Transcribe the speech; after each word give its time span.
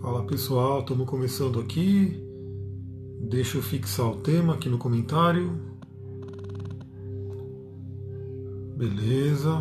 Fala 0.00 0.22
pessoal, 0.22 0.78
estamos 0.78 1.08
começando 1.08 1.58
aqui. 1.58 2.22
Deixa 3.20 3.58
eu 3.58 3.62
fixar 3.62 4.06
o 4.06 4.14
tema 4.14 4.54
aqui 4.54 4.68
no 4.68 4.78
comentário. 4.78 5.60
Beleza. 8.76 9.60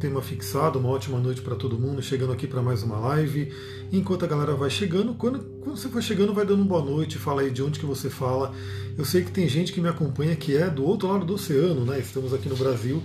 Tema 0.00 0.22
fixado, 0.22 0.78
uma 0.78 0.88
ótima 0.88 1.18
noite 1.18 1.42
para 1.42 1.54
todo 1.54 1.78
mundo. 1.78 2.00
Chegando 2.00 2.32
aqui 2.32 2.46
para 2.46 2.62
mais 2.62 2.82
uma 2.82 2.98
live. 2.98 3.52
Enquanto 3.92 4.24
a 4.24 4.28
galera 4.28 4.54
vai 4.54 4.70
chegando, 4.70 5.12
quando, 5.12 5.40
quando 5.60 5.76
você 5.76 5.90
for 5.90 6.02
chegando, 6.02 6.32
vai 6.32 6.46
dando 6.46 6.62
uma 6.62 6.68
boa 6.68 6.84
noite, 6.84 7.18
fala 7.18 7.42
aí 7.42 7.50
de 7.50 7.62
onde 7.62 7.78
que 7.78 7.84
você 7.84 8.08
fala. 8.08 8.54
Eu 8.96 9.04
sei 9.04 9.22
que 9.22 9.30
tem 9.30 9.46
gente 9.46 9.72
que 9.72 9.82
me 9.82 9.88
acompanha 9.88 10.34
que 10.34 10.56
é 10.56 10.70
do 10.70 10.82
outro 10.82 11.08
lado 11.08 11.26
do 11.26 11.34
oceano, 11.34 11.84
né? 11.84 11.98
Estamos 11.98 12.32
aqui 12.32 12.48
no 12.48 12.56
Brasil, 12.56 13.02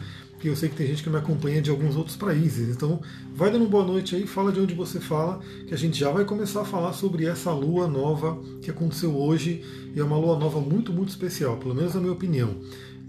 e 0.48 0.50
eu 0.50 0.56
sei 0.56 0.70
que 0.70 0.76
tem 0.76 0.88
gente 0.88 1.02
que 1.02 1.10
me 1.10 1.18
acompanha 1.18 1.62
de 1.62 1.70
alguns 1.70 1.96
outros 1.96 2.16
países. 2.16 2.76
Então, 2.76 3.02
vai 3.36 3.50
dando 3.50 3.66
boa 3.68 3.86
noite 3.86 4.16
aí, 4.16 4.28
fala 4.28 4.52
de 4.52 4.60
onde 4.60 4.74
você 4.74 5.00
fala, 5.00 5.40
que 5.68 5.74
a 5.74 5.78
gente 5.78 5.98
já 5.98 6.12
vai 6.12 6.26
começar 6.26 6.62
a 6.62 6.66
falar 6.66 6.94
sobre 6.94 7.26
essa 7.26 7.52
lua 7.52 7.88
nova 7.88 8.38
que 8.62 8.70
aconteceu 8.70 9.16
hoje. 9.16 9.64
E 9.96 10.00
é 10.00 10.04
uma 10.04 10.18
lua 10.18 10.38
nova 10.38 10.60
muito, 10.60 10.92
muito 10.92 11.10
especial, 11.10 11.58
pelo 11.58 11.74
menos 11.74 11.94
na 11.94 12.02
minha 12.02 12.12
opinião. 12.12 12.56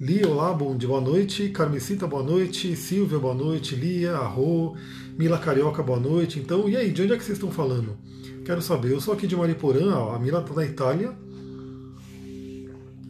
Lia, 0.01 0.29
olá, 0.29 0.53
bom 0.53 0.77
dia, 0.77 0.89
boa 0.89 1.01
noite. 1.01 1.49
Carmesita, 1.49 2.07
boa 2.07 2.23
noite. 2.23 2.77
Silvia, 2.77 3.19
boa 3.19 3.35
noite. 3.35 3.75
Lia, 3.75 4.13
Arro, 4.13 4.77
Mila 5.19 5.39
Carioca, 5.39 5.83
boa 5.83 6.01
noite. 6.01 6.39
Então, 6.39 6.69
e 6.69 6.77
aí, 6.77 6.93
de 6.93 7.03
onde 7.03 7.13
é 7.13 7.17
que 7.17 7.25
vocês 7.25 7.39
estão 7.39 7.51
falando? 7.51 7.97
Quero 8.45 8.61
saber. 8.61 8.93
Eu 8.93 9.01
sou 9.01 9.15
aqui 9.15 9.27
de 9.27 9.35
Mariporã, 9.37 10.15
a 10.15 10.19
Mila 10.19 10.41
está 10.41 10.55
na 10.55 10.65
Itália. 10.65 11.13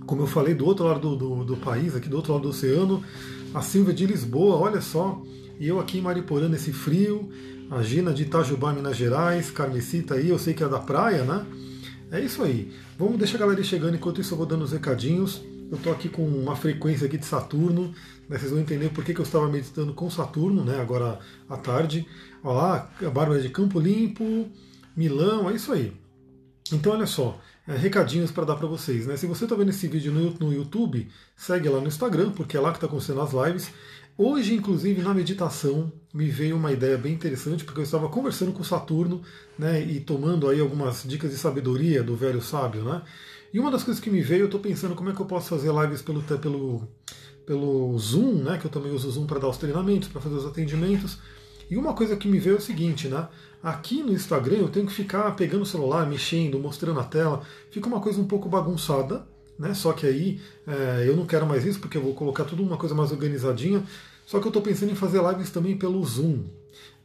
Como 0.06 0.22
eu 0.22 0.26
falei, 0.26 0.54
do 0.54 0.66
outro 0.66 0.84
lado 0.84 1.00
do, 1.00 1.16
do, 1.16 1.44
do 1.44 1.56
país, 1.56 1.96
aqui 1.96 2.08
do 2.08 2.16
outro 2.16 2.34
lado 2.34 2.42
do 2.42 2.50
oceano 2.50 3.02
a 3.54 3.62
Silvia 3.62 3.94
de 3.94 4.04
Lisboa, 4.04 4.56
olha 4.56 4.80
só, 4.80 5.22
e 5.60 5.68
eu 5.68 5.78
aqui 5.78 5.98
em 5.98 6.02
Mariporã 6.02 6.48
nesse 6.48 6.72
frio, 6.72 7.30
a 7.70 7.82
Gina 7.82 8.12
de 8.12 8.24
Itajubá, 8.24 8.72
Minas 8.72 8.96
Gerais, 8.96 9.50
Carmesita 9.50 10.14
aí, 10.14 10.28
eu 10.28 10.38
sei 10.38 10.52
que 10.52 10.64
é 10.64 10.68
da 10.68 10.80
praia, 10.80 11.22
né? 11.22 11.46
É 12.10 12.20
isso 12.20 12.42
aí. 12.42 12.72
Vamos 12.98 13.16
deixar 13.16 13.38
a 13.38 13.40
galera 13.40 13.62
chegando, 13.62 13.94
enquanto 13.94 14.20
isso 14.20 14.34
eu 14.34 14.38
vou 14.38 14.46
dando 14.46 14.64
os 14.64 14.72
recadinhos. 14.72 15.42
Eu 15.70 15.78
estou 15.78 15.92
aqui 15.92 16.08
com 16.08 16.26
uma 16.26 16.54
frequência 16.54 17.06
aqui 17.06 17.16
de 17.16 17.24
Saturno, 17.24 17.94
né? 18.28 18.38
vocês 18.38 18.50
vão 18.50 18.60
entender 18.60 18.90
por 18.90 19.04
que, 19.04 19.14
que 19.14 19.20
eu 19.20 19.24
estava 19.24 19.48
meditando 19.48 19.94
com 19.94 20.10
Saturno, 20.10 20.64
né? 20.64 20.80
agora 20.80 21.18
à 21.48 21.56
tarde. 21.56 22.06
Olha 22.42 22.56
lá, 22.56 22.90
a 23.04 23.10
Bárbara 23.10 23.40
de 23.40 23.48
Campo 23.48 23.80
Limpo, 23.80 24.48
Milão, 24.96 25.48
é 25.48 25.54
isso 25.54 25.72
aí. 25.72 25.92
Então 26.72 26.92
olha 26.92 27.06
só, 27.06 27.40
é, 27.66 27.76
recadinhos 27.76 28.30
para 28.30 28.44
dar 28.44 28.56
para 28.56 28.66
vocês. 28.66 29.06
Né? 29.06 29.16
Se 29.16 29.26
você 29.26 29.44
está 29.44 29.56
vendo 29.56 29.70
esse 29.70 29.88
vídeo 29.88 30.12
no, 30.12 30.30
no 30.38 30.52
YouTube, 30.52 31.08
segue 31.36 31.68
lá 31.68 31.80
no 31.80 31.88
Instagram, 31.88 32.30
porque 32.32 32.56
é 32.56 32.60
lá 32.60 32.70
que 32.70 32.76
está 32.76 32.86
acontecendo 32.86 33.20
as 33.20 33.32
lives. 33.32 33.70
Hoje, 34.16 34.54
inclusive, 34.54 35.02
na 35.02 35.12
meditação, 35.12 35.92
me 36.12 36.28
veio 36.28 36.56
uma 36.56 36.70
ideia 36.70 36.96
bem 36.96 37.12
interessante, 37.12 37.64
porque 37.64 37.80
eu 37.80 37.84
estava 37.84 38.08
conversando 38.08 38.52
com 38.52 38.62
Saturno 38.62 39.22
né, 39.58 39.82
e 39.82 39.98
tomando 39.98 40.48
aí 40.48 40.60
algumas 40.60 41.02
dicas 41.02 41.30
de 41.30 41.36
sabedoria 41.36 42.02
do 42.02 42.14
velho 42.14 42.40
sábio. 42.40 42.84
Né? 42.84 43.02
E 43.52 43.58
uma 43.58 43.70
das 43.70 43.82
coisas 43.82 44.00
que 44.02 44.10
me 44.10 44.20
veio, 44.20 44.42
eu 44.42 44.46
estou 44.46 44.60
pensando 44.60 44.94
como 44.94 45.10
é 45.10 45.12
que 45.12 45.20
eu 45.20 45.26
posso 45.26 45.48
fazer 45.48 45.72
lives 45.72 46.00
pelo, 46.00 46.22
pelo, 46.22 46.88
pelo 47.44 47.98
Zoom, 47.98 48.42
né, 48.42 48.58
que 48.58 48.66
eu 48.66 48.70
também 48.70 48.92
uso 48.92 49.08
o 49.08 49.10
Zoom 49.10 49.26
para 49.26 49.40
dar 49.40 49.48
os 49.48 49.56
treinamentos, 49.56 50.08
para 50.08 50.20
fazer 50.20 50.36
os 50.36 50.46
atendimentos. 50.46 51.18
E 51.70 51.76
uma 51.76 51.94
coisa 51.94 52.14
que 52.14 52.28
me 52.28 52.38
veio 52.38 52.56
é 52.56 52.58
o 52.58 52.62
seguinte, 52.62 53.08
né? 53.08 53.26
Aqui 53.64 54.02
no 54.02 54.12
Instagram 54.12 54.58
eu 54.58 54.68
tenho 54.68 54.84
que 54.86 54.92
ficar 54.92 55.34
pegando 55.36 55.62
o 55.62 55.66
celular, 55.66 56.06
mexendo, 56.06 56.58
mostrando 56.58 57.00
a 57.00 57.04
tela. 57.04 57.40
Fica 57.70 57.88
uma 57.88 57.98
coisa 57.98 58.20
um 58.20 58.26
pouco 58.26 58.46
bagunçada, 58.46 59.26
né? 59.58 59.72
Só 59.72 59.94
que 59.94 60.06
aí 60.06 60.38
é, 60.66 61.08
eu 61.08 61.16
não 61.16 61.24
quero 61.24 61.46
mais 61.46 61.64
isso 61.64 61.80
porque 61.80 61.96
eu 61.96 62.02
vou 62.02 62.12
colocar 62.12 62.44
tudo 62.44 62.62
uma 62.62 62.76
coisa 62.76 62.94
mais 62.94 63.10
organizadinha. 63.10 63.82
Só 64.26 64.38
que 64.38 64.46
eu 64.46 64.50
estou 64.50 64.60
pensando 64.60 64.92
em 64.92 64.94
fazer 64.94 65.22
lives 65.26 65.48
também 65.48 65.78
pelo 65.78 66.04
Zoom. 66.04 66.42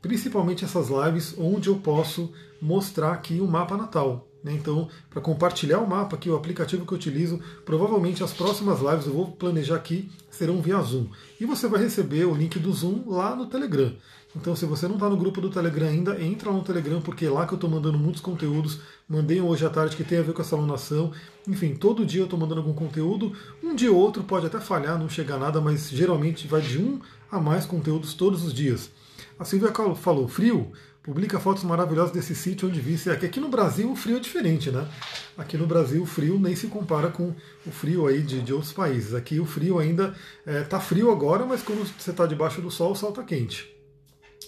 Principalmente 0.02 0.66
essas 0.66 0.90
lives 0.90 1.34
onde 1.38 1.70
eu 1.70 1.78
posso 1.78 2.30
mostrar 2.62 3.14
aqui 3.14 3.40
o 3.40 3.48
mapa 3.48 3.78
natal. 3.78 4.29
Né? 4.44 4.54
Então, 4.54 4.88
para 5.10 5.22
compartilhar 5.22 5.80
o 5.80 5.88
mapa 5.88 6.16
aqui, 6.16 6.30
o 6.30 6.36
aplicativo 6.36 6.86
que 6.86 6.94
eu 6.94 6.98
utilizo, 6.98 7.40
provavelmente 7.66 8.24
as 8.24 8.34
próximas 8.34 8.80
lives 8.80 9.06
eu 9.06 9.14
vou 9.14 9.32
planejar 9.32 9.76
aqui 9.76 10.10
serão 10.30 10.62
via 10.62 10.82
Zoom. 10.82 11.08
E 11.40 11.46
você 11.46 11.68
vai 11.68 11.82
receber 11.82 12.26
o 12.26 12.34
link 12.34 12.58
do 12.60 12.72
Zoom 12.72 13.04
lá 13.08 13.36
no 13.36 13.48
Telegram. 13.48 13.94
Então, 14.36 14.56
se 14.56 14.64
você 14.66 14.88
não 14.88 14.96
está 14.96 15.10
no 15.10 15.18
grupo 15.18 15.42
do 15.42 15.50
Telegram 15.50 15.88
ainda, 15.88 16.22
entra 16.24 16.52
no 16.52 16.62
Telegram, 16.62 17.02
porque 17.02 17.26
é 17.26 17.30
lá 17.30 17.48
que 17.48 17.54
eu 17.54 17.58
estou 17.58 17.70
mandando 17.70 17.98
muitos 17.98 18.22
conteúdos. 18.22 18.80
Mandei 19.08 19.42
hoje 19.42 19.66
à 19.66 19.70
tarde 19.72 19.96
que 19.96 20.04
tem 20.04 20.20
a 20.20 20.22
ver 20.22 20.34
com 20.34 20.42
essa 20.42 20.56
alunação. 20.56 21.12
Enfim, 21.48 21.74
todo 21.74 22.06
dia 22.06 22.22
eu 22.22 22.26
estou 22.26 22.40
mandando 22.40 22.62
algum 22.62 22.74
conteúdo. 22.74 23.34
Um 23.64 23.74
dia 23.74 23.92
ou 23.92 23.98
outro 23.98 24.24
pode 24.24 24.46
até 24.46 24.60
falhar, 24.60 25.00
não 25.00 25.10
chegar 25.10 25.40
nada, 25.40 25.60
mas 25.60 25.90
geralmente 25.90 26.48
vai 26.48 26.62
de 26.62 26.78
um 26.78 27.00
a 27.32 27.40
mais 27.40 27.66
conteúdos 27.66 28.14
todos 28.14 28.44
os 28.44 28.54
dias. 28.54 28.92
A 29.40 29.44
Silvia 29.44 29.74
falou, 29.96 30.28
frio, 30.28 30.72
publica 31.10 31.40
fotos 31.40 31.64
maravilhosas 31.64 32.12
desse 32.12 32.36
sítio 32.36 32.70
onde 32.70 32.80
vi. 32.80 32.96
Que 32.96 33.26
aqui 33.26 33.40
no 33.40 33.50
Brasil 33.50 33.92
o 33.92 33.96
frio 33.96 34.18
é 34.18 34.20
diferente, 34.20 34.70
né? 34.70 34.88
Aqui 35.36 35.58
no 35.58 35.66
Brasil 35.66 36.04
o 36.04 36.06
frio 36.06 36.40
nem 36.40 36.56
se 36.56 36.68
compara 36.68 37.10
com 37.10 37.34
o 37.66 37.72
frio 37.72 38.06
aí 38.06 38.22
de, 38.22 38.40
de 38.44 38.54
outros 38.54 38.72
países. 38.72 39.16
Aqui 39.16 39.40
o 39.40 39.46
frio 39.46 39.80
ainda 39.80 40.14
é, 40.46 40.64
frio 40.80 41.10
agora, 41.10 41.48
mas 41.48 41.64
quando 41.64 41.84
você 41.84 42.12
está 42.12 42.28
debaixo 42.28 42.62
do 42.62 42.70
sol, 42.70 42.92
o 42.92 42.96
sol 42.96 43.10
está 43.10 43.24
quente. 43.24 43.68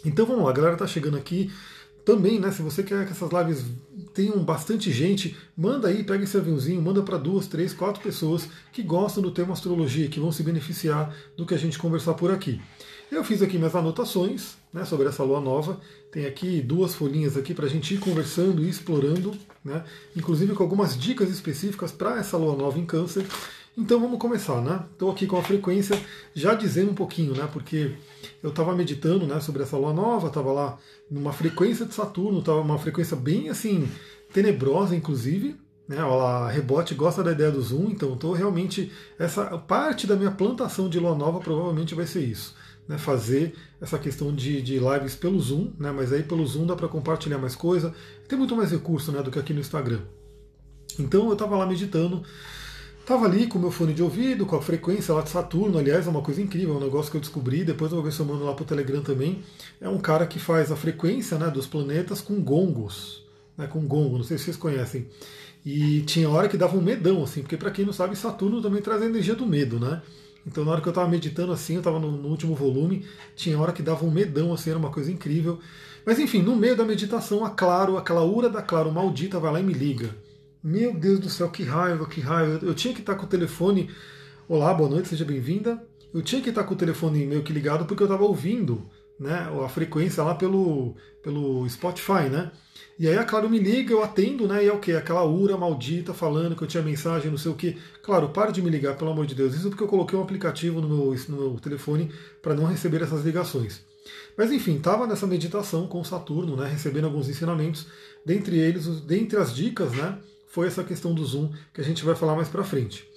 Então 0.05 0.23
vamos 0.23 0.43
lá, 0.43 0.51
a 0.51 0.53
galera 0.53 0.77
tá 0.77 0.85
chegando 0.85 1.17
aqui. 1.17 1.51
Também, 2.05 2.39
né? 2.39 2.51
Se 2.51 2.61
você 2.61 2.83
quer 2.83 3.07
que 3.07 3.11
essas 3.11 3.31
lives 3.31 3.65
tenham 4.13 4.43
bastante 4.43 4.91
gente, 4.91 5.35
manda 5.57 5.87
aí, 5.87 6.03
pega 6.03 6.23
esse 6.23 6.37
aviãozinho, 6.37 6.79
manda 6.79 7.01
para 7.01 7.17
duas, 7.17 7.47
três, 7.47 7.73
quatro 7.73 8.03
pessoas 8.03 8.47
que 8.71 8.83
gostam 8.83 9.23
do 9.23 9.31
tema 9.31 9.53
astrologia, 9.53 10.07
que 10.07 10.19
vão 10.19 10.31
se 10.31 10.43
beneficiar 10.43 11.11
do 11.35 11.43
que 11.43 11.55
a 11.55 11.57
gente 11.57 11.79
conversar 11.79 12.13
por 12.13 12.31
aqui. 12.31 12.61
Eu 13.11 13.25
fiz 13.25 13.41
aqui 13.41 13.57
minhas 13.57 13.75
anotações 13.75 14.55
né, 14.71 14.85
sobre 14.85 15.09
essa 15.09 15.21
lua 15.21 15.41
nova. 15.41 15.77
Tem 16.09 16.25
aqui 16.25 16.61
duas 16.61 16.95
folhinhas 16.95 17.35
aqui 17.35 17.53
para 17.53 17.65
a 17.65 17.69
gente 17.69 17.93
ir 17.93 17.97
conversando 17.97 18.63
e 18.63 18.69
explorando, 18.69 19.33
né, 19.65 19.83
inclusive 20.15 20.53
com 20.53 20.63
algumas 20.63 20.97
dicas 20.97 21.29
específicas 21.29 21.91
para 21.91 22.17
essa 22.17 22.37
lua 22.37 22.55
nova 22.55 22.79
em 22.79 22.85
câncer. 22.85 23.25
Então 23.77 23.99
vamos 23.99 24.17
começar, 24.17 24.61
né? 24.61 24.85
Estou 24.93 25.11
aqui 25.11 25.27
com 25.27 25.37
a 25.37 25.43
frequência 25.43 26.01
já 26.33 26.53
dizendo 26.53 26.91
um 26.91 26.95
pouquinho, 26.95 27.33
né? 27.33 27.49
Porque 27.51 27.91
eu 28.41 28.49
estava 28.49 28.73
meditando, 28.73 29.27
né, 29.27 29.41
sobre 29.41 29.63
essa 29.63 29.77
lua 29.77 29.93
nova, 29.93 30.27
estava 30.27 30.51
lá 30.53 30.77
numa 31.09 31.33
frequência 31.33 31.85
de 31.85 31.93
Saturno, 31.93 32.39
estava 32.39 32.61
uma 32.61 32.79
frequência 32.79 33.17
bem 33.17 33.49
assim 33.49 33.89
tenebrosa, 34.33 34.95
inclusive. 34.95 35.57
Né, 35.87 35.97
a 35.99 36.47
rebote 36.47 36.95
gosta 36.95 37.21
da 37.21 37.33
ideia 37.33 37.51
do 37.51 37.61
zoom, 37.61 37.89
então 37.89 38.13
estou 38.13 38.31
realmente 38.31 38.89
essa 39.19 39.57
parte 39.57 40.07
da 40.07 40.15
minha 40.15 40.31
plantação 40.31 40.87
de 40.87 40.97
lua 40.97 41.15
nova 41.15 41.39
provavelmente 41.39 41.93
vai 41.93 42.07
ser 42.07 42.21
isso, 42.21 42.55
né? 42.87 42.97
Fazer 42.97 43.53
essa 43.79 43.97
questão 43.97 44.33
de, 44.33 44.61
de 44.61 44.79
lives 44.79 45.15
pelo 45.15 45.39
zoom, 45.39 45.71
né? 45.79 45.91
Mas 45.91 46.11
aí 46.11 46.23
pelo 46.23 46.45
zoom 46.45 46.65
dá 46.65 46.75
para 46.75 46.87
compartilhar 46.87 47.37
mais 47.37 47.55
coisa, 47.55 47.93
tem 48.27 48.37
muito 48.37 48.55
mais 48.55 48.71
recurso, 48.71 49.11
né, 49.11 49.21
do 49.21 49.31
que 49.31 49.39
aqui 49.39 49.53
no 49.53 49.59
Instagram. 49.59 50.01
Então 50.99 51.27
eu 51.27 51.33
estava 51.33 51.55
lá 51.55 51.65
meditando 51.65 52.23
Tava 53.05 53.25
ali 53.25 53.47
com 53.47 53.57
o 53.57 53.61
meu 53.61 53.71
fone 53.71 53.93
de 53.93 54.03
ouvido, 54.03 54.45
com 54.45 54.55
a 54.55 54.61
frequência 54.61 55.13
lá 55.13 55.21
de 55.21 55.29
Saturno, 55.29 55.77
aliás, 55.77 56.05
é 56.05 56.09
uma 56.09 56.21
coisa 56.21 56.41
incrível, 56.41 56.75
é 56.75 56.77
um 56.77 56.81
negócio 56.81 57.09
que 57.09 57.17
eu 57.17 57.21
descobri, 57.21 57.63
depois 57.63 57.91
eu 57.91 57.97
vou 57.97 58.05
ver 58.05 58.13
se 58.13 58.19
eu 58.19 58.25
mando 58.25 58.45
lá 58.45 58.53
pro 58.53 58.63
Telegram 58.63 59.01
também. 59.01 59.43
É 59.79 59.89
um 59.89 59.97
cara 59.97 60.27
que 60.27 60.37
faz 60.37 60.71
a 60.71 60.75
frequência 60.75 61.37
né, 61.37 61.49
dos 61.49 61.65
planetas 61.65 62.21
com 62.21 62.39
gongos, 62.41 63.25
né, 63.57 63.65
com 63.65 63.85
gongo, 63.87 64.17
não 64.17 64.23
sei 64.23 64.37
se 64.37 64.45
vocês 64.45 64.57
conhecem. 64.57 65.07
E 65.65 66.01
tinha 66.01 66.29
hora 66.29 66.47
que 66.47 66.57
dava 66.57 66.77
um 66.77 66.81
medão, 66.81 67.23
assim, 67.23 67.41
porque 67.41 67.57
para 67.57 67.71
quem 67.71 67.85
não 67.85 67.93
sabe, 67.93 68.15
Saturno 68.15 68.61
também 68.61 68.81
traz 68.81 69.01
a 69.01 69.05
energia 69.05 69.35
do 69.35 69.45
medo, 69.45 69.79
né? 69.79 70.01
Então 70.45 70.65
na 70.65 70.71
hora 70.71 70.81
que 70.81 70.87
eu 70.87 70.91
estava 70.91 71.07
meditando 71.07 71.51
assim, 71.51 71.73
eu 71.73 71.79
estava 71.79 71.99
no, 71.99 72.11
no, 72.11 72.27
último 72.27 72.55
volume, 72.55 73.05
tinha 73.35 73.59
hora 73.59 73.71
que 73.71 73.83
dava 73.83 74.05
um 74.05 74.11
medão, 74.11 74.53
assim, 74.53 74.69
era 74.69 74.79
uma 74.79 74.89
coisa 74.89 75.11
incrível. 75.11 75.59
Mas 76.05 76.19
enfim, 76.19 76.41
no 76.41 76.55
meio 76.55 76.75
da 76.75 76.83
meditação, 76.83 77.45
a 77.45 77.49
Claro, 77.49 77.97
aquela 77.97 78.23
ura 78.23 78.49
da 78.49 78.61
Claro 78.61 78.91
maldita, 78.91 79.39
vai 79.39 79.53
lá 79.53 79.59
e 79.59 79.63
me 79.63 79.73
liga. 79.73 80.15
Meu 80.63 80.93
Deus 80.93 81.19
do 81.19 81.29
céu, 81.29 81.49
que 81.49 81.63
raiva, 81.63 82.07
que 82.07 82.21
raiva. 82.21 82.65
Eu 82.65 82.73
tinha 82.73 82.93
que 82.93 83.01
estar 83.01 83.15
com 83.15 83.25
o 83.25 83.29
telefone. 83.29 83.89
Olá, 84.47 84.73
boa 84.73 84.89
noite, 84.89 85.09
seja 85.09 85.25
bem-vinda. 85.25 85.81
Eu 86.13 86.21
tinha 86.21 86.41
que 86.41 86.49
estar 86.49 86.63
com 86.63 86.73
o 86.73 86.77
telefone 86.77 87.25
meio 87.25 87.43
que 87.43 87.53
ligado 87.53 87.85
porque 87.85 88.03
eu 88.03 88.07
estava 88.07 88.23
ouvindo 88.23 88.89
né, 89.21 89.47
a 89.63 89.69
frequência 89.69 90.23
lá 90.23 90.35
pelo, 90.35 90.95
pelo 91.23 91.69
Spotify, 91.69 92.29
né? 92.29 92.51
E 92.99 93.07
aí 93.07 93.17
a 93.17 93.23
Claro 93.23 93.49
me 93.49 93.59
liga, 93.59 93.93
eu 93.93 94.03
atendo, 94.03 94.47
né? 94.47 94.63
E 94.63 94.67
é 94.67 94.73
o 94.73 94.79
quê? 94.79 94.93
Aquela 94.93 95.23
ura 95.23 95.55
maldita 95.55 96.13
falando 96.13 96.55
que 96.55 96.63
eu 96.63 96.67
tinha 96.67 96.83
mensagem, 96.83 97.31
não 97.31 97.37
sei 97.37 97.51
o 97.51 97.55
quê. 97.55 97.77
Claro, 98.03 98.29
pare 98.29 98.51
de 98.51 98.61
me 98.61 98.69
ligar, 98.69 98.97
pelo 98.97 99.11
amor 99.11 99.25
de 99.25 99.35
Deus. 99.35 99.55
Isso 99.55 99.69
porque 99.69 99.83
eu 99.83 99.87
coloquei 99.87 100.17
um 100.17 100.21
aplicativo 100.21 100.81
no 100.81 100.89
meu, 100.89 101.15
no 101.29 101.37
meu 101.37 101.59
telefone 101.59 102.11
para 102.41 102.53
não 102.53 102.65
receber 102.65 103.01
essas 103.01 103.23
ligações. 103.23 103.81
Mas 104.37 104.51
enfim, 104.51 104.77
estava 104.77 105.07
nessa 105.07 105.25
meditação 105.25 105.87
com 105.87 106.03
Saturno, 106.03 106.55
né? 106.55 106.67
Recebendo 106.67 107.05
alguns 107.05 107.29
ensinamentos, 107.29 107.87
dentre 108.25 108.57
eles, 108.57 108.87
dentre 109.01 109.37
as 109.37 109.55
dicas, 109.55 109.93
né? 109.93 110.17
foi 110.51 110.67
essa 110.67 110.83
questão 110.83 111.13
do 111.13 111.25
Zoom 111.25 111.49
que 111.73 111.79
a 111.79 111.83
gente 111.83 112.03
vai 112.03 112.13
falar 112.13 112.35
mais 112.35 112.49
para 112.49 112.63
frente. 112.63 113.07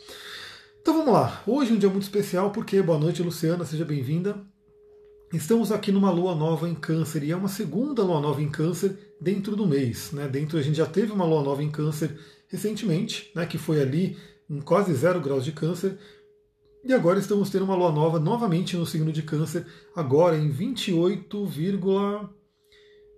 Então 0.80 0.94
vamos 0.94 1.12
lá. 1.12 1.42
Hoje 1.46 1.72
é 1.72 1.74
um 1.74 1.78
dia 1.78 1.88
muito 1.88 2.04
especial 2.04 2.52
porque 2.52 2.80
boa 2.80 2.98
noite, 2.98 3.22
Luciana, 3.22 3.64
seja 3.64 3.84
bem-vinda. 3.84 4.53
Estamos 5.34 5.72
aqui 5.72 5.90
numa 5.90 6.12
lua 6.12 6.32
nova 6.32 6.68
em 6.68 6.76
Câncer 6.76 7.24
e 7.24 7.32
é 7.32 7.36
uma 7.36 7.48
segunda 7.48 8.04
lua 8.04 8.20
nova 8.20 8.40
em 8.40 8.48
Câncer 8.48 8.96
dentro 9.20 9.56
do 9.56 9.66
mês, 9.66 10.12
né? 10.12 10.28
Dentro 10.28 10.56
a 10.56 10.62
gente 10.62 10.76
já 10.76 10.86
teve 10.86 11.10
uma 11.10 11.24
lua 11.24 11.42
nova 11.42 11.60
em 11.60 11.72
Câncer 11.72 12.16
recentemente, 12.46 13.32
né? 13.34 13.44
Que 13.44 13.58
foi 13.58 13.82
ali 13.82 14.16
em 14.48 14.60
quase 14.60 14.94
zero 14.94 15.20
graus 15.20 15.44
de 15.44 15.50
Câncer. 15.50 15.98
E 16.84 16.92
agora 16.92 17.18
estamos 17.18 17.50
tendo 17.50 17.64
uma 17.64 17.74
lua 17.74 17.90
nova 17.90 18.20
novamente 18.20 18.76
no 18.76 18.86
signo 18.86 19.10
de 19.10 19.22
Câncer, 19.22 19.66
agora 19.96 20.38
em 20.38 20.50
28, 20.50 21.50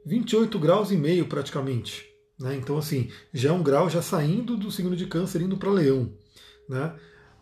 28 0.06 0.58
graus 0.58 0.90
e 0.90 0.96
meio 0.96 1.26
praticamente. 1.26 2.06
Né? 2.40 2.56
Então, 2.56 2.78
assim, 2.78 3.10
já 3.34 3.50
é 3.50 3.52
um 3.52 3.62
grau 3.62 3.90
já 3.90 4.00
saindo 4.00 4.56
do 4.56 4.70
signo 4.70 4.96
de 4.96 5.04
câncer, 5.04 5.42
indo 5.42 5.58
para 5.58 5.70
leão. 5.70 6.10
Né? 6.66 6.94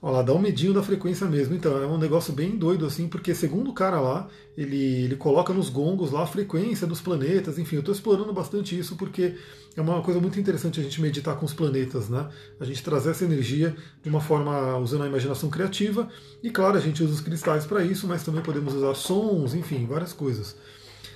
Olha 0.06 0.16
lá, 0.16 0.22
dá 0.22 0.34
um 0.34 0.38
medinho 0.38 0.74
da 0.74 0.82
frequência 0.82 1.26
mesmo. 1.26 1.54
Então, 1.54 1.82
é 1.82 1.86
um 1.86 1.96
negócio 1.96 2.30
bem 2.30 2.58
doido, 2.58 2.84
assim, 2.84 3.08
porque 3.08 3.34
segundo 3.34 3.70
o 3.70 3.72
cara 3.72 3.98
lá, 3.98 4.28
ele, 4.54 4.76
ele 4.76 5.16
coloca 5.16 5.50
nos 5.54 5.70
gongos 5.70 6.10
lá 6.10 6.24
a 6.24 6.26
frequência 6.26 6.86
dos 6.86 7.00
planetas, 7.00 7.58
enfim, 7.58 7.76
eu 7.76 7.80
estou 7.80 7.94
explorando 7.94 8.30
bastante 8.30 8.78
isso 8.78 8.96
porque 8.96 9.34
é 9.74 9.80
uma 9.80 10.02
coisa 10.02 10.20
muito 10.20 10.38
interessante 10.38 10.78
a 10.78 10.82
gente 10.82 11.00
meditar 11.00 11.36
com 11.36 11.46
os 11.46 11.54
planetas, 11.54 12.10
né? 12.10 12.28
A 12.60 12.66
gente 12.66 12.82
trazer 12.82 13.12
essa 13.12 13.24
energia 13.24 13.74
de 14.02 14.10
uma 14.10 14.20
forma 14.20 14.76
usando 14.76 15.04
a 15.04 15.06
imaginação 15.06 15.48
criativa, 15.48 16.06
e 16.42 16.50
claro, 16.50 16.76
a 16.76 16.80
gente 16.80 17.02
usa 17.02 17.14
os 17.14 17.22
cristais 17.22 17.64
para 17.64 17.82
isso, 17.82 18.06
mas 18.06 18.22
também 18.22 18.42
podemos 18.42 18.74
usar 18.74 18.92
sons, 18.94 19.54
enfim, 19.54 19.86
várias 19.86 20.12
coisas. 20.12 20.54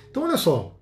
Então, 0.09 0.23
olha 0.23 0.35
só, 0.35 0.78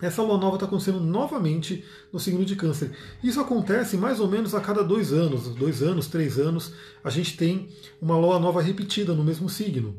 essa 0.00 0.22
lua 0.22 0.38
nova 0.38 0.56
está 0.56 0.66
acontecendo 0.66 1.00
novamente 1.00 1.84
no 2.12 2.20
signo 2.20 2.44
de 2.44 2.54
Câncer. 2.54 2.92
Isso 3.22 3.40
acontece 3.40 3.96
mais 3.96 4.20
ou 4.20 4.28
menos 4.28 4.54
a 4.54 4.60
cada 4.60 4.82
dois 4.82 5.12
anos, 5.12 5.48
dois 5.54 5.82
anos, 5.82 6.06
três 6.06 6.38
anos, 6.38 6.72
a 7.02 7.10
gente 7.10 7.36
tem 7.36 7.68
uma 8.00 8.16
lua 8.16 8.38
nova 8.38 8.62
repetida 8.62 9.14
no 9.14 9.24
mesmo 9.24 9.48
signo. 9.48 9.96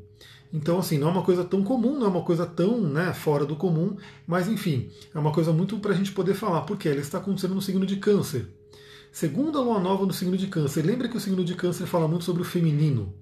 Então, 0.51 0.79
assim, 0.79 0.97
não 0.97 1.09
é 1.09 1.11
uma 1.11 1.21
coisa 1.21 1.43
tão 1.43 1.63
comum, 1.63 1.99
não 1.99 2.07
é 2.07 2.09
uma 2.09 2.23
coisa 2.23 2.45
tão 2.45 2.81
né, 2.81 3.13
fora 3.13 3.45
do 3.45 3.55
comum, 3.55 3.95
mas 4.25 4.47
enfim, 4.47 4.89
é 5.13 5.19
uma 5.19 5.31
coisa 5.31 5.53
muito 5.53 5.77
para 5.77 5.91
a 5.91 5.95
gente 5.95 6.11
poder 6.11 6.33
falar, 6.33 6.61
porque 6.61 6.89
ela 6.89 6.99
está 6.99 7.19
acontecendo 7.19 7.53
no 7.53 7.61
signo 7.61 7.85
de 7.85 7.97
Câncer. 7.97 8.47
Segunda 9.11 9.59
lua 9.59 9.79
nova 9.79 10.05
no 10.05 10.13
signo 10.13 10.37
de 10.37 10.47
Câncer. 10.47 10.85
Lembra 10.85 11.07
que 11.07 11.17
o 11.17 11.19
signo 11.19 11.43
de 11.43 11.55
Câncer 11.55 11.85
fala 11.85 12.07
muito 12.07 12.23
sobre 12.23 12.41
o 12.41 12.45
feminino? 12.45 13.13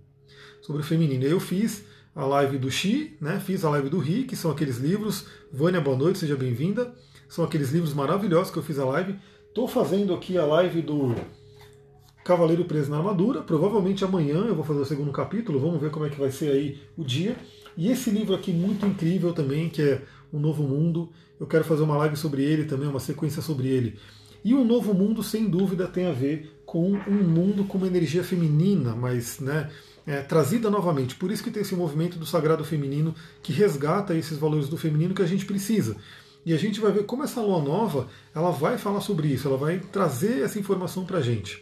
Sobre 0.61 0.81
o 0.81 0.85
feminino. 0.85 1.23
Eu 1.23 1.39
fiz 1.39 1.83
a 2.17 2.25
live 2.25 2.57
do 2.57 2.71
Xi, 2.71 3.15
né? 3.21 3.39
fiz 3.39 3.63
a 3.63 3.69
live 3.69 3.89
do 3.89 3.99
Ri, 3.99 4.23
que 4.23 4.35
são 4.35 4.49
aqueles 4.49 4.77
livros. 4.77 5.27
Vânia, 5.53 5.79
boa 5.79 5.95
noite, 5.95 6.17
seja 6.17 6.35
bem-vinda. 6.35 6.91
São 7.29 7.45
aqueles 7.45 7.69
livros 7.69 7.93
maravilhosos 7.93 8.51
que 8.51 8.57
eu 8.57 8.63
fiz 8.63 8.79
a 8.79 8.85
live. 8.85 9.15
Estou 9.47 9.67
fazendo 9.67 10.15
aqui 10.15 10.35
a 10.35 10.43
live 10.43 10.81
do 10.81 11.13
Cavaleiro 12.25 12.65
Preso 12.65 12.89
na 12.89 12.97
Armadura. 12.97 13.43
Provavelmente 13.43 14.03
amanhã 14.03 14.37
eu 14.47 14.55
vou 14.55 14.63
fazer 14.63 14.79
o 14.79 14.85
segundo 14.85 15.11
capítulo, 15.11 15.59
vamos 15.59 15.79
ver 15.79 15.91
como 15.91 16.07
é 16.07 16.09
que 16.09 16.19
vai 16.19 16.31
ser 16.31 16.49
aí 16.49 16.79
o 16.97 17.03
dia. 17.03 17.35
E 17.77 17.91
esse 17.91 18.09
livro 18.09 18.33
aqui 18.33 18.51
muito 18.51 18.83
incrível 18.87 19.31
também, 19.31 19.69
que 19.69 19.83
é 19.83 20.01
O 20.33 20.39
Novo 20.39 20.63
Mundo. 20.63 21.11
Eu 21.39 21.45
quero 21.45 21.65
fazer 21.65 21.83
uma 21.83 21.97
live 21.97 22.15
sobre 22.15 22.43
ele 22.43 22.65
também, 22.65 22.89
uma 22.89 22.99
sequência 22.99 23.43
sobre 23.43 23.67
ele. 23.67 23.99
E 24.43 24.55
o 24.55 24.65
Novo 24.65 24.91
Mundo, 24.91 25.21
sem 25.21 25.47
dúvida, 25.47 25.87
tem 25.87 26.07
a 26.07 26.13
ver 26.13 26.61
com 26.65 26.93
um 26.93 27.23
mundo 27.23 27.63
com 27.65 27.77
uma 27.77 27.85
energia 27.85 28.23
feminina, 28.23 28.95
mas 28.95 29.39
né, 29.39 29.69
é, 30.07 30.21
trazida 30.21 30.69
novamente. 30.69 31.15
Por 31.15 31.29
isso 31.29 31.43
que 31.43 31.51
tem 31.51 31.61
esse 31.61 31.75
movimento 31.75 32.17
do 32.17 32.25
sagrado 32.25 32.63
feminino 32.63 33.13
que 33.43 33.51
resgata 33.51 34.15
esses 34.15 34.37
valores 34.37 34.69
do 34.69 34.77
feminino 34.77 35.13
que 35.13 35.21
a 35.21 35.27
gente 35.27 35.45
precisa. 35.45 35.97
E 36.45 36.53
a 36.53 36.57
gente 36.57 36.79
vai 36.79 36.93
ver 36.93 37.05
como 37.05 37.23
essa 37.23 37.41
lua 37.41 37.61
nova 37.61 38.07
ela 38.33 38.49
vai 38.49 38.77
falar 38.77 39.01
sobre 39.01 39.27
isso, 39.27 39.49
ela 39.49 39.57
vai 39.57 39.79
trazer 39.79 40.41
essa 40.43 40.57
informação 40.57 41.05
para 41.05 41.17
a 41.17 41.21
gente. 41.21 41.61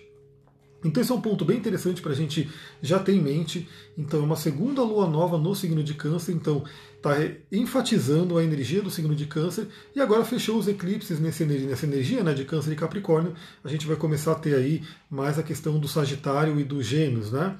Então 0.84 1.02
esse 1.02 1.12
é 1.12 1.16
um 1.16 1.22
ponto 1.22 1.44
bem 1.44 1.58
interessante 1.58 2.00
para 2.00 2.12
a 2.12 2.16
gente 2.16 2.48
já 2.80 3.00
ter 3.00 3.14
em 3.14 3.20
mente. 3.20 3.68
Então 3.98 4.20
é 4.20 4.24
uma 4.24 4.36
segunda 4.36 4.84
lua 4.84 5.10
nova 5.10 5.40
no 5.40 5.56
signo 5.56 5.84
de 5.84 5.96
câncer, 5.96 6.34
então 6.34 6.64
está 6.98 7.16
enfatizando 7.52 8.38
a 8.38 8.44
energia 8.44 8.84
do 8.84 8.92
signo 8.92 9.16
de 9.16 9.26
câncer 9.26 9.68
e 9.96 10.00
agora 10.00 10.24
fechou 10.24 10.60
os 10.60 10.68
eclipses 10.68 11.20
nessa 11.20 11.42
energia, 11.42 11.68
nessa 11.68 11.86
energia 11.88 12.24
né, 12.24 12.36
de 12.36 12.46
câncer 12.46 12.72
e 12.74 12.76
capricórnio. 12.76 13.34
A 13.64 13.68
gente 13.68 13.88
vai 13.88 13.96
começar 13.96 14.34
a 14.34 14.36
ter 14.36 14.54
aí 14.54 14.84
mais 15.10 15.40
a 15.40 15.44
questão 15.44 15.80
do 15.80 15.88
sagitário 15.88 16.60
e 16.60 16.64
do 16.64 16.84
gêmeos, 16.84 17.32
né? 17.32 17.58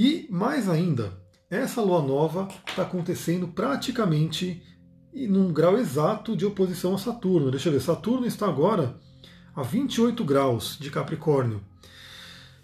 E 0.00 0.28
mais 0.30 0.68
ainda, 0.68 1.12
essa 1.50 1.82
lua 1.82 2.00
nova 2.00 2.46
está 2.68 2.82
acontecendo 2.82 3.48
praticamente 3.48 4.62
num 5.12 5.52
grau 5.52 5.76
exato 5.76 6.36
de 6.36 6.46
oposição 6.46 6.94
a 6.94 6.98
Saturno. 6.98 7.50
Deixa 7.50 7.68
eu 7.68 7.72
ver, 7.72 7.80
Saturno 7.80 8.24
está 8.24 8.46
agora 8.46 8.94
a 9.56 9.62
28 9.64 10.24
graus 10.24 10.78
de 10.78 10.88
Capricórnio. 10.88 11.60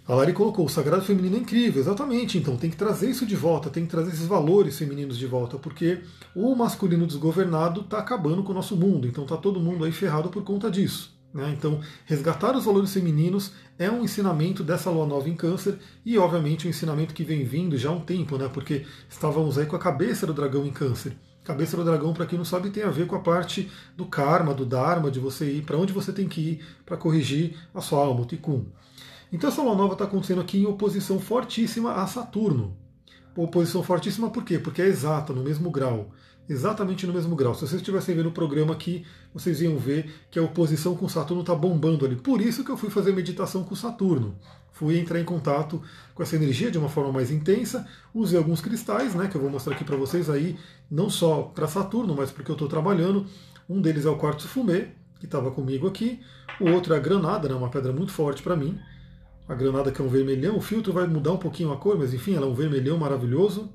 A 0.06 0.14
Lari 0.14 0.32
colocou, 0.32 0.64
o 0.64 0.68
sagrado 0.68 1.02
feminino 1.02 1.34
é 1.34 1.40
incrível, 1.40 1.82
exatamente, 1.82 2.38
então 2.38 2.56
tem 2.56 2.70
que 2.70 2.76
trazer 2.76 3.10
isso 3.10 3.26
de 3.26 3.34
volta, 3.34 3.68
tem 3.68 3.84
que 3.84 3.90
trazer 3.90 4.12
esses 4.12 4.26
valores 4.26 4.78
femininos 4.78 5.18
de 5.18 5.26
volta, 5.26 5.58
porque 5.58 6.02
o 6.36 6.54
masculino 6.54 7.04
desgovernado 7.04 7.80
está 7.80 7.98
acabando 7.98 8.44
com 8.44 8.52
o 8.52 8.54
nosso 8.54 8.76
mundo, 8.76 9.08
então 9.08 9.24
está 9.24 9.36
todo 9.36 9.58
mundo 9.58 9.84
aí 9.84 9.90
ferrado 9.90 10.28
por 10.28 10.44
conta 10.44 10.70
disso. 10.70 11.13
Né? 11.34 11.52
Então, 11.58 11.80
resgatar 12.06 12.56
os 12.56 12.64
valores 12.64 12.94
femininos 12.94 13.52
é 13.76 13.90
um 13.90 14.04
ensinamento 14.04 14.62
dessa 14.62 14.88
lua 14.88 15.04
nova 15.04 15.28
em 15.28 15.34
Câncer 15.34 15.80
e, 16.06 16.16
obviamente, 16.16 16.68
um 16.68 16.70
ensinamento 16.70 17.12
que 17.12 17.24
vem 17.24 17.44
vindo 17.44 17.76
já 17.76 17.88
há 17.88 17.92
um 17.92 18.00
tempo, 18.00 18.38
né? 18.38 18.48
porque 18.48 18.86
estávamos 19.10 19.58
aí 19.58 19.66
com 19.66 19.74
a 19.74 19.80
cabeça 19.80 20.28
do 20.28 20.32
dragão 20.32 20.64
em 20.64 20.70
Câncer. 20.70 21.16
Cabeça 21.42 21.76
do 21.76 21.84
dragão, 21.84 22.14
para 22.14 22.24
quem 22.24 22.38
não 22.38 22.44
sabe, 22.44 22.70
tem 22.70 22.84
a 22.84 22.90
ver 22.90 23.08
com 23.08 23.16
a 23.16 23.20
parte 23.20 23.68
do 23.96 24.06
karma, 24.06 24.54
do 24.54 24.64
dharma, 24.64 25.10
de 25.10 25.18
você 25.18 25.50
ir 25.50 25.62
para 25.62 25.76
onde 25.76 25.92
você 25.92 26.12
tem 26.12 26.28
que 26.28 26.40
ir 26.40 26.64
para 26.86 26.96
corrigir 26.96 27.58
a 27.74 27.80
sua 27.80 27.98
alma, 27.98 28.22
o 28.22 28.24
tikkun. 28.24 28.66
Então, 29.32 29.50
essa 29.50 29.60
lua 29.60 29.74
nova 29.74 29.94
está 29.94 30.04
acontecendo 30.04 30.40
aqui 30.40 30.58
em 30.58 30.66
oposição 30.66 31.18
fortíssima 31.18 31.94
a 31.94 32.06
Saturno. 32.06 32.76
Oposição 33.36 33.82
fortíssima 33.82 34.30
por 34.30 34.44
quê? 34.44 34.60
Porque 34.60 34.80
é 34.80 34.86
exata, 34.86 35.32
no 35.32 35.42
mesmo 35.42 35.68
grau 35.68 36.12
exatamente 36.48 37.06
no 37.06 37.12
mesmo 37.12 37.34
grau. 37.34 37.54
Se 37.54 37.60
vocês 37.60 37.80
estivessem 37.80 38.14
vendo 38.14 38.28
o 38.28 38.32
programa 38.32 38.74
aqui, 38.74 39.04
vocês 39.32 39.60
iam 39.62 39.76
ver 39.76 40.12
que 40.30 40.38
a 40.38 40.42
oposição 40.42 40.94
com 40.96 41.08
Saturno 41.08 41.42
está 41.42 41.54
bombando 41.54 42.04
ali. 42.04 42.16
Por 42.16 42.40
isso 42.40 42.64
que 42.64 42.70
eu 42.70 42.76
fui 42.76 42.90
fazer 42.90 43.12
meditação 43.12 43.64
com 43.64 43.74
Saturno. 43.74 44.36
Fui 44.72 44.98
entrar 44.98 45.20
em 45.20 45.24
contato 45.24 45.80
com 46.14 46.22
essa 46.22 46.34
energia 46.34 46.70
de 46.70 46.76
uma 46.76 46.88
forma 46.88 47.12
mais 47.12 47.30
intensa. 47.30 47.86
Usei 48.12 48.36
alguns 48.36 48.60
cristais, 48.60 49.14
né, 49.14 49.28
que 49.28 49.36
eu 49.36 49.40
vou 49.40 49.48
mostrar 49.48 49.74
aqui 49.74 49.84
para 49.84 49.96
vocês 49.96 50.28
aí, 50.28 50.58
não 50.90 51.08
só 51.08 51.42
para 51.42 51.68
Saturno, 51.68 52.14
mas 52.14 52.32
porque 52.32 52.50
eu 52.50 52.54
estou 52.54 52.68
trabalhando. 52.68 53.24
Um 53.68 53.80
deles 53.80 54.04
é 54.04 54.10
o 54.10 54.16
quartzo 54.16 54.48
fumê, 54.48 54.88
que 55.20 55.26
estava 55.26 55.50
comigo 55.52 55.86
aqui. 55.86 56.20
O 56.60 56.70
outro 56.70 56.92
é 56.92 56.96
a 56.96 57.00
granada, 57.00 57.48
né, 57.48 57.54
uma 57.54 57.68
pedra 57.68 57.92
muito 57.92 58.10
forte 58.10 58.42
para 58.42 58.56
mim. 58.56 58.78
A 59.48 59.54
granada 59.54 59.92
que 59.92 60.02
é 60.02 60.04
um 60.04 60.08
vermelhão. 60.08 60.56
O 60.56 60.60
filtro 60.60 60.92
vai 60.92 61.06
mudar 61.06 61.32
um 61.32 61.36
pouquinho 61.36 61.72
a 61.72 61.76
cor, 61.76 61.96
mas 61.96 62.12
enfim, 62.12 62.34
ela 62.34 62.46
é 62.46 62.48
um 62.48 62.54
vermelhão 62.54 62.98
maravilhoso. 62.98 63.70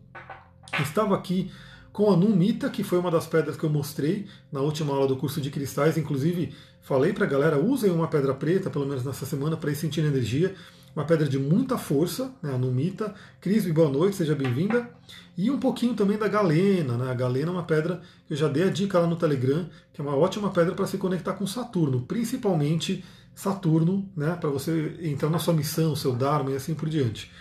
Estava 0.81 1.15
aqui 1.15 1.49
com 1.91 2.11
a 2.11 2.15
Numita, 2.15 2.69
que 2.69 2.83
foi 2.83 2.99
uma 2.99 3.11
das 3.11 3.27
pedras 3.27 3.55
que 3.55 3.63
eu 3.63 3.69
mostrei 3.69 4.27
na 4.51 4.61
última 4.61 4.93
aula 4.93 5.07
do 5.07 5.17
curso 5.17 5.41
de 5.41 5.49
cristais. 5.49 5.97
Inclusive, 5.97 6.53
falei 6.81 7.13
para 7.13 7.25
a 7.25 7.29
galera, 7.29 7.59
usem 7.59 7.91
uma 7.91 8.07
pedra 8.07 8.33
preta, 8.33 8.69
pelo 8.69 8.85
menos 8.85 9.03
nessa 9.03 9.25
semana, 9.25 9.57
para 9.57 9.71
ir 9.71 9.75
sentindo 9.75 10.07
energia. 10.07 10.53
Uma 10.95 11.05
pedra 11.05 11.27
de 11.27 11.37
muita 11.37 11.77
força, 11.77 12.33
né, 12.41 12.53
a 12.53 12.57
Numita. 12.57 13.13
Cris, 13.39 13.65
boa 13.71 13.89
noite, 13.89 14.15
seja 14.15 14.35
bem-vinda. 14.35 14.89
E 15.37 15.49
um 15.49 15.59
pouquinho 15.59 15.93
também 15.93 16.17
da 16.17 16.27
Galena. 16.27 16.97
Né? 16.97 17.11
A 17.11 17.13
Galena 17.13 17.49
é 17.49 17.51
uma 17.51 17.63
pedra 17.63 18.01
que 18.27 18.33
eu 18.33 18.37
já 18.37 18.47
dei 18.47 18.63
a 18.63 18.69
dica 18.69 18.99
lá 18.99 19.07
no 19.07 19.15
Telegram, 19.15 19.69
que 19.93 20.01
é 20.01 20.03
uma 20.03 20.15
ótima 20.15 20.49
pedra 20.49 20.73
para 20.73 20.87
se 20.87 20.97
conectar 20.97 21.33
com 21.33 21.45
Saturno, 21.45 22.01
principalmente 22.01 23.03
Saturno, 23.35 24.09
né, 24.17 24.35
para 24.35 24.49
você 24.49 24.97
entrar 25.01 25.29
na 25.29 25.39
sua 25.39 25.53
missão, 25.53 25.95
seu 25.95 26.13
Dharma 26.13 26.51
e 26.51 26.55
assim 26.55 26.73
por 26.73 26.89
diante. 26.89 27.31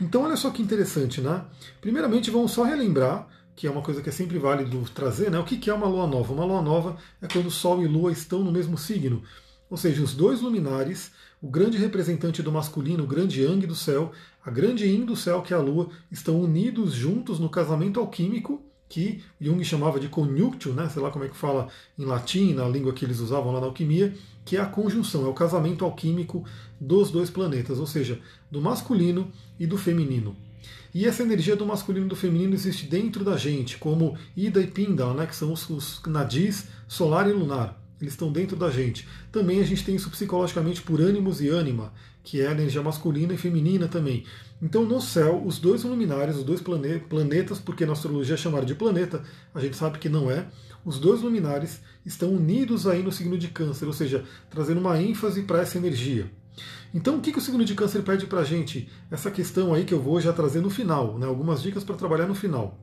Então, 0.00 0.22
olha 0.22 0.36
só 0.36 0.50
que 0.50 0.62
interessante, 0.62 1.20
né? 1.20 1.44
Primeiramente, 1.80 2.30
vamos 2.30 2.52
só 2.52 2.64
relembrar 2.64 3.28
que 3.58 3.66
é 3.66 3.70
uma 3.72 3.82
coisa 3.82 4.00
que 4.00 4.08
é 4.08 4.12
sempre 4.12 4.38
válido 4.38 4.80
trazer, 4.94 5.32
né? 5.32 5.38
O 5.40 5.42
que 5.42 5.68
é 5.68 5.74
uma 5.74 5.88
lua 5.88 6.06
nova? 6.06 6.32
Uma 6.32 6.44
lua 6.44 6.62
nova 6.62 6.96
é 7.20 7.26
quando 7.26 7.50
Sol 7.50 7.82
e 7.82 7.88
Lua 7.88 8.12
estão 8.12 8.44
no 8.44 8.52
mesmo 8.52 8.78
signo. 8.78 9.20
Ou 9.68 9.76
seja, 9.76 10.00
os 10.00 10.14
dois 10.14 10.40
luminares, 10.40 11.10
o 11.42 11.48
grande 11.50 11.76
representante 11.76 12.40
do 12.40 12.52
masculino, 12.52 13.02
o 13.02 13.06
grande 13.06 13.42
Yang 13.42 13.66
do 13.66 13.74
céu, 13.74 14.12
a 14.46 14.50
grande 14.52 14.86
Yin 14.86 15.04
do 15.04 15.16
céu, 15.16 15.42
que 15.42 15.52
é 15.52 15.56
a 15.56 15.60
Lua, 15.60 15.88
estão 16.08 16.40
unidos 16.40 16.94
juntos 16.94 17.40
no 17.40 17.48
casamento 17.48 17.98
alquímico, 17.98 18.62
que 18.88 19.24
Jung 19.40 19.62
chamava 19.64 19.98
de 19.98 20.08
conjunctio, 20.08 20.72
né? 20.72 20.88
sei 20.88 21.02
lá 21.02 21.10
como 21.10 21.24
é 21.24 21.28
que 21.28 21.36
fala 21.36 21.66
em 21.98 22.04
latim, 22.04 22.54
na 22.54 22.68
língua 22.68 22.92
que 22.92 23.04
eles 23.04 23.18
usavam 23.18 23.52
lá 23.52 23.60
na 23.60 23.66
alquimia, 23.66 24.14
que 24.44 24.56
é 24.56 24.60
a 24.60 24.66
conjunção, 24.66 25.26
é 25.26 25.28
o 25.28 25.34
casamento 25.34 25.84
alquímico 25.84 26.44
dos 26.80 27.10
dois 27.10 27.28
planetas, 27.28 27.80
ou 27.80 27.88
seja, 27.88 28.20
do 28.48 28.60
masculino 28.60 29.32
e 29.58 29.66
do 29.66 29.76
feminino. 29.76 30.36
E 30.94 31.06
essa 31.06 31.22
energia 31.22 31.54
do 31.54 31.66
masculino 31.66 32.06
e 32.06 32.08
do 32.08 32.16
feminino 32.16 32.54
existe 32.54 32.86
dentro 32.86 33.24
da 33.24 33.36
gente, 33.36 33.78
como 33.78 34.16
Ida 34.36 34.60
e 34.60 34.66
Pindal, 34.66 35.14
né, 35.14 35.26
que 35.26 35.36
são 35.36 35.52
os, 35.52 35.68
os 35.68 36.02
nadis 36.06 36.66
solar 36.86 37.28
e 37.28 37.32
lunar. 37.32 37.78
Eles 38.00 38.14
estão 38.14 38.30
dentro 38.30 38.56
da 38.56 38.70
gente. 38.70 39.08
Também 39.32 39.60
a 39.60 39.64
gente 39.64 39.84
tem 39.84 39.96
isso 39.96 40.10
psicologicamente 40.10 40.80
por 40.82 41.00
ânimos 41.00 41.40
e 41.40 41.48
ânima, 41.48 41.92
que 42.22 42.40
é 42.40 42.48
a 42.48 42.52
energia 42.52 42.82
masculina 42.82 43.34
e 43.34 43.36
feminina 43.36 43.88
também. 43.88 44.24
Então, 44.62 44.84
no 44.84 45.00
céu, 45.00 45.42
os 45.44 45.58
dois 45.58 45.82
luminares, 45.82 46.36
os 46.36 46.44
dois 46.44 46.60
planetas, 46.60 47.58
porque 47.58 47.86
na 47.86 47.92
astrologia 47.92 48.34
é 48.34 48.38
chamado 48.38 48.66
de 48.66 48.74
planeta, 48.74 49.22
a 49.54 49.60
gente 49.60 49.76
sabe 49.76 49.98
que 49.98 50.08
não 50.08 50.30
é, 50.30 50.46
os 50.84 50.98
dois 50.98 51.22
luminares 51.22 51.80
estão 52.04 52.30
unidos 52.30 52.86
aí 52.86 53.02
no 53.02 53.12
signo 53.12 53.36
de 53.36 53.48
Câncer, 53.48 53.86
ou 53.86 53.92
seja, 53.92 54.24
trazendo 54.50 54.80
uma 54.80 55.00
ênfase 55.00 55.42
para 55.42 55.60
essa 55.60 55.78
energia. 55.78 56.30
Então, 56.94 57.16
o 57.16 57.20
que, 57.20 57.32
que 57.32 57.38
o 57.38 57.40
signo 57.40 57.64
de 57.64 57.74
câncer 57.74 58.02
pede 58.02 58.26
para 58.26 58.44
gente? 58.44 58.88
Essa 59.10 59.30
questão 59.30 59.74
aí 59.74 59.84
que 59.84 59.94
eu 59.94 60.00
vou 60.00 60.20
já 60.20 60.32
trazer 60.32 60.60
no 60.60 60.70
final, 60.70 61.18
né? 61.18 61.26
algumas 61.26 61.62
dicas 61.62 61.84
para 61.84 61.96
trabalhar 61.96 62.26
no 62.26 62.34
final. 62.34 62.78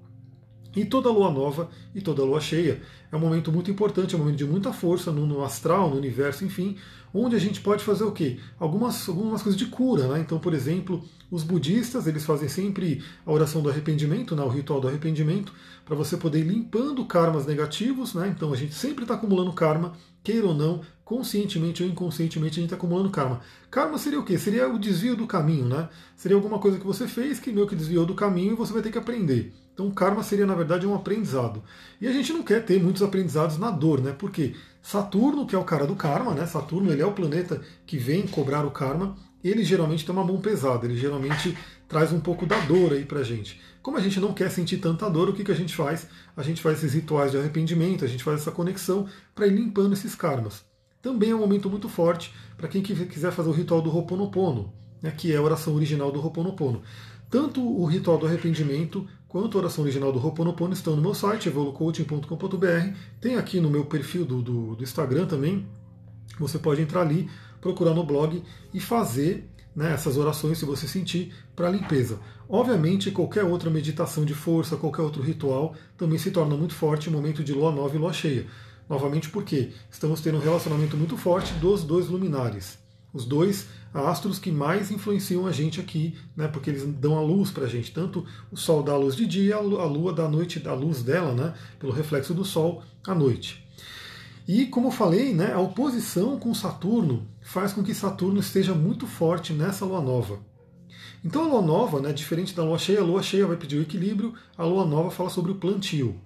E 0.76 0.84
toda 0.84 1.10
lua 1.10 1.32
nova 1.32 1.70
e 1.94 2.02
toda 2.02 2.24
lua 2.24 2.42
cheia 2.42 2.82
é 3.10 3.16
um 3.16 3.20
momento 3.20 3.52
muito 3.52 3.72
importante, 3.72 4.14
é 4.14 4.18
um 4.18 4.22
momento 4.22 4.38
de 4.38 4.46
muita 4.46 4.74
força 4.74 5.10
no, 5.10 5.26
no 5.26 5.42
astral, 5.42 5.90
no 5.90 5.96
universo, 5.96 6.44
enfim, 6.44 6.76
onde 7.14 7.36
a 7.36 7.40
gente 7.40 7.62
pode 7.62 7.82
fazer 7.82 8.04
o 8.04 8.12
quê? 8.12 8.38
Algumas, 8.60 9.08
algumas 9.08 9.42
coisas 9.42 9.58
de 9.58 9.68
cura, 9.68 10.08
né? 10.10 10.20
Então, 10.20 10.38
por 10.38 10.54
exemplo, 10.54 11.02
os 11.32 11.44
budistas, 11.44 12.08
eles 12.08 12.26
fazem 12.26 12.50
sempre 12.50 13.02
a 13.26 13.32
oração 13.32 13.62
do 13.62 13.70
arrependimento, 13.70 14.36
né? 14.36 14.44
o 14.44 14.50
ritual 14.50 14.82
do 14.82 14.90
arrependimento, 14.90 15.54
para 15.86 15.96
você 15.96 16.18
poder 16.18 16.40
ir 16.40 16.48
limpando 16.48 17.06
karmas 17.06 17.46
negativos, 17.46 18.14
né? 18.14 18.34
Então 18.36 18.52
a 18.52 18.58
gente 18.58 18.74
sempre 18.74 19.06
está 19.06 19.14
acumulando 19.14 19.54
karma, 19.54 19.94
queira 20.22 20.48
ou 20.48 20.54
não, 20.54 20.82
conscientemente 21.06 21.84
ou 21.84 21.90
inconscientemente 21.90 22.54
a 22.54 22.62
gente 22.62 22.66
está 22.66 22.76
acumulando 22.76 23.12
karma. 23.12 23.40
Karma 23.70 23.98
seria 24.00 24.20
o 24.20 24.26
quê? 24.26 24.40
Seria 24.40 24.68
o 24.68 24.80
desvio 24.80 25.16
do 25.16 25.28
caminho, 25.28 25.66
né? 25.66 25.88
Seria 26.16 26.36
alguma 26.36 26.58
coisa 26.58 26.80
que 26.80 26.86
você 26.86 27.08
fez 27.08 27.40
que 27.40 27.52
meio 27.52 27.68
que 27.68 27.76
desviou 27.76 28.08
do 28.08 28.16
caminho 28.16 28.54
e 28.54 28.56
você 28.56 28.74
vai 28.74 28.82
ter 28.82 28.92
que 28.92 28.98
aprender. 28.98 29.54
Então, 29.72 29.92
karma 29.92 30.24
seria, 30.24 30.48
na 30.48 30.56
verdade, 30.56 30.88
um 30.88 30.96
aprendizado. 30.96 31.62
E 32.02 32.08
a 32.08 32.12
gente 32.12 32.34
não 32.34 32.42
quer 32.42 32.66
ter 32.66 32.82
muitos 32.82 33.04
aprendizados 33.04 33.58
na 33.60 33.70
dor, 33.70 34.02
né? 34.02 34.16
Porque 34.18 34.56
Saturno, 34.82 35.46
que 35.46 35.54
é 35.56 35.60
o 35.60 35.64
cara 35.64 35.86
do 35.86 35.96
karma, 35.96 36.34
né? 36.34 36.48
Saturno, 36.48 36.92
ele 36.92 37.04
é 37.04 37.06
o 37.06 37.12
planeta 37.12 37.62
que 37.86 37.98
vem 37.98 38.26
cobrar 38.26 38.66
o 38.66 38.72
karma. 38.72 39.16
Ele 39.44 39.64
geralmente 39.64 40.04
tem 40.04 40.16
uma 40.16 40.24
mão 40.24 40.42
pesada, 40.42 40.88
ele 40.88 40.98
geralmente 40.98 41.56
traz 41.88 42.12
um 42.12 42.20
pouco 42.20 42.48
da 42.48 42.60
dor 42.62 42.94
aí 42.94 43.06
pra 43.06 43.22
gente. 43.22 43.62
Como 43.80 43.98
a 43.98 44.02
gente 44.02 44.20
não 44.20 44.34
quer 44.34 44.50
sentir 44.50 44.78
tanta 44.78 45.08
dor, 45.08 45.30
o 45.30 45.34
que, 45.34 45.44
que 45.44 45.52
a 45.52 45.56
gente 45.56 45.76
faz? 45.76 46.08
A 46.36 46.42
gente 46.42 46.64
faz 46.64 46.80
esses 46.80 46.96
rituais 46.96 47.30
de 47.30 47.38
arrependimento, 47.38 48.04
a 48.04 48.08
gente 48.08 48.24
faz 48.24 48.42
essa 48.42 48.52
conexão 48.52 49.08
para 49.36 49.46
ir 49.46 49.52
limpando 49.52 49.94
esses 49.94 50.16
karmas. 50.16 50.66
Também 51.06 51.30
é 51.30 51.36
um 51.36 51.40
momento 51.40 51.70
muito 51.70 51.88
forte 51.88 52.34
para 52.58 52.68
quem 52.68 52.82
quiser 52.82 53.32
fazer 53.32 53.48
o 53.48 53.52
ritual 53.52 53.80
do 53.80 53.96
Ho'oponopono, 53.96 54.74
né, 55.00 55.12
que 55.12 55.32
é 55.32 55.36
a 55.36 55.42
oração 55.42 55.76
original 55.76 56.12
do 56.12 56.20
Ho'oponopono. 56.20 56.82
Tanto 57.30 57.62
o 57.62 57.86
ritual 57.86 58.18
do 58.18 58.26
arrependimento 58.26 59.08
quanto 59.28 59.56
a 59.56 59.62
oração 59.62 59.84
original 59.84 60.12
do 60.12 60.18
Ho'oponopono 60.18 60.74
estão 60.74 60.96
no 60.96 61.04
meu 61.04 61.14
site, 61.14 61.48
evolucoaching.com.br. 61.48 62.98
Tem 63.22 63.36
aqui 63.36 63.60
no 63.60 63.70
meu 63.70 63.86
perfil 63.86 64.26
do, 64.26 64.42
do, 64.42 64.76
do 64.78 64.84
Instagram 64.84 65.28
também. 65.28 65.68
Você 66.40 66.58
pode 66.58 66.82
entrar 66.82 67.02
ali, 67.02 67.30
procurar 67.62 67.94
no 67.94 68.04
blog 68.04 68.42
e 68.74 68.80
fazer 68.80 69.48
né, 69.76 69.94
essas 69.94 70.18
orações, 70.18 70.58
se 70.58 70.66
você 70.66 70.88
sentir, 70.88 71.32
para 71.56 71.70
limpeza. 71.70 72.20
Obviamente, 72.50 73.12
qualquer 73.12 73.44
outra 73.44 73.70
meditação 73.70 74.26
de 74.26 74.34
força, 74.34 74.76
qualquer 74.76 75.04
outro 75.04 75.22
ritual, 75.22 75.76
também 75.96 76.18
se 76.18 76.32
torna 76.32 76.58
muito 76.58 76.74
forte 76.74 77.12
no 77.12 77.18
momento 77.18 77.44
de 77.44 77.54
lua 77.54 77.72
nova 77.72 77.96
e 77.96 78.00
lua 78.00 78.12
cheia. 78.12 78.48
Novamente 78.90 79.30
porque 79.30 79.72
estamos 79.90 80.22
tendo 80.22 80.38
um 80.38 80.42
relacionamento 80.42 80.96
muito 80.96 81.18
forte 81.18 81.54
dos 81.54 81.84
dois 81.84 82.08
luminares. 82.08 82.78
Os 83.12 83.26
dois 83.26 83.68
astros 83.94 84.38
que 84.38 84.52
mais 84.52 84.92
influenciam 84.92 85.48
a 85.48 85.52
gente 85.52 85.80
aqui, 85.80 86.18
né, 86.36 86.48
porque 86.48 86.70
eles 86.70 86.84
dão 86.84 87.18
a 87.18 87.22
luz 87.22 87.50
para 87.50 87.66
a 87.66 87.70
gente. 87.70 87.92
Tanto 87.92 88.26
o 88.52 88.58
Sol 88.58 88.84
dá 88.84 88.92
a 88.92 88.98
luz 88.98 89.16
de 89.16 89.26
dia, 89.26 89.56
a 89.56 89.60
Lua 89.60 90.12
dá 90.14 90.26
a 90.26 90.30
noite, 90.30 90.62
a 90.68 90.74
luz 90.74 91.02
dela, 91.02 91.34
né, 91.34 91.54
pelo 91.80 91.94
reflexo 91.94 92.34
do 92.34 92.44
Sol, 92.44 92.84
à 93.08 93.16
noite. 93.16 93.66
E 94.48 94.66
como 94.66 94.90
eu 94.90 94.92
falei, 94.92 95.34
né, 95.34 95.54
a 95.54 95.60
oposição 95.60 96.38
com 96.38 96.54
Saturno 96.54 97.26
faz 97.42 97.74
com 97.74 97.82
que 97.82 97.96
Saturno 97.96 98.40
esteja 98.40 98.76
muito 98.76 99.08
forte 99.08 99.54
nessa 99.54 99.86
lua 99.86 100.02
nova. 100.02 100.40
Então 101.24 101.46
a 101.46 101.48
lua 101.48 101.62
nova, 101.62 102.00
né, 102.00 102.14
diferente 102.14 102.54
da 102.54 102.64
lua 102.64 102.78
cheia, 102.78 103.00
a 103.00 103.04
lua 103.04 103.24
cheia 103.24 103.48
vai 103.48 103.58
pedir 103.58 103.78
o 103.78 103.82
equilíbrio, 103.82 104.34
a 104.56 104.64
lua 104.64 104.86
nova 104.86 105.10
fala 105.10 105.30
sobre 105.30 105.52
o 105.52 105.56
plantio. 105.56 106.20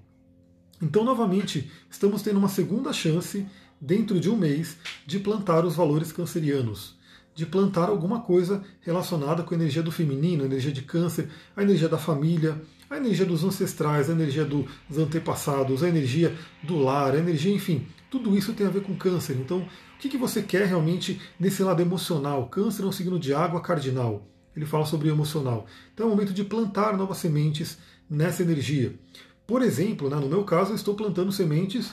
Então, 0.81 1.03
novamente, 1.03 1.69
estamos 1.89 2.21
tendo 2.21 2.39
uma 2.39 2.47
segunda 2.47 2.93
chance, 2.93 3.45
dentro 3.81 4.19
de 4.19 4.29
um 4.29 4.35
mês, 4.35 4.77
de 5.05 5.19
plantar 5.19 5.65
os 5.65 5.75
valores 5.75 6.11
cancerianos, 6.11 6.97
de 7.33 7.45
plantar 7.45 7.89
alguma 7.89 8.21
coisa 8.21 8.63
relacionada 8.81 9.43
com 9.43 9.53
a 9.53 9.57
energia 9.57 9.83
do 9.83 9.91
feminino, 9.91 10.43
a 10.43 10.45
energia 10.45 10.71
de 10.71 10.81
câncer, 10.81 11.29
a 11.55 11.63
energia 11.63 11.87
da 11.87 11.97
família, 11.97 12.61
a 12.89 12.97
energia 12.97 13.25
dos 13.25 13.43
ancestrais, 13.43 14.09
a 14.09 14.13
energia 14.13 14.43
dos 14.43 14.97
antepassados, 14.97 15.83
a 15.83 15.87
energia 15.87 16.35
do 16.63 16.77
lar, 16.77 17.13
a 17.13 17.19
energia, 17.19 17.53
enfim, 17.53 17.85
tudo 18.09 18.35
isso 18.35 18.53
tem 18.53 18.65
a 18.65 18.71
ver 18.71 18.81
com 18.81 18.95
câncer. 18.95 19.37
Então, 19.39 19.59
o 19.59 19.99
que, 19.99 20.17
você 20.17 20.41
quer 20.41 20.65
realmente 20.65 21.21
nesse 21.39 21.61
lado 21.61 21.81
emocional? 21.81 22.47
Câncer 22.47 22.83
é 22.83 22.85
um 22.85 22.91
signo 22.91 23.19
de 23.19 23.33
água 23.33 23.61
cardinal. 23.61 24.25
Ele 24.55 24.65
fala 24.65 24.85
sobre 24.85 25.09
emocional. 25.09 25.67
Então 25.93 26.05
é 26.05 26.07
o 26.07 26.11
momento 26.11 26.33
de 26.33 26.43
plantar 26.43 26.97
novas 26.97 27.17
sementes 27.17 27.77
nessa 28.09 28.41
energia. 28.41 28.93
Por 29.49 29.63
exemplo, 29.63 30.11
né, 30.11 30.15
no 30.17 30.29
meu 30.29 30.43
caso, 30.43 30.73
eu 30.73 30.75
estou 30.75 30.93
plantando 30.93 31.31
sementes 31.31 31.91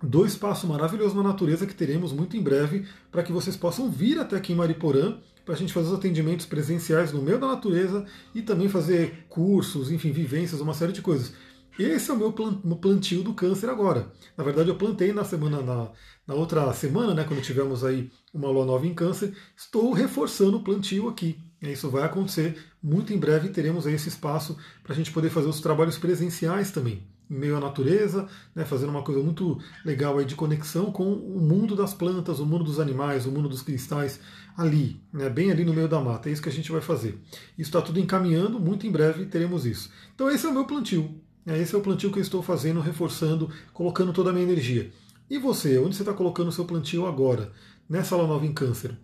do 0.00 0.24
espaço 0.24 0.64
maravilhoso 0.64 1.16
na 1.16 1.24
natureza 1.24 1.66
que 1.66 1.74
teremos 1.74 2.12
muito 2.12 2.36
em 2.36 2.40
breve 2.40 2.86
para 3.10 3.24
que 3.24 3.32
vocês 3.32 3.56
possam 3.56 3.90
vir 3.90 4.20
até 4.20 4.36
aqui 4.36 4.52
em 4.52 4.54
Mariporã 4.54 5.18
para 5.44 5.54
a 5.54 5.56
gente 5.56 5.72
fazer 5.72 5.88
os 5.88 5.94
atendimentos 5.94 6.46
presenciais 6.46 7.12
no 7.12 7.20
meio 7.20 7.40
da 7.40 7.48
natureza 7.48 8.06
e 8.32 8.42
também 8.42 8.68
fazer 8.68 9.26
cursos, 9.28 9.90
enfim, 9.90 10.12
vivências, 10.12 10.60
uma 10.60 10.72
série 10.72 10.92
de 10.92 11.02
coisas. 11.02 11.32
Esse 11.76 12.12
é 12.12 12.14
o 12.14 12.16
meu 12.16 12.32
plantio 12.76 13.24
do 13.24 13.34
câncer 13.34 13.70
agora. 13.70 14.12
Na 14.36 14.44
verdade, 14.44 14.68
eu 14.68 14.76
plantei 14.76 15.12
na 15.12 15.24
semana 15.24 15.60
na, 15.60 15.90
na 16.28 16.34
outra 16.36 16.72
semana, 16.72 17.12
né, 17.12 17.24
quando 17.24 17.42
tivemos 17.42 17.82
aí 17.82 18.08
uma 18.32 18.48
lua 18.48 18.64
nova 18.64 18.86
em 18.86 18.94
câncer, 18.94 19.36
estou 19.56 19.92
reforçando 19.92 20.58
o 20.58 20.62
plantio 20.62 21.08
aqui. 21.08 21.40
Isso 21.62 21.90
vai 21.90 22.04
acontecer 22.04 22.56
muito 22.82 23.12
em 23.12 23.18
breve. 23.18 23.50
Teremos 23.50 23.86
aí 23.86 23.94
esse 23.94 24.08
espaço 24.08 24.56
para 24.82 24.92
a 24.92 24.96
gente 24.96 25.10
poder 25.10 25.30
fazer 25.30 25.48
os 25.48 25.60
trabalhos 25.60 25.98
presenciais 25.98 26.70
também, 26.70 27.02
em 27.30 27.34
meio 27.34 27.56
à 27.56 27.60
natureza, 27.60 28.26
né, 28.54 28.64
fazendo 28.64 28.90
uma 28.90 29.02
coisa 29.02 29.22
muito 29.22 29.58
legal 29.84 30.18
aí 30.18 30.24
de 30.24 30.34
conexão 30.34 30.90
com 30.90 31.12
o 31.12 31.40
mundo 31.40 31.76
das 31.76 31.92
plantas, 31.92 32.40
o 32.40 32.46
mundo 32.46 32.64
dos 32.64 32.80
animais, 32.80 33.26
o 33.26 33.30
mundo 33.30 33.48
dos 33.48 33.62
cristais, 33.62 34.20
ali, 34.56 35.00
né, 35.12 35.28
bem 35.28 35.50
ali 35.50 35.64
no 35.64 35.74
meio 35.74 35.88
da 35.88 36.00
mata. 36.00 36.28
É 36.28 36.32
isso 36.32 36.42
que 36.42 36.48
a 36.48 36.52
gente 36.52 36.72
vai 36.72 36.80
fazer. 36.80 37.18
Isso 37.58 37.68
está 37.68 37.82
tudo 37.82 38.00
encaminhando, 38.00 38.58
muito 38.58 38.86
em 38.86 38.90
breve 38.90 39.26
teremos 39.26 39.66
isso. 39.66 39.90
Então 40.14 40.30
esse 40.30 40.46
é 40.46 40.48
o 40.48 40.54
meu 40.54 40.64
plantio. 40.64 41.20
É, 41.46 41.58
esse 41.58 41.74
é 41.74 41.78
o 41.78 41.80
plantio 41.80 42.12
que 42.12 42.18
eu 42.18 42.22
estou 42.22 42.42
fazendo, 42.42 42.80
reforçando, 42.80 43.50
colocando 43.72 44.12
toda 44.12 44.30
a 44.30 44.32
minha 44.32 44.44
energia. 44.44 44.90
E 45.28 45.38
você, 45.38 45.78
onde 45.78 45.96
você 45.96 46.02
está 46.02 46.12
colocando 46.12 46.48
o 46.48 46.52
seu 46.52 46.64
plantio 46.64 47.06
agora, 47.06 47.52
nessa 47.88 48.16
lua 48.16 48.26
nova 48.26 48.44
em 48.44 48.52
câncer? 48.52 48.96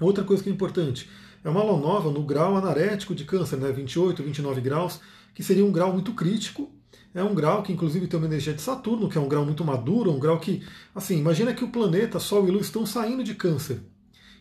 Outra 0.00 0.24
coisa 0.24 0.42
que 0.42 0.50
é 0.50 0.52
importante, 0.52 1.08
é 1.44 1.50
uma 1.50 1.62
lua 1.62 1.78
nova 1.78 2.10
no 2.10 2.22
grau 2.22 2.56
anarético 2.56 3.14
de 3.14 3.24
câncer, 3.24 3.56
né, 3.56 3.70
28, 3.72 4.22
29 4.22 4.60
graus, 4.60 5.00
que 5.34 5.42
seria 5.42 5.64
um 5.64 5.72
grau 5.72 5.92
muito 5.92 6.12
crítico. 6.12 6.70
É 7.14 7.22
um 7.22 7.34
grau 7.34 7.62
que 7.62 7.72
inclusive 7.72 8.06
tem 8.06 8.18
uma 8.18 8.26
energia 8.26 8.54
de 8.54 8.62
Saturno, 8.62 9.08
que 9.08 9.18
é 9.18 9.20
um 9.20 9.28
grau 9.28 9.44
muito 9.44 9.64
maduro, 9.64 10.10
um 10.10 10.18
grau 10.18 10.38
que, 10.38 10.62
assim, 10.94 11.18
imagina 11.18 11.52
que 11.52 11.64
o 11.64 11.68
planeta, 11.68 12.18
Sol 12.18 12.46
e 12.48 12.50
Lua 12.50 12.62
estão 12.62 12.86
saindo 12.86 13.22
de 13.22 13.34
câncer. 13.34 13.80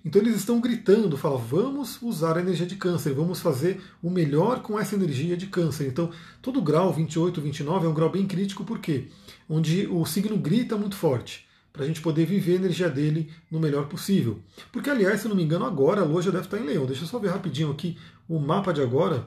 Então 0.04 0.22
eles 0.22 0.36
estão 0.36 0.60
gritando, 0.60 1.16
falam, 1.16 1.38
vamos 1.38 2.02
usar 2.02 2.38
a 2.38 2.42
energia 2.42 2.66
de 2.66 2.76
câncer, 2.76 3.14
vamos 3.14 3.40
fazer 3.40 3.82
o 4.02 4.10
melhor 4.10 4.62
com 4.62 4.80
essa 4.80 4.96
energia 4.96 5.38
de 5.38 5.48
câncer. 5.48 5.88
Então, 5.88 6.10
todo 6.42 6.62
grau 6.62 6.92
28, 6.92 7.40
29 7.40 7.86
é 7.86 7.90
um 7.90 7.94
grau 7.94 8.10
bem 8.10 8.26
crítico, 8.26 8.64
por 8.64 8.80
quê? 8.80 9.10
Onde 9.48 9.88
o 9.88 10.04
signo 10.06 10.38
grita 10.38 10.76
muito 10.76 10.96
forte, 10.96 11.46
para 11.72 11.84
a 11.84 11.88
gente 11.88 12.02
poder 12.02 12.26
viver 12.26 12.54
a 12.54 12.56
energia 12.56 12.90
dele 12.90 13.32
no 13.50 13.60
melhor 13.60 13.88
possível. 13.88 14.40
Porque, 14.72 14.90
aliás, 14.90 15.22
se 15.22 15.28
não 15.28 15.36
me 15.36 15.44
engano, 15.44 15.66
agora 15.66 16.02
a 16.02 16.06
Lua 16.06 16.22
já 16.22 16.32
deve 16.32 16.46
estar 16.46 16.58
em 16.58 16.66
Leão. 16.66 16.86
Deixa 16.86 17.04
eu 17.04 17.08
só 17.08 17.18
ver 17.18 17.30
rapidinho 17.30 17.72
aqui 17.72 17.98
o 18.28 18.40
mapa 18.40 18.74
de 18.74 18.82
agora. 18.82 19.26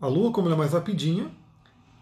A 0.00 0.06
Lua, 0.06 0.32
como 0.32 0.48
ela 0.48 0.56
é 0.56 0.58
mais 0.58 0.72
rapidinha, 0.72 1.30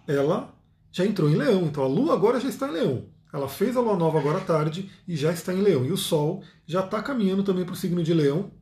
ela 0.06 0.54
já 0.92 1.04
entrou 1.04 1.28
em 1.28 1.34
Leão. 1.34 1.64
Então 1.64 1.82
a 1.82 1.88
Lua 1.88 2.14
agora 2.14 2.38
já 2.38 2.48
está 2.48 2.68
em 2.68 2.72
Leão. 2.72 3.14
Ela 3.34 3.48
fez 3.48 3.76
a 3.76 3.80
lua 3.80 3.96
nova 3.96 4.20
agora 4.20 4.38
à 4.38 4.40
tarde 4.40 4.88
e 5.08 5.16
já 5.16 5.32
está 5.32 5.52
em 5.52 5.60
Leão. 5.60 5.84
E 5.84 5.90
o 5.90 5.96
Sol 5.96 6.44
já 6.64 6.84
está 6.84 7.02
caminhando 7.02 7.42
também 7.42 7.64
para 7.64 7.72
o 7.72 7.76
signo 7.76 8.00
de 8.00 8.14
Leão. 8.14 8.52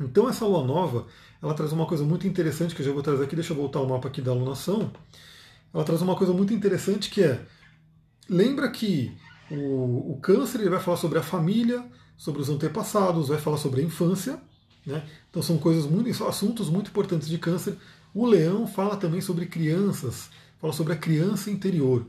Então 0.00 0.28
essa 0.28 0.44
lua 0.44 0.64
nova, 0.64 1.06
ela 1.40 1.54
traz 1.54 1.70
uma 1.70 1.86
coisa 1.86 2.02
muito 2.02 2.26
interessante 2.26 2.74
que 2.74 2.82
eu 2.82 2.86
já 2.86 2.92
vou 2.92 3.00
trazer 3.00 3.22
aqui. 3.22 3.36
Deixa 3.36 3.52
eu 3.52 3.56
voltar 3.56 3.80
o 3.80 3.88
mapa 3.88 4.08
aqui 4.08 4.20
da 4.20 4.32
alunação. 4.32 4.90
Ela 5.72 5.84
traz 5.84 6.02
uma 6.02 6.16
coisa 6.16 6.32
muito 6.32 6.52
interessante 6.52 7.10
que 7.10 7.22
é 7.22 7.46
lembra 8.28 8.68
que 8.72 9.16
o, 9.52 10.12
o 10.12 10.18
câncer 10.20 10.60
ele 10.60 10.70
vai 10.70 10.80
falar 10.80 10.96
sobre 10.96 11.18
a 11.18 11.22
família, 11.22 11.84
sobre 12.16 12.40
os 12.40 12.48
antepassados, 12.48 13.28
vai 13.28 13.38
falar 13.38 13.58
sobre 13.58 13.80
a 13.80 13.84
infância. 13.84 14.40
Né? 14.86 15.02
Então 15.30 15.42
são 15.42 15.58
coisas 15.58 15.86
muito, 15.86 16.24
assuntos 16.26 16.68
muito 16.68 16.88
importantes 16.88 17.28
de 17.28 17.38
câncer. 17.38 17.76
O 18.14 18.26
leão 18.26 18.66
fala 18.66 18.96
também 18.96 19.20
sobre 19.20 19.46
crianças, 19.46 20.28
fala 20.60 20.72
sobre 20.72 20.92
a 20.92 20.96
criança 20.96 21.50
interior. 21.50 22.06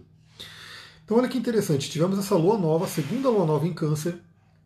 Então 1.03 1.17
olha 1.17 1.27
que 1.27 1.37
interessante, 1.37 1.89
tivemos 1.89 2.17
essa 2.17 2.35
lua 2.35 2.57
nova, 2.57 2.87
segunda 2.87 3.29
lua 3.29 3.45
nova 3.45 3.67
em 3.67 3.73
câncer. 3.73 4.19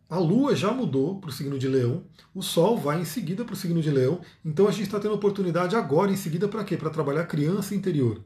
A 0.09 0.17
lua 0.17 0.55
já 0.55 0.71
mudou 0.71 1.19
para 1.19 1.29
o 1.29 1.33
signo 1.33 1.59
de 1.59 1.67
leão, 1.67 2.03
o 2.33 2.41
sol 2.41 2.77
vai 2.77 3.01
em 3.01 3.05
seguida 3.05 3.43
para 3.43 3.53
o 3.53 3.57
signo 3.57 3.81
de 3.81 3.91
leão, 3.91 4.21
então 4.45 4.67
a 4.67 4.71
gente 4.71 4.83
está 4.83 4.99
tendo 4.99 5.13
oportunidade 5.13 5.75
agora, 5.75 6.09
em 6.09 6.15
seguida, 6.15 6.47
para 6.47 6.63
quê? 6.63 6.77
Para 6.77 6.89
trabalhar 6.89 7.21
a 7.21 7.25
criança 7.25 7.75
interior. 7.75 8.21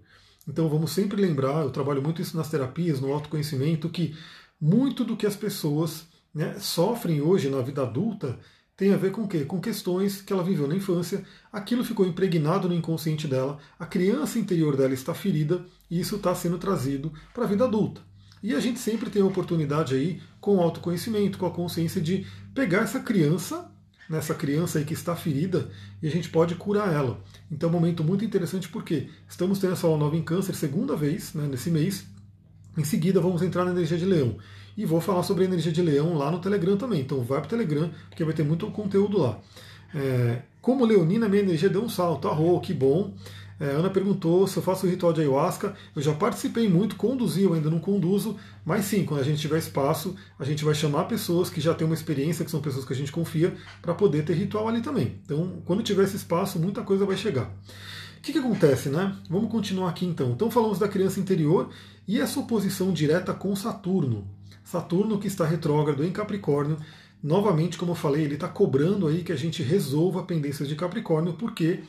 Então 0.47 0.67
vamos 0.69 0.91
sempre 0.91 1.21
lembrar, 1.21 1.63
eu 1.63 1.71
trabalho 1.71 2.01
muito 2.01 2.21
isso 2.21 2.35
nas 2.35 2.49
terapias, 2.49 2.99
no 2.99 3.11
autoconhecimento, 3.11 3.89
que 3.89 4.15
muito 4.61 5.03
do 5.03 5.17
que 5.17 5.25
as 5.25 5.35
pessoas 5.35 6.05
né, 6.33 6.55
sofrem 6.59 7.21
hoje 7.21 7.49
na 7.49 7.61
vida 7.61 7.81
adulta 7.81 8.39
tem 8.81 8.93
a 8.93 8.97
ver 8.97 9.11
com 9.11 9.23
o 9.23 9.27
quê? 9.27 9.45
Com 9.45 9.61
questões 9.61 10.21
que 10.21 10.33
ela 10.33 10.43
viveu 10.43 10.67
na 10.67 10.75
infância, 10.75 11.23
aquilo 11.53 11.83
ficou 11.83 12.03
impregnado 12.03 12.67
no 12.67 12.73
inconsciente 12.73 13.27
dela, 13.27 13.59
a 13.77 13.85
criança 13.85 14.39
interior 14.39 14.75
dela 14.75 14.93
está 14.93 15.13
ferida 15.13 15.63
e 15.87 15.99
isso 15.99 16.15
está 16.15 16.33
sendo 16.33 16.57
trazido 16.57 17.13
para 17.31 17.43
a 17.43 17.47
vida 17.47 17.63
adulta. 17.63 18.01
E 18.41 18.55
a 18.55 18.59
gente 18.59 18.79
sempre 18.79 19.11
tem 19.11 19.21
a 19.21 19.25
oportunidade 19.25 19.93
aí, 19.93 20.19
com 20.39 20.55
o 20.55 20.61
autoconhecimento, 20.61 21.37
com 21.37 21.45
a 21.45 21.51
consciência 21.51 22.01
de 22.01 22.25
pegar 22.55 22.79
essa 22.79 22.99
criança, 22.99 23.69
nessa 24.09 24.33
criança 24.33 24.79
aí 24.79 24.85
que 24.85 24.95
está 24.95 25.15
ferida, 25.15 25.69
e 26.01 26.07
a 26.07 26.11
gente 26.11 26.29
pode 26.29 26.55
curar 26.55 26.91
ela. 26.91 27.23
Então 27.51 27.69
é 27.69 27.71
um 27.71 27.75
momento 27.75 28.03
muito 28.03 28.25
interessante 28.25 28.67
porque 28.67 29.09
estamos 29.29 29.59
tendo 29.59 29.73
essa 29.73 29.87
nova 29.87 30.17
em 30.17 30.23
câncer 30.23 30.55
segunda 30.55 30.95
vez 30.95 31.35
né, 31.35 31.45
nesse 31.45 31.69
mês, 31.69 32.07
Em 32.77 32.83
seguida, 32.83 33.19
vamos 33.19 33.41
entrar 33.41 33.65
na 33.65 33.71
energia 33.71 33.97
de 33.97 34.05
leão. 34.05 34.37
E 34.77 34.85
vou 34.85 35.01
falar 35.01 35.23
sobre 35.23 35.43
a 35.43 35.47
energia 35.47 35.71
de 35.71 35.81
leão 35.81 36.15
lá 36.17 36.31
no 36.31 36.39
Telegram 36.39 36.77
também. 36.77 37.01
Então 37.01 37.21
vai 37.21 37.39
para 37.39 37.47
o 37.47 37.49
Telegram, 37.49 37.89
porque 38.09 38.23
vai 38.23 38.33
ter 38.33 38.43
muito 38.43 38.65
conteúdo 38.71 39.17
lá. 39.17 39.39
É, 39.93 40.41
como 40.61 40.85
leonina, 40.85 41.27
minha 41.27 41.41
energia 41.41 41.69
deu 41.69 41.83
um 41.83 41.89
salto. 41.89 42.27
Arro, 42.27 42.59
que 42.61 42.73
bom. 42.73 43.13
É, 43.61 43.65
Ana 43.65 43.91
perguntou 43.91 44.47
se 44.47 44.57
eu 44.57 44.63
faço 44.63 44.87
o 44.87 44.89
ritual 44.89 45.13
de 45.13 45.21
ayahuasca. 45.21 45.75
Eu 45.95 46.01
já 46.01 46.13
participei 46.13 46.67
muito, 46.67 46.95
conduzi, 46.95 47.43
eu 47.43 47.53
ainda 47.53 47.69
não 47.69 47.79
conduzo, 47.79 48.35
mas 48.65 48.85
sim, 48.85 49.05
quando 49.05 49.19
a 49.19 49.23
gente 49.23 49.39
tiver 49.39 49.59
espaço, 49.59 50.15
a 50.39 50.43
gente 50.43 50.65
vai 50.65 50.73
chamar 50.73 51.03
pessoas 51.03 51.47
que 51.47 51.61
já 51.61 51.71
têm 51.75 51.85
uma 51.85 51.93
experiência, 51.93 52.43
que 52.43 52.49
são 52.49 52.59
pessoas 52.59 52.85
que 52.85 52.93
a 52.93 52.95
gente 52.95 53.11
confia, 53.11 53.53
para 53.79 53.93
poder 53.93 54.25
ter 54.25 54.33
ritual 54.33 54.67
ali 54.67 54.81
também. 54.81 55.19
Então, 55.23 55.61
quando 55.63 55.83
tiver 55.83 56.05
esse 56.05 56.15
espaço, 56.15 56.57
muita 56.57 56.81
coisa 56.81 57.05
vai 57.05 57.15
chegar. 57.15 57.53
O 58.21 58.23
que, 58.23 58.33
que 58.33 58.37
acontece, 58.37 58.89
né? 58.89 59.15
Vamos 59.27 59.51
continuar 59.51 59.89
aqui 59.89 60.05
então. 60.05 60.29
Então 60.29 60.51
falamos 60.51 60.77
da 60.77 60.87
criança 60.87 61.19
interior 61.19 61.71
e 62.07 62.21
essa 62.21 62.39
oposição 62.39 62.93
direta 62.93 63.33
com 63.33 63.55
Saturno. 63.55 64.27
Saturno 64.63 65.17
que 65.17 65.25
está 65.25 65.43
retrógrado 65.43 66.05
em 66.05 66.11
Capricórnio. 66.11 66.77
Novamente, 67.23 67.79
como 67.79 67.93
eu 67.93 67.95
falei, 67.95 68.23
ele 68.23 68.35
está 68.35 68.47
cobrando 68.47 69.07
aí 69.07 69.23
que 69.23 69.31
a 69.31 69.35
gente 69.35 69.63
resolva 69.63 70.21
pendências 70.21 70.69
de 70.69 70.75
Capricórnio, 70.75 71.33
porque 71.33 71.79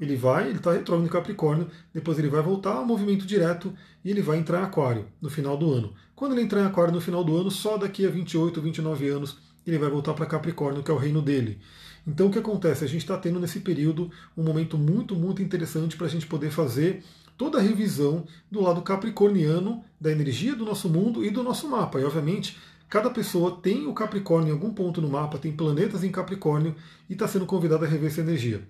ele 0.00 0.16
vai, 0.16 0.48
ele 0.48 0.58
está 0.58 0.72
retrógrado 0.72 1.06
em 1.06 1.12
Capricórnio, 1.12 1.68
depois 1.94 2.18
ele 2.18 2.30
vai 2.30 2.42
voltar 2.42 2.72
ao 2.72 2.84
movimento 2.84 3.24
direto 3.24 3.72
e 4.04 4.10
ele 4.10 4.22
vai 4.22 4.38
entrar 4.38 4.62
em 4.62 4.64
Aquário 4.64 5.06
no 5.22 5.30
final 5.30 5.56
do 5.56 5.72
ano. 5.72 5.94
Quando 6.16 6.32
ele 6.32 6.42
entrar 6.42 6.62
em 6.62 6.66
Aquário 6.66 6.92
no 6.92 7.00
final 7.00 7.22
do 7.22 7.36
ano, 7.36 7.48
só 7.48 7.78
daqui 7.78 8.04
a 8.04 8.10
28, 8.10 8.60
29 8.60 9.08
anos, 9.08 9.38
ele 9.64 9.78
vai 9.78 9.88
voltar 9.88 10.14
para 10.14 10.26
Capricórnio, 10.26 10.82
que 10.82 10.90
é 10.90 10.94
o 10.94 10.98
reino 10.98 11.22
dele. 11.22 11.60
Então 12.06 12.28
o 12.28 12.30
que 12.30 12.38
acontece? 12.38 12.84
A 12.84 12.88
gente 12.88 13.02
está 13.02 13.18
tendo 13.18 13.40
nesse 13.40 13.60
período 13.60 14.10
um 14.36 14.42
momento 14.42 14.78
muito, 14.78 15.16
muito 15.16 15.42
interessante 15.42 15.96
para 15.96 16.06
a 16.06 16.10
gente 16.10 16.26
poder 16.26 16.50
fazer 16.50 17.02
toda 17.36 17.58
a 17.58 17.60
revisão 17.60 18.26
do 18.50 18.60
lado 18.60 18.80
capricorniano 18.82 19.84
da 20.00 20.12
energia 20.12 20.54
do 20.54 20.64
nosso 20.64 20.88
mundo 20.88 21.24
e 21.24 21.30
do 21.30 21.42
nosso 21.42 21.68
mapa. 21.68 22.00
E 22.00 22.04
obviamente 22.04 22.56
cada 22.88 23.10
pessoa 23.10 23.60
tem 23.60 23.86
o 23.86 23.92
Capricórnio 23.92 24.50
em 24.50 24.52
algum 24.52 24.72
ponto 24.72 25.02
no 25.02 25.08
mapa, 25.08 25.38
tem 25.38 25.52
planetas 25.52 26.04
em 26.04 26.10
Capricórnio 26.10 26.76
e 27.10 27.14
está 27.14 27.26
sendo 27.26 27.44
convidada 27.44 27.84
a 27.84 27.88
rever 27.88 28.10
essa 28.10 28.20
energia. 28.20 28.66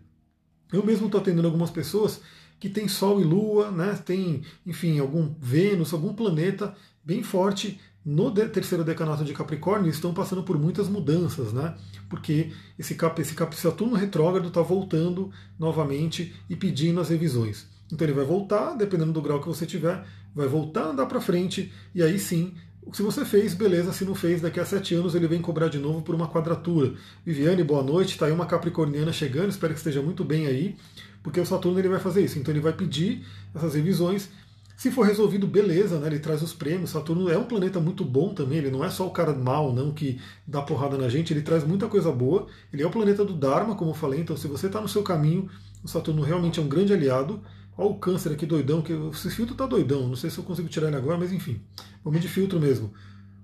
Eu 0.72 0.84
mesmo 0.84 1.06
estou 1.06 1.20
atendendo 1.20 1.46
algumas 1.46 1.70
pessoas 1.70 2.22
que 2.58 2.68
tem 2.70 2.88
Sol 2.88 3.20
e 3.20 3.24
Lua, 3.24 3.70
né, 3.70 4.00
tem, 4.04 4.42
enfim, 4.64 4.98
algum 4.98 5.34
Vênus, 5.38 5.92
algum 5.92 6.14
planeta 6.14 6.74
bem 7.04 7.22
forte 7.22 7.78
no 8.06 8.30
terceiro 8.30 8.84
decanato 8.84 9.24
de 9.24 9.32
Capricórnio 9.32 9.90
estão 9.90 10.14
passando 10.14 10.44
por 10.44 10.56
muitas 10.56 10.88
mudanças, 10.88 11.52
né? 11.52 11.74
Porque 12.08 12.52
esse, 12.78 12.94
cap, 12.94 13.20
esse 13.20 13.34
cap, 13.34 13.54
Saturno 13.56 13.96
retrógrado 13.96 14.46
está 14.46 14.62
voltando 14.62 15.32
novamente 15.58 16.32
e 16.48 16.54
pedindo 16.54 17.00
as 17.00 17.08
revisões. 17.08 17.66
Então 17.92 18.06
ele 18.06 18.14
vai 18.14 18.24
voltar, 18.24 18.74
dependendo 18.74 19.12
do 19.12 19.20
grau 19.20 19.40
que 19.40 19.48
você 19.48 19.66
tiver, 19.66 20.06
vai 20.32 20.46
voltar 20.46 20.82
a 20.82 20.90
andar 20.90 21.06
para 21.06 21.20
frente 21.20 21.72
e 21.92 22.00
aí 22.00 22.16
sim 22.16 22.54
se 22.92 23.02
você 23.02 23.24
fez, 23.24 23.52
beleza. 23.52 23.92
Se 23.92 24.04
não 24.04 24.14
fez, 24.14 24.40
daqui 24.40 24.60
a 24.60 24.64
sete 24.64 24.94
anos 24.94 25.14
ele 25.14 25.26
vem 25.26 25.40
cobrar 25.40 25.68
de 25.68 25.78
novo 25.78 26.02
por 26.02 26.14
uma 26.14 26.28
quadratura. 26.28 26.94
Viviane, 27.24 27.64
boa 27.64 27.82
noite. 27.82 28.12
Está 28.12 28.26
aí 28.26 28.32
uma 28.32 28.46
capricorniana 28.46 29.12
chegando. 29.12 29.50
Espero 29.50 29.72
que 29.72 29.80
esteja 29.80 30.00
muito 30.00 30.24
bem 30.24 30.46
aí, 30.46 30.76
porque 31.22 31.40
o 31.40 31.44
Saturno 31.44 31.78
ele 31.80 31.88
vai 31.88 31.98
fazer 31.98 32.24
isso. 32.24 32.38
Então 32.38 32.54
ele 32.54 32.60
vai 32.60 32.72
pedir 32.72 33.26
essas 33.52 33.74
revisões. 33.74 34.28
Se 34.76 34.90
for 34.90 35.06
resolvido, 35.06 35.46
beleza, 35.46 35.98
né? 35.98 36.06
Ele 36.06 36.18
traz 36.18 36.42
os 36.42 36.52
prêmios. 36.52 36.90
Saturno 36.90 37.30
é 37.30 37.38
um 37.38 37.44
planeta 37.44 37.80
muito 37.80 38.04
bom 38.04 38.34
também. 38.34 38.58
Ele 38.58 38.70
não 38.70 38.84
é 38.84 38.90
só 38.90 39.06
o 39.06 39.10
cara 39.10 39.32
mal, 39.32 39.72
não, 39.72 39.92
que 39.92 40.20
dá 40.46 40.60
porrada 40.60 40.98
na 40.98 41.08
gente. 41.08 41.32
Ele 41.32 41.40
traz 41.40 41.64
muita 41.64 41.88
coisa 41.88 42.12
boa. 42.12 42.46
Ele 42.70 42.82
é 42.82 42.86
o 42.86 42.90
planeta 42.90 43.24
do 43.24 43.32
Dharma, 43.32 43.74
como 43.74 43.92
eu 43.92 43.94
falei. 43.94 44.20
Então, 44.20 44.36
se 44.36 44.46
você 44.46 44.66
está 44.66 44.80
no 44.80 44.88
seu 44.88 45.02
caminho, 45.02 45.48
o 45.82 45.88
Saturno 45.88 46.22
realmente 46.22 46.60
é 46.60 46.62
um 46.62 46.68
grande 46.68 46.92
aliado. 46.92 47.40
Olha 47.78 47.90
o 47.90 47.98
câncer 47.98 48.32
aqui 48.32 48.46
doidão, 48.46 48.80
que 48.80 48.92
esse 48.92 49.30
filtro 49.30 49.54
tá 49.54 49.66
doidão, 49.66 50.08
não 50.08 50.16
sei 50.16 50.30
se 50.30 50.38
eu 50.38 50.44
consigo 50.44 50.68
tirar 50.68 50.88
ele 50.88 50.96
agora, 50.96 51.18
mas 51.18 51.30
enfim. 51.30 51.60
Vamos 52.02 52.20
de 52.20 52.28
filtro 52.28 52.58
mesmo. 52.58 52.92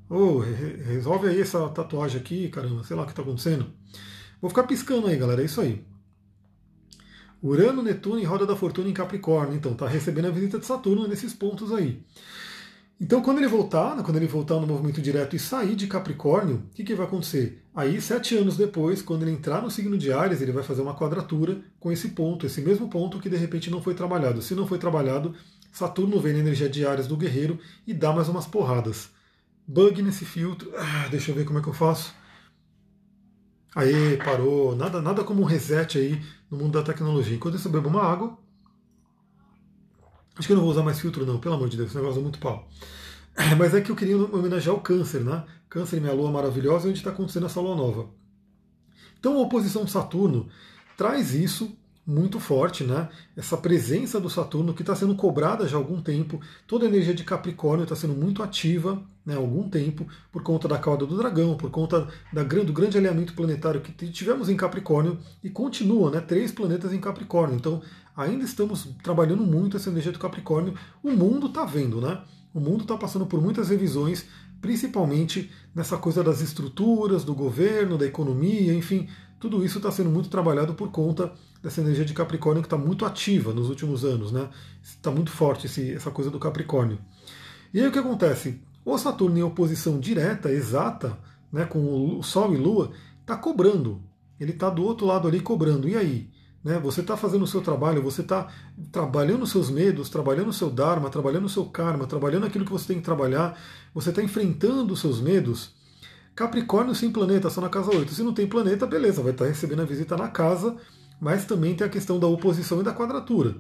Oh, 0.09 0.39
re 0.39 0.83
resolve 0.85 1.29
aí 1.29 1.41
essa 1.41 1.69
tatuagem 1.69 2.19
aqui, 2.19 2.49
caramba, 2.49 2.83
sei 2.83 2.97
lá 2.97 3.03
o 3.03 3.07
que 3.07 3.13
está 3.13 3.23
acontecendo. 3.23 3.67
Vou 4.41 4.49
ficar 4.49 4.65
piscando 4.65 5.07
aí, 5.07 5.17
galera, 5.17 5.43
é 5.43 5.45
isso 5.45 5.61
aí. 5.61 5.85
Urano, 7.43 7.83
Netuno 7.83 8.21
e 8.21 8.25
Roda 8.25 8.47
da 8.47 8.55
Fortuna 8.55 8.89
em 8.89 8.93
Capricórnio, 8.93 9.57
então 9.57 9.75
tá 9.75 9.89
recebendo 9.89 10.27
a 10.27 10.31
visita 10.31 10.59
de 10.59 10.67
Saturno 10.67 11.09
nesses 11.09 11.35
pontos 11.35 11.73
aí. 11.73 12.01
Então, 13.01 13.21
quando 13.21 13.39
ele 13.39 13.49
voltar, 13.49 13.97
né, 13.97 14.03
quando 14.05 14.17
ele 14.17 14.29
voltar 14.29 14.55
no 14.61 14.67
movimento 14.67 15.03
direto 15.03 15.35
e 15.35 15.39
sair 15.39 15.75
de 15.75 15.89
Capricórnio, 15.89 16.63
o 16.71 16.75
que, 16.75 16.85
que 16.85 16.95
vai 16.95 17.05
acontecer? 17.05 17.61
Aí, 17.75 18.01
sete 18.01 18.37
anos 18.37 18.57
depois, 18.57 19.03
quando 19.03 19.23
ele 19.23 19.33
entrar 19.33 19.61
no 19.61 19.73
signo 19.73 19.99
de 19.99 20.13
Ares, 20.13 20.41
ele 20.41 20.53
vai 20.53 20.63
fazer 20.63 20.83
uma 20.83 20.95
quadratura 20.95 21.61
com 21.81 21.91
esse 21.91 22.11
ponto, 22.11 22.47
esse 22.47 22.61
mesmo 22.61 22.89
ponto 22.89 23.19
que 23.19 23.29
de 23.29 23.37
repente 23.37 23.73
não 23.73 23.83
foi 23.83 23.95
trabalhado. 23.95 24.41
Se 24.41 24.55
não 24.55 24.69
foi 24.69 24.79
trabalhado, 24.79 25.35
Saturno 25.73 26.21
vem 26.21 26.33
na 26.35 26.39
energia 26.39 26.69
de 26.69 26.87
Ares 26.87 27.09
do 27.09 27.17
guerreiro 27.17 27.59
e 27.85 27.93
dá 27.93 28.13
mais 28.13 28.29
umas 28.29 28.47
porradas. 28.47 29.11
Bug 29.67 30.01
nesse 30.01 30.25
filtro. 30.25 30.71
Ah, 30.77 31.09
deixa 31.11 31.33
eu 31.33 31.35
ver 31.35 31.45
como 31.45 31.59
é 31.59 31.63
que 31.63 31.69
eu 31.69 31.75
faço. 31.75 32.15
Aí, 33.75 34.17
parou. 34.19 34.77
Nada, 34.77 35.01
nada 35.01 35.25
como 35.25 35.43
um 35.43 35.47
reset 35.47 35.99
aí 35.99 36.23
no 36.51 36.59
mundo 36.59 36.73
da 36.73 36.83
tecnologia. 36.83 37.35
Enquanto 37.35 37.57
isso, 37.57 37.69
eu 37.69 37.73
bebo 37.73 37.89
uma 37.89 38.03
água. 38.03 38.37
Acho 40.37 40.47
que 40.47 40.53
eu 40.53 40.57
não 40.57 40.63
vou 40.63 40.73
usar 40.73 40.83
mais 40.83 40.99
filtro, 40.99 41.27
não, 41.27 41.39
pelo 41.39 41.55
amor 41.55 41.69
de 41.69 41.77
Deus, 41.77 41.89
esse 41.89 41.97
negócio 41.97 42.19
é 42.19 42.23
muito 42.23 42.39
pau. 42.39 42.69
Mas 43.59 43.75
é 43.75 43.81
que 43.81 43.91
eu 43.91 43.97
queria 43.97 44.17
homenagear 44.17 44.75
o 44.75 44.81
câncer, 44.81 45.23
né? 45.23 45.45
Câncer, 45.69 46.01
minha 46.01 46.13
lua 46.13 46.31
maravilhosa, 46.31 46.89
onde 46.89 46.99
está 46.99 47.11
acontecendo 47.11 47.47
essa 47.47 47.61
lua 47.61 47.77
nova. 47.77 48.11
Então 49.19 49.37
a 49.37 49.43
oposição 49.43 49.85
de 49.85 49.91
Saturno 49.91 50.49
traz 50.97 51.35
isso 51.35 51.77
muito 52.13 52.39
forte, 52.39 52.85
né? 52.85 53.09
Essa 53.35 53.57
presença 53.57 54.21
do 54.21 54.29
Saturno 54.29 54.75
que 54.75 54.83
está 54.83 54.95
sendo 54.95 55.15
cobrada 55.15 55.67
já 55.67 55.77
há 55.77 55.81
algum 55.81 56.01
tempo. 56.01 56.41
Toda 56.67 56.85
a 56.85 56.89
energia 56.89 57.15
de 57.15 57.25
Capricórnio 57.25 57.85
está 57.85 57.97
sendo 57.97 58.15
muito 58.15 58.43
ativa 58.43 59.03
né, 59.25 59.35
há 59.35 59.39
algum 59.39 59.69
tempo, 59.69 60.07
por 60.31 60.43
conta 60.43 60.69
da 60.69 60.79
cauda 60.79 61.07
do 61.07 61.17
dragão, 61.17 61.57
por 61.57 61.71
conta 61.71 62.09
da, 62.33 62.43
do 62.43 62.73
grande 62.73 62.99
alinhamento 62.99 63.33
planetário 63.35 63.81
que 63.81 63.93
tivemos 64.11 64.49
em 64.49 64.57
Capricórnio 64.57 65.19
e 65.43 65.49
continua, 65.49 66.11
né? 66.11 66.21
Três 66.21 66.53
planetas 66.53 66.93
em 66.93 67.01
Capricórnio. 67.01 67.57
Então 67.57 67.81
ainda 68.15 68.45
estamos 68.45 68.89
trabalhando 69.03 69.45
muito 69.45 69.77
essa 69.77 69.89
energia 69.89 70.13
do 70.13 70.19
Capricórnio. 70.19 70.75
O 71.03 71.11
mundo 71.11 71.47
está 71.47 71.65
vendo, 71.65 72.01
né? 72.01 72.21
O 72.53 72.61
mundo 72.61 72.83
está 72.83 72.97
passando 72.99 73.25
por 73.25 73.41
muitas 73.41 73.71
revisões, 73.71 74.27
principalmente 74.61 75.51
nessa 75.75 75.97
coisa 75.97 76.23
das 76.23 76.43
estruturas, 76.43 77.25
do 77.25 77.35
governo, 77.35 77.97
da 77.97 78.07
economia, 78.07 78.75
enfim, 78.75 79.09
tudo 79.41 79.65
isso 79.65 79.79
está 79.79 79.91
sendo 79.91 80.11
muito 80.11 80.29
trabalhado 80.29 80.75
por 80.75 80.91
conta 80.91 81.33
dessa 81.63 81.81
energia 81.81 82.05
de 82.05 82.13
Capricórnio 82.13 82.63
que 82.63 82.67
está 82.67 82.77
muito 82.77 83.05
ativa 83.05 83.53
nos 83.53 83.69
últimos 83.69 84.05
anos, 84.05 84.33
né? 84.33 84.49
Está 84.83 85.11
muito 85.11 85.31
forte 85.31 85.67
esse, 85.67 85.93
essa 85.93 86.11
coisa 86.11 86.31
do 86.31 86.39
Capricórnio. 86.39 86.99
E 87.73 87.81
aí 87.81 87.87
o 87.87 87.93
que 87.93 87.99
acontece? 87.99 88.61
O 88.85 88.99
Saturno 88.99 89.39
em 89.39 89.43
oposição 89.43 90.01
direta, 90.01 90.51
exata, 90.51 91.17
né, 91.53 91.65
com 91.65 92.19
o 92.19 92.23
Sol 92.23 92.53
e 92.53 92.57
Lua, 92.57 92.91
está 93.21 93.37
cobrando. 93.37 94.03
Ele 94.41 94.51
está 94.51 94.69
do 94.69 94.83
outro 94.83 95.07
lado 95.07 95.29
ali 95.29 95.41
cobrando. 95.41 95.89
E 95.89 95.97
aí? 95.97 96.29
Né? 96.65 96.79
Você 96.81 97.01
está 97.01 97.17
fazendo 97.17 97.43
o 97.43 97.47
seu 97.47 97.61
trabalho, 97.61 98.03
você 98.03 98.23
está 98.23 98.49
trabalhando 98.91 99.43
os 99.43 99.51
seus 99.51 99.71
medos, 99.71 100.09
trabalhando 100.09 100.49
o 100.49 100.53
seu 100.53 100.69
Dharma, 100.71 101.11
trabalhando 101.11 101.47
o 101.47 101.49
seu 101.49 101.65
karma, 101.67 102.07
trabalhando 102.07 102.47
aquilo 102.47 102.65
que 102.65 102.73
você 102.73 102.89
tem 102.89 102.97
que 102.99 103.05
trabalhar, 103.05 103.59
você 103.95 104.11
está 104.11 104.23
enfrentando 104.23 104.93
os 104.93 105.01
seus 105.01 105.21
medos. 105.21 105.75
Capricórnio 106.35 106.95
sem 106.95 107.11
planeta, 107.11 107.51
só 107.51 107.61
na 107.61 107.69
casa 107.69 107.95
8. 107.95 108.13
Se 108.13 108.23
não 108.23 108.33
tem 108.33 108.47
planeta, 108.47 108.87
beleza, 108.87 109.23
vai 109.23 109.33
estar 109.33 109.45
tá 109.45 109.51
recebendo 109.51 109.83
a 109.83 109.85
visita 109.85 110.17
na 110.17 110.29
casa, 110.29 110.77
mas 111.23 111.45
também 111.45 111.73
tem 111.73 111.87
a 111.87 111.91
questão 111.91 112.19
da 112.19 112.27
oposição 112.27 112.81
e 112.81 112.83
da 112.83 112.93
quadratura. 112.93 113.55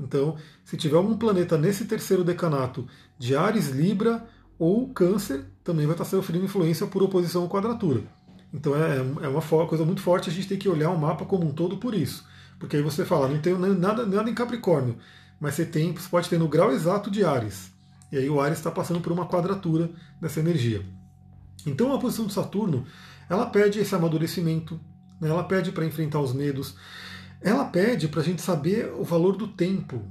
Então, 0.00 0.34
se 0.64 0.78
tiver 0.78 0.96
algum 0.96 1.14
planeta 1.14 1.58
nesse 1.58 1.84
terceiro 1.84 2.24
decanato 2.24 2.88
de 3.18 3.36
Ares, 3.36 3.68
Libra 3.68 4.26
ou 4.58 4.88
Câncer, 4.88 5.44
também 5.62 5.84
vai 5.84 5.92
estar 5.94 6.06
sofrendo 6.06 6.46
influência 6.46 6.86
por 6.86 7.02
oposição 7.02 7.42
ou 7.42 7.50
quadratura. 7.50 8.02
Então 8.50 8.74
é, 8.74 8.96
é 8.96 9.28
uma 9.28 9.66
coisa 9.66 9.84
muito 9.84 10.00
forte, 10.00 10.30
a 10.30 10.32
gente 10.32 10.48
tem 10.48 10.58
que 10.58 10.70
olhar 10.70 10.88
o 10.88 10.98
mapa 10.98 11.26
como 11.26 11.46
um 11.46 11.52
todo 11.52 11.76
por 11.76 11.94
isso. 11.94 12.26
Porque 12.58 12.76
aí 12.76 12.82
você 12.82 13.04
fala, 13.04 13.28
não 13.28 13.38
tem 13.42 13.58
nada, 13.58 14.06
nada 14.06 14.30
em 14.30 14.34
Capricórnio, 14.34 14.96
mas 15.38 15.54
você 15.54 15.66
tem, 15.66 15.92
você 15.92 16.08
pode 16.08 16.30
ter 16.30 16.38
no 16.38 16.48
grau 16.48 16.72
exato 16.72 17.10
de 17.10 17.22
Ares. 17.22 17.70
E 18.10 18.16
aí 18.16 18.30
o 18.30 18.40
Ares 18.40 18.56
está 18.56 18.70
passando 18.70 19.02
por 19.02 19.12
uma 19.12 19.26
quadratura 19.26 19.90
dessa 20.18 20.40
energia. 20.40 20.82
Então 21.66 21.94
a 21.94 21.98
posição 21.98 22.26
de 22.26 22.32
Saturno, 22.32 22.86
ela 23.28 23.44
pede 23.44 23.80
esse 23.80 23.94
amadurecimento, 23.94 24.80
né? 25.22 25.30
ela 25.30 25.44
pede 25.44 25.72
para 25.72 25.86
enfrentar 25.86 26.20
os 26.20 26.32
medos, 26.32 26.74
ela 27.40 27.64
pede 27.64 28.08
para 28.08 28.20
a 28.20 28.24
gente 28.24 28.42
saber 28.42 28.92
o 28.92 29.04
valor 29.04 29.36
do 29.36 29.48
tempo. 29.48 30.02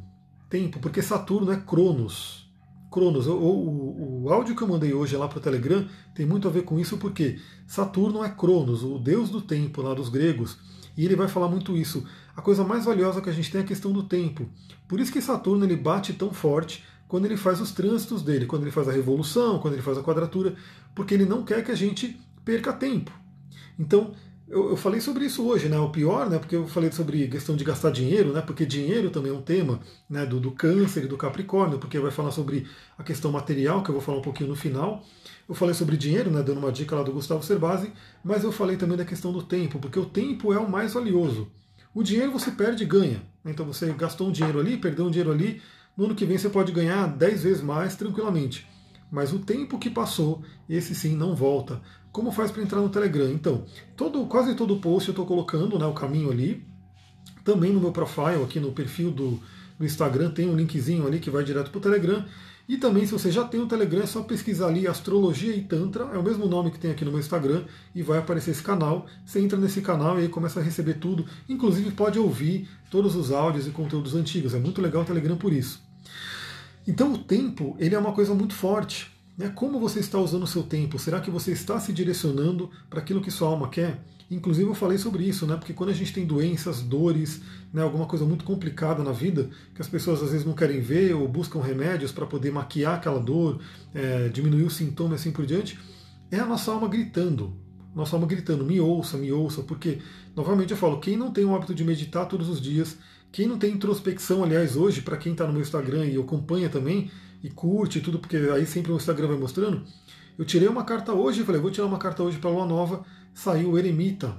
Tempo, 0.49 0.79
porque 0.79 1.01
Saturno 1.01 1.51
é 1.51 1.57
Cronos. 1.57 2.49
Cronos, 2.89 3.27
o, 3.27 3.33
o, 3.33 4.23
o 4.23 4.33
áudio 4.33 4.55
que 4.55 4.61
eu 4.61 4.67
mandei 4.67 4.93
hoje 4.93 5.15
lá 5.15 5.27
para 5.27 5.37
o 5.37 5.41
Telegram 5.41 5.87
tem 6.13 6.25
muito 6.25 6.47
a 6.47 6.51
ver 6.51 6.63
com 6.63 6.79
isso, 6.79 6.97
porque 6.97 7.39
Saturno 7.65 8.23
é 8.23 8.29
Cronos, 8.29 8.83
o 8.83 8.99
deus 8.99 9.29
do 9.29 9.41
tempo 9.41 9.81
lá 9.81 9.93
dos 9.93 10.09
gregos, 10.09 10.57
e 10.97 11.05
ele 11.05 11.15
vai 11.15 11.29
falar 11.29 11.47
muito 11.47 11.77
isso 11.77 12.05
a 12.35 12.41
coisa 12.41 12.63
mais 12.63 12.85
valiosa 12.85 13.21
que 13.21 13.29
a 13.29 13.33
gente 13.33 13.51
tem 13.51 13.61
é 13.61 13.63
a 13.63 13.67
questão 13.67 13.91
do 13.91 14.03
tempo. 14.03 14.49
Por 14.87 14.99
isso 14.99 15.11
que 15.11 15.21
Saturno 15.21 15.65
ele 15.65 15.75
bate 15.75 16.13
tão 16.13 16.33
forte 16.33 16.83
quando 17.07 17.25
ele 17.25 17.37
faz 17.37 17.59
os 17.59 17.71
trânsitos 17.71 18.21
dele, 18.21 18.45
quando 18.45 18.63
ele 18.63 18.71
faz 18.71 18.87
a 18.87 18.91
revolução, 18.91 19.59
quando 19.59 19.73
ele 19.73 19.83
faz 19.83 19.97
a 19.97 20.03
quadratura, 20.03 20.55
porque 20.95 21.13
ele 21.13 21.25
não 21.25 21.43
quer 21.43 21.63
que 21.63 21.71
a 21.71 21.75
gente 21.75 22.19
perca 22.45 22.71
tempo. 22.71 23.11
Então, 23.77 24.13
eu, 24.51 24.71
eu, 24.71 24.77
falei 24.77 24.99
sobre 24.99 25.25
isso 25.25 25.47
hoje, 25.47 25.69
né? 25.69 25.79
O 25.79 25.89
pior, 25.89 26.29
né? 26.29 26.37
Porque 26.37 26.55
eu 26.55 26.67
falei 26.67 26.91
sobre 26.91 27.27
questão 27.29 27.55
de 27.55 27.63
gastar 27.63 27.89
dinheiro, 27.89 28.33
né? 28.33 28.41
Porque 28.41 28.65
dinheiro 28.65 29.09
também 29.09 29.31
é 29.31 29.33
um 29.33 29.41
tema 29.41 29.79
né? 30.09 30.25
do, 30.25 30.39
do 30.41 30.51
câncer 30.51 31.05
e 31.05 31.07
do 31.07 31.15
Capricórnio, 31.15 31.79
porque 31.79 31.97
vai 31.97 32.11
falar 32.11 32.31
sobre 32.31 32.67
a 32.97 33.03
questão 33.03 33.31
material, 33.31 33.81
que 33.81 33.89
eu 33.89 33.93
vou 33.93 34.01
falar 34.01 34.17
um 34.17 34.21
pouquinho 34.21 34.49
no 34.49 34.55
final. 34.55 35.03
Eu 35.47 35.55
falei 35.55 35.73
sobre 35.73 35.95
dinheiro, 35.95 36.29
né? 36.29 36.43
Dando 36.43 36.57
uma 36.57 36.71
dica 36.71 36.95
lá 36.95 37.01
do 37.01 37.13
Gustavo 37.13 37.41
Cerbasi, 37.41 37.93
mas 38.23 38.43
eu 38.43 38.51
falei 38.51 38.75
também 38.75 38.97
da 38.97 39.05
questão 39.05 39.31
do 39.31 39.41
tempo, 39.41 39.79
porque 39.79 39.97
o 39.97 40.05
tempo 40.05 40.51
é 40.51 40.59
o 40.59 40.69
mais 40.69 40.93
valioso. 40.93 41.49
O 41.93 42.03
dinheiro 42.03 42.31
você 42.31 42.51
perde 42.51 42.83
e 42.83 42.85
ganha. 42.85 43.23
Então 43.45 43.65
você 43.65 43.91
gastou 43.93 44.27
um 44.27 44.31
dinheiro 44.31 44.59
ali, 44.59 44.77
perdeu 44.77 45.05
um 45.05 45.09
dinheiro 45.09 45.31
ali, 45.31 45.61
no 45.95 46.05
ano 46.05 46.15
que 46.15 46.25
vem 46.25 46.37
você 46.37 46.49
pode 46.49 46.73
ganhar 46.73 47.07
10 47.07 47.43
vezes 47.43 47.63
mais 47.63 47.95
tranquilamente. 47.95 48.67
Mas 49.11 49.33
o 49.33 49.39
tempo 49.39 49.77
que 49.77 49.89
passou, 49.89 50.41
esse 50.69 50.95
sim 50.95 51.15
não 51.17 51.35
volta. 51.35 51.81
Como 52.11 52.31
faz 52.31 52.51
para 52.51 52.61
entrar 52.61 52.81
no 52.81 52.89
Telegram? 52.89 53.29
Então, 53.31 53.65
todo, 53.95 54.25
quase 54.25 54.53
todo 54.55 54.77
post 54.77 55.09
eu 55.09 55.13
estou 55.13 55.25
colocando 55.25 55.79
né, 55.79 55.85
o 55.85 55.93
caminho 55.93 56.29
ali. 56.29 56.65
Também 57.43 57.71
no 57.71 57.79
meu 57.79 57.91
profile, 57.91 58.43
aqui 58.43 58.59
no 58.59 58.71
perfil 58.71 59.11
do, 59.11 59.39
do 59.79 59.85
Instagram, 59.85 60.31
tem 60.31 60.49
um 60.49 60.55
linkzinho 60.55 61.07
ali 61.07 61.19
que 61.19 61.29
vai 61.29 61.43
direto 61.43 61.71
para 61.71 61.77
o 61.77 61.81
Telegram. 61.81 62.25
E 62.67 62.77
também, 62.77 63.05
se 63.05 63.11
você 63.11 63.31
já 63.31 63.43
tem 63.43 63.59
o 63.59 63.65
Telegram, 63.65 64.01
é 64.01 64.05
só 64.05 64.21
pesquisar 64.21 64.67
ali 64.67 64.87
Astrologia 64.87 65.55
e 65.55 65.61
Tantra, 65.61 66.05
é 66.13 66.17
o 66.17 66.23
mesmo 66.23 66.45
nome 66.45 66.71
que 66.71 66.79
tem 66.79 66.91
aqui 66.91 67.03
no 67.03 67.11
meu 67.11 67.19
Instagram, 67.19 67.65
e 67.93 68.03
vai 68.03 68.19
aparecer 68.19 68.51
esse 68.51 68.63
canal. 68.63 69.07
Você 69.25 69.39
entra 69.39 69.57
nesse 69.57 69.81
canal 69.81 70.19
e 70.19 70.23
aí 70.23 70.29
começa 70.29 70.59
a 70.59 70.63
receber 70.63 70.95
tudo. 70.95 71.25
Inclusive, 71.49 71.91
pode 71.91 72.19
ouvir 72.19 72.69
todos 72.89 73.15
os 73.15 73.31
áudios 73.31 73.67
e 73.67 73.71
conteúdos 73.71 74.15
antigos. 74.15 74.53
É 74.53 74.59
muito 74.59 74.81
legal 74.81 75.01
o 75.01 75.05
Telegram 75.05 75.35
por 75.35 75.51
isso. 75.51 75.81
Então 76.87 77.13
o 77.13 77.17
tempo 77.17 77.75
ele 77.79 77.95
é 77.95 77.99
uma 77.99 78.13
coisa 78.13 78.33
muito 78.33 78.53
forte. 78.53 79.10
Né? 79.37 79.49
Como 79.55 79.79
você 79.79 79.99
está 79.99 80.17
usando 80.17 80.43
o 80.43 80.47
seu 80.47 80.63
tempo? 80.63 80.99
Será 80.99 81.19
que 81.19 81.31
você 81.31 81.51
está 81.51 81.79
se 81.79 81.93
direcionando 81.93 82.69
para 82.89 82.99
aquilo 82.99 83.21
que 83.21 83.31
sua 83.31 83.47
alma 83.47 83.69
quer? 83.69 84.03
Inclusive 84.29 84.69
eu 84.69 84.73
falei 84.73 84.97
sobre 84.97 85.23
isso, 85.23 85.45
né? 85.45 85.57
Porque 85.57 85.73
quando 85.73 85.89
a 85.89 85.93
gente 85.93 86.13
tem 86.13 86.25
doenças, 86.25 86.81
dores, 86.81 87.41
né, 87.73 87.81
alguma 87.81 88.05
coisa 88.05 88.23
muito 88.23 88.45
complicada 88.45 89.03
na 89.03 89.11
vida, 89.11 89.49
que 89.75 89.81
as 89.81 89.89
pessoas 89.89 90.23
às 90.23 90.31
vezes 90.31 90.45
não 90.45 90.53
querem 90.53 90.79
ver 90.79 91.13
ou 91.13 91.27
buscam 91.27 91.59
remédios 91.61 92.13
para 92.13 92.25
poder 92.25 92.49
maquiar 92.49 92.95
aquela 92.95 93.19
dor, 93.19 93.59
é, 93.93 94.29
diminuir 94.29 94.63
os 94.63 94.75
sintomas 94.75 95.19
assim 95.19 95.31
por 95.31 95.45
diante, 95.45 95.77
é 96.31 96.39
a 96.39 96.45
nossa 96.45 96.71
alma 96.71 96.87
gritando. 96.87 97.53
Nossa 97.93 98.15
alma 98.15 98.25
gritando, 98.25 98.63
me 98.63 98.79
ouça, 98.79 99.17
me 99.17 99.33
ouça, 99.33 99.63
porque, 99.63 99.97
novamente 100.33 100.71
eu 100.71 100.77
falo, 100.77 101.01
quem 101.01 101.17
não 101.17 101.31
tem 101.31 101.43
o 101.43 101.53
hábito 101.53 101.75
de 101.75 101.83
meditar 101.83 102.25
todos 102.25 102.47
os 102.47 102.61
dias, 102.61 102.97
quem 103.33 103.47
não 103.47 103.57
tem 103.57 103.73
introspecção, 103.73 104.45
aliás, 104.45 104.77
hoje, 104.77 105.01
para 105.01 105.17
quem 105.17 105.33
está 105.33 105.45
no 105.45 105.51
meu 105.51 105.61
Instagram 105.61 106.05
e 106.05 106.17
acompanha 106.17 106.69
também, 106.69 107.11
e 107.43 107.49
curte 107.49 108.01
tudo, 108.01 108.19
porque 108.19 108.37
aí 108.37 108.65
sempre 108.65 108.91
o 108.91 108.95
Instagram 108.95 109.27
vai 109.27 109.37
mostrando, 109.37 109.83
eu 110.37 110.45
tirei 110.45 110.67
uma 110.67 110.83
carta 110.83 111.13
hoje, 111.13 111.43
falei, 111.43 111.61
vou 111.61 111.71
tirar 111.71 111.87
uma 111.87 111.99
carta 111.99 112.23
hoje 112.23 112.39
para 112.39 112.49
a 112.49 112.53
Lua 112.53 112.65
Nova, 112.65 113.05
saiu 113.33 113.71
o 113.71 113.77
Eremita. 113.77 114.35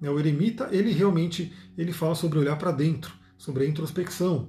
Né, 0.00 0.08
o 0.10 0.18
Eremita, 0.18 0.68
ele 0.70 0.92
realmente 0.92 1.52
ele 1.76 1.92
fala 1.92 2.14
sobre 2.14 2.38
olhar 2.38 2.56
para 2.56 2.72
dentro, 2.72 3.12
sobre 3.36 3.64
a 3.64 3.66
introspecção. 3.66 4.48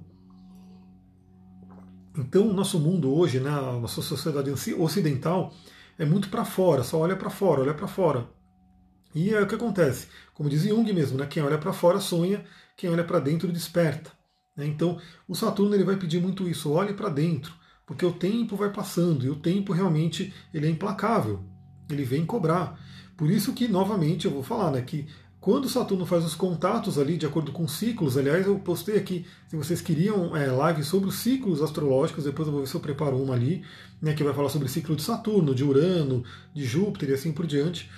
Então, 2.18 2.50
o 2.50 2.54
nosso 2.54 2.80
mundo 2.80 3.14
hoje, 3.14 3.40
né, 3.40 3.50
a 3.50 3.80
nossa 3.80 4.02
sociedade 4.02 4.52
ocidental, 4.78 5.54
é 5.98 6.06
muito 6.06 6.30
para 6.30 6.44
fora, 6.44 6.84
só 6.84 7.00
olha 7.00 7.16
para 7.16 7.30
fora, 7.30 7.62
olha 7.62 7.74
para 7.74 7.88
fora. 7.88 8.30
E 9.16 9.34
é 9.34 9.42
o 9.42 9.48
que 9.48 9.56
acontece. 9.56 10.08
Como 10.34 10.50
diz 10.50 10.64
Jung 10.64 10.92
mesmo, 10.94 11.18
né, 11.18 11.26
quem 11.26 11.42
olha 11.42 11.58
para 11.58 11.74
fora 11.74 12.00
sonha, 12.00 12.44
quem 12.76 12.90
olha 12.90 13.04
para 13.04 13.20
dentro 13.20 13.52
desperta. 13.52 14.12
Né? 14.56 14.66
Então, 14.66 15.00
o 15.28 15.36
Saturno 15.36 15.74
ele 15.74 15.84
vai 15.84 15.96
pedir 15.96 16.22
muito 16.22 16.48
isso, 16.48 16.72
olhe 16.72 16.94
para 16.94 17.10
dentro, 17.10 17.54
porque 17.92 18.06
o 18.06 18.14
tempo 18.14 18.56
vai 18.56 18.72
passando 18.72 19.26
e 19.26 19.30
o 19.30 19.36
tempo 19.36 19.74
realmente 19.74 20.34
ele 20.54 20.66
é 20.66 20.70
implacável, 20.70 21.42
ele 21.90 22.06
vem 22.06 22.26
cobrar. 22.26 22.80
Por 23.18 23.30
isso 23.30 23.52
que, 23.52 23.68
novamente, 23.68 24.24
eu 24.24 24.32
vou 24.32 24.42
falar 24.42 24.72
né, 24.72 24.82
que 24.82 25.10
quando 25.42 25.68
Saturno 25.68 26.06
faz 26.06 26.24
os 26.24 26.34
contatos 26.34 26.98
ali, 26.98 27.18
de 27.18 27.26
acordo 27.26 27.52
com 27.52 27.68
ciclos, 27.68 28.18
aliás, 28.18 28.48
eu 28.48 28.58
postei 28.60 28.96
aqui, 28.96 29.26
se 29.50 29.58
vocês 29.58 29.82
queriam 29.82 30.34
é, 30.38 30.48
live 30.50 30.86
sobre 30.86 31.10
os 31.10 31.16
ciclos 31.16 31.62
astrológicos, 31.62 32.24
depois 32.24 32.48
eu 32.48 32.54
vou 32.54 32.62
ver 32.62 32.70
se 32.70 32.76
eu 32.76 32.80
preparo 32.80 33.22
uma 33.22 33.34
ali, 33.34 33.62
né, 34.02 34.14
que 34.14 34.24
vai 34.24 34.34
falar 34.34 34.48
sobre 34.48 34.68
o 34.68 34.72
ciclo 34.72 34.96
de 34.96 35.02
Saturno, 35.02 35.54
de 35.54 35.66
Urano, 35.66 36.24
de 36.54 36.64
Júpiter 36.64 37.10
e 37.10 37.14
assim 37.14 37.34
por 37.34 37.46
diante. 37.46 37.92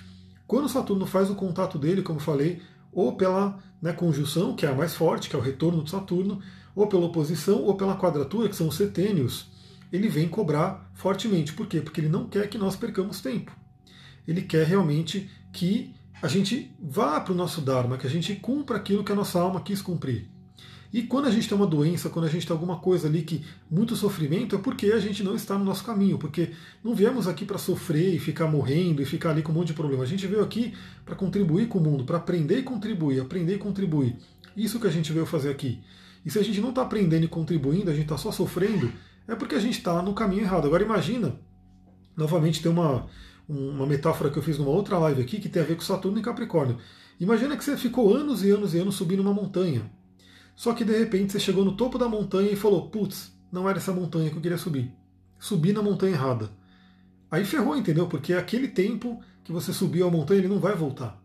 Quando 0.44 0.68
Saturno 0.68 1.06
faz 1.06 1.30
o 1.30 1.36
contato 1.36 1.78
dele, 1.78 2.02
como 2.02 2.18
eu 2.18 2.24
falei, 2.24 2.60
ou 2.90 3.16
pela 3.16 3.62
né, 3.80 3.92
conjunção, 3.92 4.56
que 4.56 4.66
é 4.66 4.70
a 4.70 4.74
mais 4.74 4.92
forte, 4.92 5.30
que 5.30 5.36
é 5.36 5.38
o 5.38 5.42
retorno 5.42 5.84
de 5.84 5.90
Saturno, 5.90 6.40
ou 6.74 6.88
pela 6.88 7.06
oposição, 7.06 7.62
ou 7.62 7.76
pela 7.76 7.96
quadratura, 7.96 8.48
que 8.48 8.56
são 8.56 8.66
os 8.66 8.74
setênios, 8.74 9.53
ele 9.94 10.08
vem 10.08 10.26
cobrar 10.28 10.90
fortemente. 10.92 11.52
Por 11.52 11.68
quê? 11.68 11.80
Porque 11.80 12.00
ele 12.00 12.08
não 12.08 12.26
quer 12.26 12.48
que 12.48 12.58
nós 12.58 12.74
percamos 12.74 13.20
tempo. 13.20 13.56
Ele 14.26 14.42
quer 14.42 14.66
realmente 14.66 15.30
que 15.52 15.94
a 16.20 16.26
gente 16.26 16.74
vá 16.82 17.20
para 17.20 17.32
o 17.32 17.36
nosso 17.36 17.60
Dharma, 17.60 17.96
que 17.96 18.06
a 18.06 18.10
gente 18.10 18.34
cumpra 18.34 18.76
aquilo 18.76 19.04
que 19.04 19.12
a 19.12 19.14
nossa 19.14 19.38
alma 19.38 19.60
quis 19.60 19.80
cumprir. 19.80 20.28
E 20.92 21.02
quando 21.02 21.26
a 21.26 21.30
gente 21.30 21.48
tem 21.48 21.56
uma 21.56 21.66
doença, 21.66 22.10
quando 22.10 22.24
a 22.24 22.28
gente 22.28 22.44
tem 22.44 22.52
alguma 22.52 22.78
coisa 22.78 23.06
ali 23.06 23.22
que 23.22 23.44
muito 23.70 23.94
sofrimento, 23.94 24.56
é 24.56 24.58
porque 24.58 24.86
a 24.86 24.98
gente 24.98 25.22
não 25.22 25.36
está 25.36 25.56
no 25.56 25.64
nosso 25.64 25.84
caminho, 25.84 26.18
porque 26.18 26.50
não 26.82 26.92
viemos 26.92 27.28
aqui 27.28 27.44
para 27.44 27.58
sofrer 27.58 28.14
e 28.14 28.18
ficar 28.18 28.48
morrendo 28.48 29.00
e 29.00 29.04
ficar 29.04 29.30
ali 29.30 29.42
com 29.42 29.52
um 29.52 29.56
monte 29.56 29.68
de 29.68 29.74
problema. 29.74 30.02
A 30.02 30.06
gente 30.06 30.26
veio 30.26 30.42
aqui 30.42 30.74
para 31.04 31.14
contribuir 31.14 31.68
com 31.68 31.78
o 31.78 31.82
mundo, 31.82 32.04
para 32.04 32.16
aprender 32.16 32.58
e 32.58 32.62
contribuir, 32.64 33.20
aprender 33.20 33.54
e 33.54 33.58
contribuir. 33.58 34.16
Isso 34.56 34.80
que 34.80 34.88
a 34.88 34.90
gente 34.90 35.12
veio 35.12 35.26
fazer 35.26 35.50
aqui. 35.50 35.80
E 36.24 36.30
se 36.30 36.38
a 36.38 36.42
gente 36.42 36.60
não 36.60 36.70
está 36.70 36.82
aprendendo 36.82 37.24
e 37.24 37.28
contribuindo, 37.28 37.90
a 37.90 37.94
gente 37.94 38.04
está 38.04 38.16
só 38.16 38.32
sofrendo, 38.32 38.92
é 39.26 39.34
porque 39.34 39.54
a 39.54 39.60
gente 39.60 39.78
está 39.78 40.02
no 40.02 40.14
caminho 40.14 40.42
errado. 40.42 40.66
Agora 40.66 40.82
imagina, 40.82 41.38
novamente 42.16 42.62
tem 42.62 42.70
uma, 42.70 43.06
uma 43.48 43.86
metáfora 43.86 44.30
que 44.30 44.38
eu 44.38 44.42
fiz 44.42 44.58
numa 44.58 44.70
outra 44.70 44.98
live 44.98 45.22
aqui 45.22 45.40
que 45.40 45.48
tem 45.48 45.62
a 45.62 45.66
ver 45.66 45.76
com 45.76 45.82
Saturno 45.82 46.18
e 46.18 46.22
Capricórnio. 46.22 46.78
Imagina 47.18 47.56
que 47.56 47.64
você 47.64 47.76
ficou 47.76 48.14
anos 48.14 48.44
e 48.44 48.50
anos 48.50 48.74
e 48.74 48.78
anos 48.78 48.96
subindo 48.96 49.20
uma 49.20 49.32
montanha. 49.32 49.90
Só 50.56 50.72
que 50.72 50.84
de 50.84 50.96
repente 50.96 51.32
você 51.32 51.40
chegou 51.40 51.64
no 51.64 51.76
topo 51.76 51.98
da 51.98 52.08
montanha 52.08 52.50
e 52.50 52.56
falou: 52.56 52.88
putz, 52.88 53.32
não 53.50 53.68
era 53.68 53.78
essa 53.78 53.92
montanha 53.92 54.30
que 54.30 54.36
eu 54.36 54.42
queria 54.42 54.58
subir. 54.58 54.92
Subi 55.38 55.72
na 55.72 55.82
montanha 55.82 56.14
errada. 56.14 56.50
Aí 57.30 57.44
ferrou, 57.44 57.76
entendeu? 57.76 58.06
Porque 58.06 58.32
aquele 58.32 58.68
tempo 58.68 59.20
que 59.42 59.52
você 59.52 59.72
subiu 59.72 60.06
a 60.06 60.10
montanha, 60.10 60.40
ele 60.40 60.48
não 60.48 60.58
vai 60.58 60.74
voltar. 60.74 61.20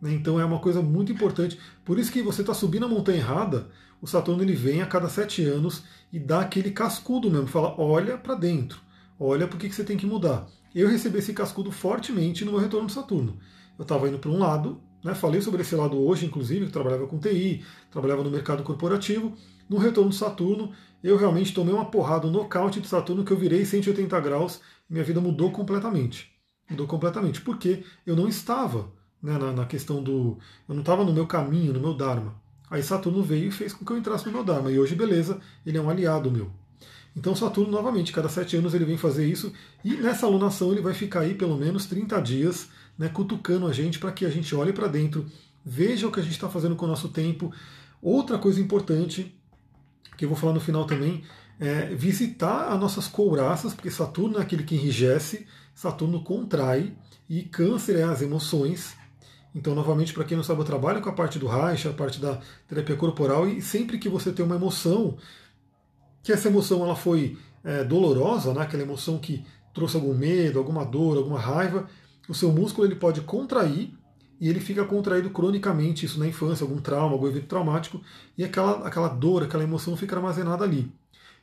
Né? 0.00 0.12
Então 0.12 0.40
é 0.40 0.44
uma 0.44 0.58
coisa 0.58 0.82
muito 0.82 1.12
importante. 1.12 1.58
Por 1.84 1.98
isso 1.98 2.10
que 2.10 2.22
você 2.22 2.40
está 2.40 2.52
subindo 2.52 2.86
a 2.86 2.88
montanha 2.88 3.18
errada, 3.18 3.68
o 4.02 4.06
Saturno 4.08 4.42
ele 4.42 4.54
vem 4.54 4.82
a 4.82 4.86
cada 4.86 5.08
sete 5.08 5.44
anos 5.44 5.84
e 6.12 6.18
dá 6.18 6.40
aquele 6.40 6.72
cascudo 6.72 7.30
mesmo, 7.30 7.46
fala: 7.46 7.80
olha 7.80 8.18
para 8.18 8.34
dentro, 8.34 8.80
olha 9.18 9.46
por 9.46 9.58
que 9.58 9.70
você 9.70 9.84
tem 9.84 9.96
que 9.96 10.04
mudar. 10.04 10.48
Eu 10.74 10.88
recebi 10.88 11.18
esse 11.18 11.32
cascudo 11.32 11.70
fortemente 11.70 12.44
no 12.44 12.50
meu 12.50 12.60
retorno 12.60 12.88
de 12.88 12.92
Saturno. 12.92 13.38
Eu 13.78 13.82
estava 13.84 14.08
indo 14.08 14.18
para 14.18 14.30
um 14.30 14.38
lado, 14.38 14.80
né? 15.04 15.14
Falei 15.14 15.40
sobre 15.40 15.62
esse 15.62 15.76
lado 15.76 15.96
hoje, 15.96 16.26
inclusive, 16.26 16.66
que 16.66 16.72
trabalhava 16.72 17.06
com 17.06 17.18
TI, 17.18 17.64
trabalhava 17.90 18.24
no 18.24 18.30
mercado 18.30 18.64
corporativo. 18.64 19.36
No 19.68 19.78
retorno 19.78 20.10
de 20.10 20.16
Saturno, 20.16 20.72
eu 21.02 21.16
realmente 21.16 21.54
tomei 21.54 21.72
uma 21.72 21.84
porrada, 21.84 22.26
um 22.26 22.30
nocaute 22.30 22.80
de 22.80 22.88
Saturno 22.88 23.24
que 23.24 23.32
eu 23.32 23.36
virei 23.36 23.64
180 23.64 24.18
graus 24.20 24.60
e 24.90 24.92
minha 24.92 25.04
vida 25.04 25.20
mudou 25.20 25.52
completamente. 25.52 26.32
Mudou 26.68 26.86
completamente, 26.86 27.40
porque 27.40 27.84
eu 28.04 28.16
não 28.16 28.26
estava 28.26 28.92
né, 29.22 29.38
na, 29.38 29.52
na 29.52 29.64
questão 29.64 30.02
do. 30.02 30.38
Eu 30.68 30.74
não 30.74 30.80
estava 30.80 31.04
no 31.04 31.12
meu 31.12 31.26
caminho, 31.26 31.72
no 31.72 31.80
meu 31.80 31.94
Dharma. 31.94 32.41
Aí 32.72 32.82
Saturno 32.82 33.22
veio 33.22 33.48
e 33.48 33.50
fez 33.50 33.74
com 33.74 33.84
que 33.84 33.92
eu 33.92 33.98
entrasse 33.98 34.24
no 34.24 34.32
meu 34.32 34.42
Dharma. 34.42 34.72
E 34.72 34.78
hoje, 34.78 34.94
beleza, 34.94 35.38
ele 35.66 35.76
é 35.76 35.80
um 35.80 35.90
aliado 35.90 36.30
meu. 36.30 36.50
Então 37.14 37.36
Saturno, 37.36 37.70
novamente, 37.70 38.12
cada 38.12 38.30
sete 38.30 38.56
anos 38.56 38.72
ele 38.72 38.86
vem 38.86 38.96
fazer 38.96 39.26
isso. 39.26 39.52
E 39.84 39.90
nessa 39.96 40.24
alunação 40.24 40.72
ele 40.72 40.80
vai 40.80 40.94
ficar 40.94 41.20
aí 41.20 41.34
pelo 41.34 41.54
menos 41.54 41.84
30 41.84 42.18
dias 42.22 42.70
né, 42.98 43.10
cutucando 43.10 43.66
a 43.66 43.72
gente 43.74 43.98
para 43.98 44.10
que 44.10 44.24
a 44.24 44.30
gente 44.30 44.54
olhe 44.54 44.72
para 44.72 44.88
dentro, 44.88 45.26
veja 45.62 46.08
o 46.08 46.10
que 46.10 46.18
a 46.18 46.22
gente 46.22 46.32
está 46.32 46.48
fazendo 46.48 46.74
com 46.74 46.86
o 46.86 46.88
nosso 46.88 47.10
tempo. 47.10 47.52
Outra 48.00 48.38
coisa 48.38 48.58
importante, 48.58 49.38
que 50.16 50.24
eu 50.24 50.30
vou 50.30 50.38
falar 50.38 50.54
no 50.54 50.60
final 50.60 50.86
também, 50.86 51.24
é 51.60 51.94
visitar 51.94 52.72
as 52.72 52.80
nossas 52.80 53.06
couraças, 53.06 53.74
porque 53.74 53.90
Saturno 53.90 54.38
é 54.38 54.40
aquele 54.40 54.62
que 54.62 54.76
enrijece, 54.76 55.46
Saturno 55.74 56.24
contrai, 56.24 56.94
e 57.28 57.42
Câncer 57.42 57.96
é 57.96 58.04
as 58.04 58.22
emoções. 58.22 58.96
Então, 59.54 59.74
novamente, 59.74 60.14
para 60.14 60.24
quem 60.24 60.36
não 60.36 60.44
sabe, 60.44 60.60
eu 60.60 60.64
trabalho 60.64 61.02
com 61.02 61.10
a 61.10 61.12
parte 61.12 61.38
do 61.38 61.46
Reich, 61.46 61.86
a 61.86 61.92
parte 61.92 62.20
da 62.20 62.40
terapia 62.66 62.96
corporal, 62.96 63.46
e 63.46 63.60
sempre 63.60 63.98
que 63.98 64.08
você 64.08 64.32
tem 64.32 64.44
uma 64.44 64.56
emoção, 64.56 65.18
que 66.22 66.32
essa 66.32 66.48
emoção 66.48 66.82
ela 66.82 66.96
foi 66.96 67.36
é, 67.62 67.84
dolorosa, 67.84 68.54
né, 68.54 68.62
aquela 68.62 68.82
emoção 68.82 69.18
que 69.18 69.44
trouxe 69.74 69.96
algum 69.96 70.14
medo, 70.14 70.58
alguma 70.58 70.84
dor, 70.84 71.18
alguma 71.18 71.38
raiva, 71.38 71.86
o 72.28 72.34
seu 72.34 72.50
músculo 72.50 72.86
ele 72.86 72.94
pode 72.94 73.20
contrair 73.22 73.92
e 74.40 74.48
ele 74.48 74.58
fica 74.58 74.84
contraído 74.84 75.30
cronicamente, 75.30 76.06
isso 76.06 76.18
na 76.18 76.26
infância, 76.26 76.64
algum 76.64 76.80
trauma, 76.80 77.12
algum 77.12 77.28
evento 77.28 77.46
traumático, 77.46 78.00
e 78.36 78.42
aquela, 78.42 78.86
aquela 78.86 79.08
dor, 79.08 79.44
aquela 79.44 79.62
emoção 79.62 79.96
fica 79.96 80.16
armazenada 80.16 80.64
ali. 80.64 80.90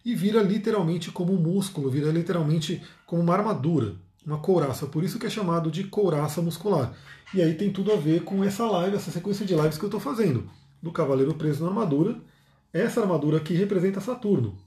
E 0.03 0.15
vira 0.15 0.41
literalmente 0.41 1.11
como 1.11 1.33
um 1.33 1.39
músculo, 1.39 1.89
vira 1.89 2.11
literalmente 2.11 2.81
como 3.05 3.21
uma 3.21 3.33
armadura, 3.33 3.95
uma 4.25 4.39
couraça. 4.39 4.85
Por 4.85 5.03
isso 5.03 5.19
que 5.19 5.25
é 5.25 5.29
chamado 5.29 5.71
de 5.71 5.83
couraça 5.85 6.41
muscular. 6.41 6.93
E 7.33 7.41
aí 7.41 7.53
tem 7.53 7.71
tudo 7.71 7.91
a 7.91 7.95
ver 7.95 8.23
com 8.23 8.43
essa 8.43 8.65
live, 8.65 8.95
essa 8.95 9.11
sequência 9.11 9.45
de 9.45 9.55
lives 9.55 9.77
que 9.77 9.83
eu 9.83 9.87
estou 9.87 9.99
fazendo. 9.99 10.49
Do 10.81 10.91
cavaleiro 10.91 11.33
preso 11.33 11.63
na 11.63 11.69
armadura. 11.69 12.19
Essa 12.73 13.01
armadura 13.01 13.37
aqui 13.37 13.53
representa 13.53 14.01
Saturno. 14.01 14.57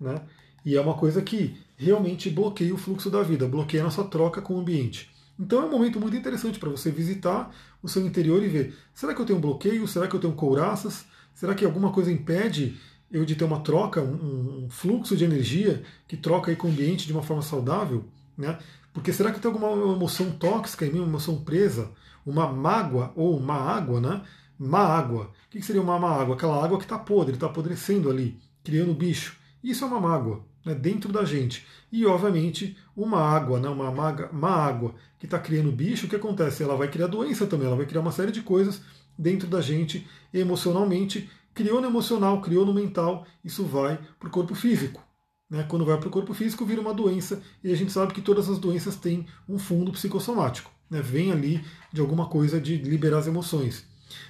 Né? 0.00 0.20
E 0.64 0.76
é 0.76 0.80
uma 0.80 0.94
coisa 0.94 1.20
que 1.22 1.56
realmente 1.76 2.30
bloqueia 2.30 2.74
o 2.74 2.78
fluxo 2.78 3.10
da 3.10 3.22
vida, 3.22 3.48
bloqueia 3.48 3.82
a 3.82 3.86
nossa 3.86 4.04
troca 4.04 4.40
com 4.40 4.54
o 4.54 4.60
ambiente. 4.60 5.10
Então 5.38 5.60
é 5.60 5.64
um 5.64 5.70
momento 5.70 5.98
muito 5.98 6.16
interessante 6.16 6.58
para 6.58 6.70
você 6.70 6.90
visitar 6.90 7.52
o 7.82 7.88
seu 7.88 8.06
interior 8.06 8.42
e 8.42 8.48
ver: 8.48 8.74
será 8.94 9.14
que 9.14 9.20
eu 9.20 9.26
tenho 9.26 9.40
bloqueio? 9.40 9.86
Será 9.88 10.06
que 10.06 10.14
eu 10.14 10.20
tenho 10.20 10.34
couraças? 10.34 11.04
Será 11.34 11.54
que 11.54 11.64
alguma 11.64 11.90
coisa 11.90 12.12
impede 12.12 12.76
eu 13.10 13.24
de 13.24 13.34
ter 13.34 13.44
uma 13.44 13.60
troca, 13.60 14.00
um, 14.00 14.64
um 14.64 14.70
fluxo 14.70 15.16
de 15.16 15.24
energia 15.24 15.82
que 16.06 16.16
troca 16.16 16.54
com 16.54 16.68
o 16.68 16.70
ambiente 16.70 17.06
de 17.06 17.12
uma 17.12 17.22
forma 17.22 17.42
saudável? 17.42 18.04
Né? 18.36 18.58
Porque 18.92 19.12
será 19.12 19.32
que 19.32 19.40
tem 19.40 19.50
alguma 19.50 19.70
emoção 19.94 20.30
tóxica 20.32 20.84
em 20.84 20.90
mim, 20.90 20.98
uma 20.98 21.08
emoção 21.08 21.42
presa, 21.42 21.90
uma 22.24 22.46
mágoa 22.46 23.12
ou 23.16 23.40
má 23.40 23.54
água, 23.54 24.00
né? 24.00 24.22
Má 24.58 24.80
água. 24.80 25.30
O 25.46 25.50
que 25.50 25.62
seria 25.62 25.82
uma 25.82 25.98
má 25.98 26.10
água? 26.20 26.34
Aquela 26.34 26.62
água 26.62 26.78
que 26.78 26.84
está 26.84 26.98
podre, 26.98 27.34
está 27.34 27.46
apodrecendo 27.46 28.10
ali, 28.10 28.38
criando 28.62 28.94
bicho. 28.94 29.36
Isso 29.62 29.84
é 29.84 29.86
uma 29.86 30.00
mágoa 30.00 30.44
né, 30.64 30.74
dentro 30.74 31.12
da 31.12 31.24
gente. 31.24 31.66
E, 31.90 32.06
obviamente, 32.06 32.76
uma 32.96 33.20
água, 33.20 33.58
né, 33.58 33.68
uma 33.68 33.90
maga, 33.90 34.30
má 34.32 34.50
água 34.50 34.94
que 35.18 35.26
está 35.26 35.38
criando 35.38 35.72
bicho, 35.72 36.06
o 36.06 36.08
que 36.08 36.16
acontece? 36.16 36.62
Ela 36.62 36.76
vai 36.76 36.88
criar 36.88 37.06
doença 37.06 37.46
também, 37.46 37.66
ela 37.66 37.76
vai 37.76 37.86
criar 37.86 38.00
uma 38.00 38.12
série 38.12 38.32
de 38.32 38.42
coisas 38.42 38.82
dentro 39.16 39.48
da 39.48 39.60
gente 39.60 40.06
emocionalmente. 40.32 41.30
Criou 41.54 41.80
no 41.80 41.86
emocional, 41.86 42.40
criou 42.40 42.64
no 42.64 42.72
mental, 42.72 43.26
isso 43.44 43.64
vai 43.64 43.98
para 44.18 44.28
o 44.28 44.32
corpo 44.32 44.54
físico. 44.54 45.02
Né? 45.52 45.66
Quando 45.68 45.84
vai 45.84 45.98
para 45.98 46.08
o 46.08 46.10
corpo 46.10 46.32
físico, 46.32 46.64
vira 46.64 46.80
uma 46.80 46.94
doença, 46.94 47.42
e 47.62 47.70
a 47.70 47.76
gente 47.76 47.92
sabe 47.92 48.14
que 48.14 48.22
todas 48.22 48.48
as 48.48 48.58
doenças 48.58 48.96
têm 48.96 49.26
um 49.46 49.58
fundo 49.58 49.92
psicossomático. 49.92 50.70
Né? 50.88 51.02
Vem 51.02 51.30
ali 51.30 51.62
de 51.92 52.00
alguma 52.00 52.24
coisa 52.24 52.58
de 52.58 52.78
liberar 52.78 53.18
as 53.18 53.26
emoções. 53.26 53.84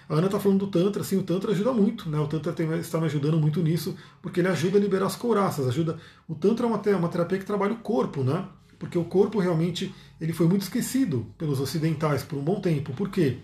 A 0.09 0.15
Ana 0.15 0.27
está 0.27 0.41
falando 0.41 0.59
do 0.59 0.67
Tantra, 0.67 1.05
sim, 1.05 1.17
o 1.17 1.23
Tantra 1.23 1.53
ajuda 1.53 1.73
muito, 1.73 2.11
né? 2.11 2.19
O 2.19 2.27
Tantra 2.27 2.53
tem, 2.53 2.71
está 2.79 2.99
me 2.99 3.07
ajudando 3.07 3.39
muito 3.39 3.63
nisso, 3.63 3.97
porque 4.21 4.41
ele 4.41 4.49
ajuda 4.49 4.79
a 4.79 4.81
liberar 4.81 5.07
as 5.07 5.17
couraças, 5.17 5.67
ajuda. 5.67 5.97
O 6.29 6.35
Tantra 6.35 6.67
é 6.67 6.69
uma, 6.69 6.99
uma 6.99 7.09
terapia 7.09 7.39
que 7.39 7.45
trabalha 7.45 7.73
o 7.73 7.79
corpo, 7.79 8.25
né? 8.25 8.45
Porque 8.79 8.99
o 8.99 9.05
corpo 9.05 9.39
realmente 9.39 9.95
ele 10.21 10.33
foi 10.33 10.49
muito 10.49 10.63
esquecido 10.63 11.27
pelos 11.39 11.61
ocidentais 11.61 12.25
por 12.25 12.37
um 12.37 12.43
bom 12.43 12.61
tempo. 12.61 12.93
Por 12.93 13.09
quê? 13.09 13.39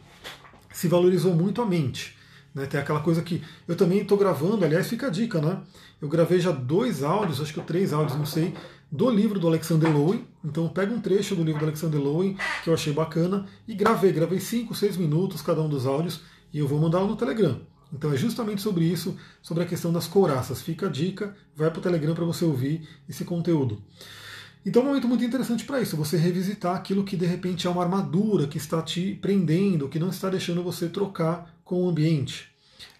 Se 0.72 0.88
valorizou 0.88 1.32
muito 1.32 1.62
a 1.62 1.66
mente. 1.66 2.17
Né? 2.58 2.66
Tem 2.66 2.80
aquela 2.80 3.00
coisa 3.00 3.22
que 3.22 3.42
eu 3.66 3.76
também 3.76 4.00
estou 4.00 4.18
gravando, 4.18 4.64
aliás, 4.64 4.88
fica 4.88 5.06
a 5.06 5.10
dica, 5.10 5.40
né? 5.40 5.60
Eu 6.02 6.08
gravei 6.08 6.40
já 6.40 6.50
dois 6.50 7.02
áudios, 7.02 7.40
acho 7.40 7.54
que 7.54 7.60
três 7.60 7.92
áudios, 7.92 8.18
não 8.18 8.26
sei, 8.26 8.52
do 8.90 9.08
livro 9.08 9.38
do 9.38 9.46
Alexander 9.46 9.90
Lowen. 9.96 10.26
Então 10.44 10.68
pega 10.68 10.92
um 10.92 11.00
trecho 11.00 11.36
do 11.36 11.44
livro 11.44 11.60
do 11.60 11.66
Alexander 11.66 12.00
Lowen, 12.00 12.36
que 12.62 12.70
eu 12.70 12.74
achei 12.74 12.92
bacana, 12.92 13.46
e 13.66 13.74
gravei. 13.74 14.12
Gravei 14.12 14.40
cinco, 14.40 14.74
seis 14.74 14.96
minutos 14.96 15.40
cada 15.40 15.62
um 15.62 15.68
dos 15.68 15.86
áudios 15.86 16.20
e 16.52 16.58
eu 16.58 16.66
vou 16.66 16.80
mandá-lo 16.80 17.06
no 17.06 17.16
Telegram. 17.16 17.60
Então 17.92 18.12
é 18.12 18.16
justamente 18.16 18.60
sobre 18.60 18.84
isso, 18.84 19.16
sobre 19.40 19.62
a 19.62 19.66
questão 19.66 19.92
das 19.92 20.06
couraças. 20.06 20.60
Fica 20.60 20.86
a 20.86 20.90
dica, 20.90 21.34
vai 21.56 21.70
para 21.70 21.78
o 21.78 21.82
Telegram 21.82 22.14
para 22.14 22.24
você 22.24 22.44
ouvir 22.44 22.86
esse 23.08 23.24
conteúdo. 23.24 23.82
Então 24.66 24.82
é 24.82 24.84
um 24.84 24.88
momento 24.88 25.08
muito 25.08 25.24
interessante 25.24 25.64
para 25.64 25.80
isso, 25.80 25.96
você 25.96 26.16
revisitar 26.16 26.74
aquilo 26.74 27.04
que 27.04 27.16
de 27.16 27.26
repente 27.26 27.66
é 27.66 27.70
uma 27.70 27.82
armadura 27.82 28.46
que 28.46 28.58
está 28.58 28.82
te 28.82 29.14
prendendo, 29.14 29.88
que 29.88 29.98
não 29.98 30.10
está 30.10 30.28
deixando 30.28 30.62
você 30.62 30.88
trocar 30.88 31.54
com 31.64 31.84
o 31.84 31.88
ambiente. 31.88 32.50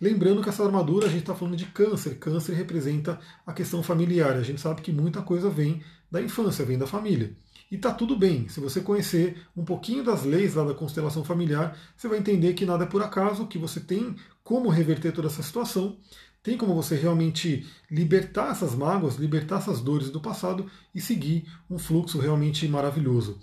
Lembrando 0.00 0.42
que 0.42 0.48
essa 0.48 0.64
armadura 0.64 1.06
a 1.06 1.10
gente 1.10 1.20
está 1.20 1.34
falando 1.34 1.56
de 1.56 1.66
câncer. 1.66 2.16
Câncer 2.18 2.54
representa 2.54 3.18
a 3.46 3.52
questão 3.52 3.82
familiar. 3.82 4.36
A 4.36 4.42
gente 4.42 4.60
sabe 4.60 4.80
que 4.80 4.92
muita 4.92 5.22
coisa 5.22 5.50
vem 5.50 5.82
da 6.10 6.22
infância, 6.22 6.64
vem 6.64 6.78
da 6.78 6.86
família. 6.86 7.36
E 7.70 7.74
está 7.74 7.92
tudo 7.92 8.16
bem. 8.16 8.48
Se 8.48 8.60
você 8.60 8.80
conhecer 8.80 9.42
um 9.56 9.64
pouquinho 9.64 10.02
das 10.02 10.24
leis 10.24 10.54
lá 10.54 10.64
da 10.64 10.72
constelação 10.72 11.22
familiar, 11.24 11.76
você 11.96 12.08
vai 12.08 12.18
entender 12.18 12.54
que 12.54 12.64
nada 12.64 12.84
é 12.84 12.86
por 12.86 13.02
acaso, 13.02 13.46
que 13.46 13.58
você 13.58 13.80
tem 13.80 14.16
como 14.42 14.70
reverter 14.70 15.12
toda 15.12 15.28
essa 15.28 15.42
situação, 15.42 15.98
tem 16.42 16.56
como 16.56 16.74
você 16.74 16.94
realmente 16.94 17.66
libertar 17.90 18.52
essas 18.52 18.74
mágoas, 18.74 19.16
libertar 19.16 19.58
essas 19.58 19.80
dores 19.80 20.10
do 20.10 20.20
passado 20.20 20.70
e 20.94 21.00
seguir 21.00 21.46
um 21.68 21.78
fluxo 21.78 22.18
realmente 22.18 22.66
maravilhoso. 22.68 23.38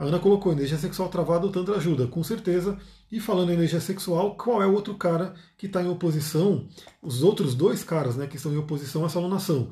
A 0.00 0.04
Ana 0.04 0.18
colocou 0.18 0.50
energia 0.50 0.78
sexual 0.78 1.10
travada, 1.10 1.46
o 1.46 1.52
Tantra 1.52 1.76
ajuda, 1.76 2.06
com 2.06 2.24
certeza. 2.24 2.78
E 3.12 3.20
falando 3.20 3.50
em 3.50 3.54
energia 3.54 3.80
sexual, 3.80 4.34
qual 4.34 4.62
é 4.62 4.66
o 4.66 4.72
outro 4.72 4.94
cara 4.94 5.34
que 5.58 5.66
está 5.66 5.82
em 5.82 5.88
oposição? 5.88 6.66
Os 7.02 7.22
outros 7.22 7.54
dois 7.54 7.84
caras 7.84 8.16
né, 8.16 8.26
que 8.26 8.36
estão 8.36 8.50
em 8.50 8.56
oposição 8.56 9.02
a 9.02 9.06
essa 9.06 9.18
alunação. 9.18 9.70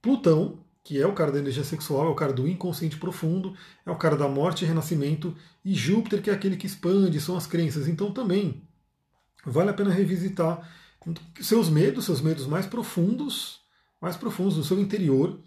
Plutão, 0.00 0.60
que 0.84 1.00
é 1.00 1.06
o 1.06 1.12
cara 1.12 1.32
da 1.32 1.40
energia 1.40 1.64
sexual, 1.64 2.06
é 2.06 2.10
o 2.10 2.14
cara 2.14 2.32
do 2.32 2.46
inconsciente 2.46 2.98
profundo, 2.98 3.52
é 3.84 3.90
o 3.90 3.96
cara 3.96 4.16
da 4.16 4.28
morte 4.28 4.64
e 4.64 4.68
renascimento, 4.68 5.34
e 5.64 5.74
Júpiter, 5.74 6.22
que 6.22 6.30
é 6.30 6.32
aquele 6.32 6.56
que 6.56 6.66
expande, 6.66 7.20
são 7.20 7.36
as 7.36 7.46
crenças. 7.46 7.88
Então 7.88 8.12
também 8.12 8.62
vale 9.44 9.70
a 9.70 9.74
pena 9.74 9.90
revisitar 9.90 10.70
seus 11.40 11.68
medos, 11.68 12.04
seus 12.04 12.20
medos 12.20 12.46
mais 12.46 12.66
profundos, 12.66 13.60
mais 14.00 14.16
profundos 14.16 14.56
do 14.56 14.64
seu 14.64 14.78
interior, 14.80 15.38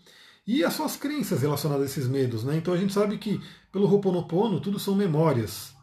e 0.46 0.63
as 0.63 0.74
suas 0.74 0.96
crenças 0.96 1.41
relacionadas 1.41 1.84
a 1.84 1.86
esses 1.86 2.08
medos. 2.08 2.43
Né? 2.43 2.58
Então 2.58 2.74
a 2.74 2.78
gente 2.78 2.93
sabe 2.93 3.17
que 3.17 3.41
pelo 3.72 3.88
Ho'oponopono 3.88 4.62
tudo 4.62 4.80
são 4.80 4.96
memórias. 4.96 5.74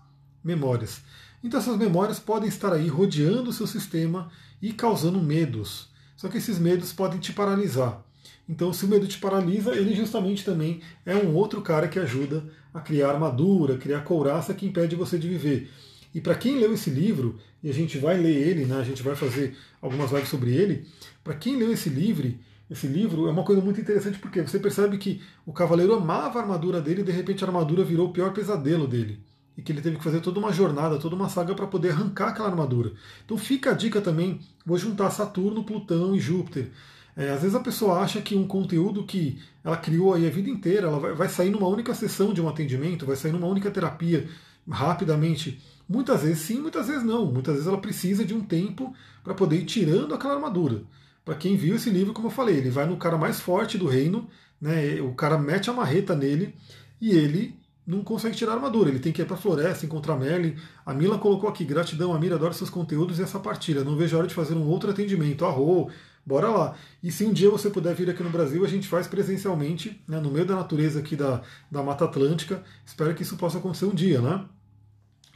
Memórias. 0.42 1.02
Então 1.42 1.60
essas 1.60 1.76
memórias 1.76 2.18
podem 2.18 2.48
estar 2.48 2.72
aí 2.72 2.88
rodeando 2.88 3.50
o 3.50 3.52
seu 3.52 3.66
sistema 3.66 4.30
e 4.62 4.72
causando 4.72 5.20
medos. 5.20 5.90
Só 6.16 6.28
que 6.28 6.38
esses 6.38 6.58
medos 6.58 6.92
podem 6.92 7.20
te 7.20 7.32
paralisar. 7.32 8.02
Então, 8.48 8.72
se 8.72 8.84
o 8.84 8.88
medo 8.88 9.06
te 9.06 9.18
paralisa, 9.18 9.74
ele 9.74 9.94
justamente 9.94 10.44
também 10.44 10.80
é 11.04 11.14
um 11.16 11.34
outro 11.34 11.62
cara 11.62 11.88
que 11.88 11.98
ajuda 11.98 12.44
a 12.74 12.80
criar 12.80 13.10
armadura, 13.10 13.78
criar 13.78 14.02
couraça 14.02 14.52
que 14.52 14.66
impede 14.66 14.94
você 14.96 15.18
de 15.18 15.28
viver. 15.28 15.70
E 16.14 16.20
para 16.20 16.34
quem 16.36 16.58
leu 16.58 16.72
esse 16.72 16.90
livro, 16.90 17.38
e 17.62 17.68
a 17.68 17.74
gente 17.74 17.98
vai 17.98 18.16
ler 18.16 18.36
ele, 18.36 18.64
né, 18.64 18.76
a 18.76 18.84
gente 18.84 19.02
vai 19.02 19.16
fazer 19.16 19.56
algumas 19.82 20.12
lives 20.12 20.28
sobre 20.28 20.54
ele, 20.54 20.86
para 21.24 21.34
quem 21.34 21.56
leu 21.56 21.72
esse 21.72 21.88
livro, 21.88 22.32
esse 22.70 22.86
livro 22.86 23.28
é 23.28 23.30
uma 23.30 23.44
coisa 23.44 23.60
muito 23.60 23.80
interessante 23.80 24.18
porque 24.18 24.40
você 24.40 24.58
percebe 24.58 24.96
que 24.96 25.20
o 25.44 25.52
cavaleiro 25.52 25.94
amava 25.94 26.38
a 26.38 26.42
armadura 26.42 26.80
dele 26.80 27.02
e 27.02 27.04
de 27.04 27.12
repente 27.12 27.44
a 27.44 27.46
armadura 27.46 27.84
virou 27.84 28.08
o 28.08 28.12
pior 28.12 28.32
pesadelo 28.32 28.86
dele. 28.86 29.20
E 29.56 29.62
que 29.62 29.70
ele 29.70 29.80
teve 29.80 29.96
que 29.96 30.02
fazer 30.02 30.20
toda 30.20 30.40
uma 30.40 30.52
jornada, 30.52 30.98
toda 30.98 31.14
uma 31.14 31.28
saga 31.28 31.54
para 31.54 31.66
poder 31.66 31.90
arrancar 31.90 32.28
aquela 32.28 32.48
armadura. 32.48 32.92
Então 33.24 33.36
fica 33.36 33.70
a 33.70 33.74
dica 33.74 34.00
também, 34.00 34.40
vou 34.64 34.78
juntar 34.78 35.10
Saturno, 35.10 35.62
Plutão 35.62 36.16
e 36.16 36.20
Júpiter. 36.20 36.70
É, 37.16 37.30
às 37.30 37.42
vezes 37.42 37.54
a 37.54 37.60
pessoa 37.60 38.00
acha 38.00 38.20
que 38.20 38.34
um 38.34 38.46
conteúdo 38.46 39.04
que 39.04 39.38
ela 39.62 39.76
criou 39.76 40.14
aí 40.14 40.26
a 40.26 40.30
vida 40.30 40.50
inteira, 40.50 40.88
ela 40.88 40.98
vai, 40.98 41.14
vai 41.14 41.28
sair 41.28 41.50
numa 41.50 41.68
única 41.68 41.94
sessão 41.94 42.32
de 42.32 42.40
um 42.40 42.48
atendimento, 42.48 43.06
vai 43.06 43.14
sair 43.14 43.30
numa 43.30 43.46
única 43.46 43.70
terapia 43.70 44.28
rapidamente. 44.68 45.62
Muitas 45.88 46.22
vezes 46.22 46.40
sim, 46.40 46.60
muitas 46.60 46.88
vezes 46.88 47.02
não. 47.02 47.26
Muitas 47.26 47.54
vezes 47.54 47.68
ela 47.68 47.80
precisa 47.80 48.24
de 48.24 48.34
um 48.34 48.42
tempo 48.42 48.94
para 49.22 49.34
poder 49.34 49.56
ir 49.56 49.64
tirando 49.64 50.14
aquela 50.14 50.34
armadura. 50.34 50.82
Para 51.24 51.34
quem 51.34 51.56
viu 51.56 51.76
esse 51.76 51.90
livro, 51.90 52.12
como 52.12 52.28
eu 52.28 52.32
falei, 52.32 52.56
ele 52.56 52.70
vai 52.70 52.86
no 52.86 52.96
cara 52.96 53.16
mais 53.16 53.40
forte 53.40 53.78
do 53.78 53.86
reino, 53.86 54.28
né? 54.60 55.00
O 55.00 55.14
cara 55.14 55.38
mete 55.38 55.70
a 55.70 55.72
marreta 55.72 56.14
nele 56.14 56.54
e 57.00 57.10
ele 57.10 57.58
não 57.86 58.02
consegue 58.02 58.36
tirar 58.36 58.52
a 58.52 58.54
armadura. 58.56 58.88
Ele 58.88 58.98
tem 58.98 59.12
que 59.12 59.22
ir 59.22 59.24
para 59.24 59.34
a 59.36 59.38
floresta, 59.38 59.86
encontrar 59.86 60.16
Merlin. 60.16 60.56
A 60.84 60.92
Mila 60.94 61.18
colocou 61.18 61.48
aqui: 61.48 61.64
gratidão, 61.64 62.14
a 62.14 62.18
Mira, 62.18 62.36
adoro 62.36 62.54
seus 62.54 62.70
conteúdos 62.70 63.18
e 63.18 63.22
essa 63.22 63.38
partilha. 63.38 63.84
Não 63.84 63.96
vejo 63.96 64.16
a 64.16 64.18
hora 64.20 64.28
de 64.28 64.34
fazer 64.34 64.54
um 64.54 64.66
outro 64.66 64.90
atendimento. 64.90 65.44
Arro, 65.44 65.90
bora 66.24 66.48
lá. 66.48 66.74
E 67.02 67.10
se 67.12 67.24
um 67.24 67.32
dia 67.32 67.50
você 67.50 67.70
puder 67.70 67.94
vir 67.94 68.08
aqui 68.10 68.22
no 68.22 68.30
Brasil, 68.30 68.64
a 68.64 68.68
gente 68.68 68.88
faz 68.88 69.06
presencialmente, 69.06 70.02
né, 70.08 70.20
no 70.20 70.30
meio 70.30 70.46
da 70.46 70.56
natureza 70.56 70.98
aqui 71.00 71.16
da, 71.16 71.42
da 71.70 71.82
Mata 71.82 72.04
Atlântica. 72.04 72.62
Espero 72.84 73.14
que 73.14 73.22
isso 73.22 73.36
possa 73.36 73.58
acontecer 73.58 73.86
um 73.86 73.94
dia, 73.94 74.20
né? 74.20 74.44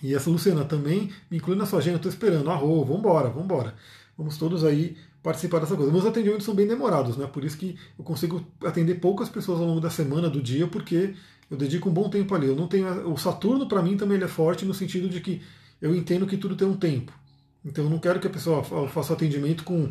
E 0.03 0.15
essa 0.15 0.31
Luciana 0.31 0.65
também 0.65 1.11
me 1.31 1.39
inclui 1.39 1.57
na 1.57 1.67
sua 1.67 1.81
agenda, 1.81 1.97
estou 1.97 2.11
esperando. 2.11 2.51
Arro, 2.51 2.85
vambora, 2.85 3.29
vambora. 3.29 3.75
Vamos 4.17 4.37
todos 4.37 4.65
aí 4.65 4.97
participar 5.23 5.61
dessa 5.61 5.77
coisa. 5.77 5.93
Meus 5.93 6.07
atendimentos 6.07 6.45
são 6.45 6.55
bem 6.55 6.67
demorados, 6.67 7.17
né? 7.17 7.27
Por 7.27 7.45
isso 7.45 7.57
que 7.57 7.77
eu 7.99 8.05
consigo 8.05 8.45
atender 8.65 8.97
poucas 8.97 9.29
pessoas 9.29 9.61
ao 9.61 9.67
longo 9.67 9.81
da 9.81 9.91
semana, 9.91 10.31
do 10.31 10.41
dia, 10.41 10.67
porque 10.67 11.15
eu 11.51 11.57
dedico 11.57 11.89
um 11.89 11.93
bom 11.93 12.09
tempo 12.09 12.35
ali. 12.35 12.47
Eu 12.47 12.57
não 12.57 12.67
tenho 12.67 13.11
o 13.11 13.17
Saturno 13.17 13.69
para 13.69 13.83
mim 13.83 13.97
também 13.97 14.17
ele 14.17 14.25
é 14.25 14.29
forte 14.29 14.65
no 14.65 14.75
sentido 14.75 15.09
de 15.09 15.21
que 15.21 15.43
eu 15.81 15.95
entendo 15.95 16.27
que 16.27 16.37
tudo 16.37 16.57
tem 16.57 16.67
um 16.67 16.77
tempo. 16.77 17.13
Então 17.65 17.85
eu 17.85 17.91
não 17.91 17.99
quero 17.99 18.21
que 18.21 18.27
a 18.27 18.31
pessoa 18.31 18.63
faça 18.89 19.13
atendimento 19.13 19.65
com 19.65 19.91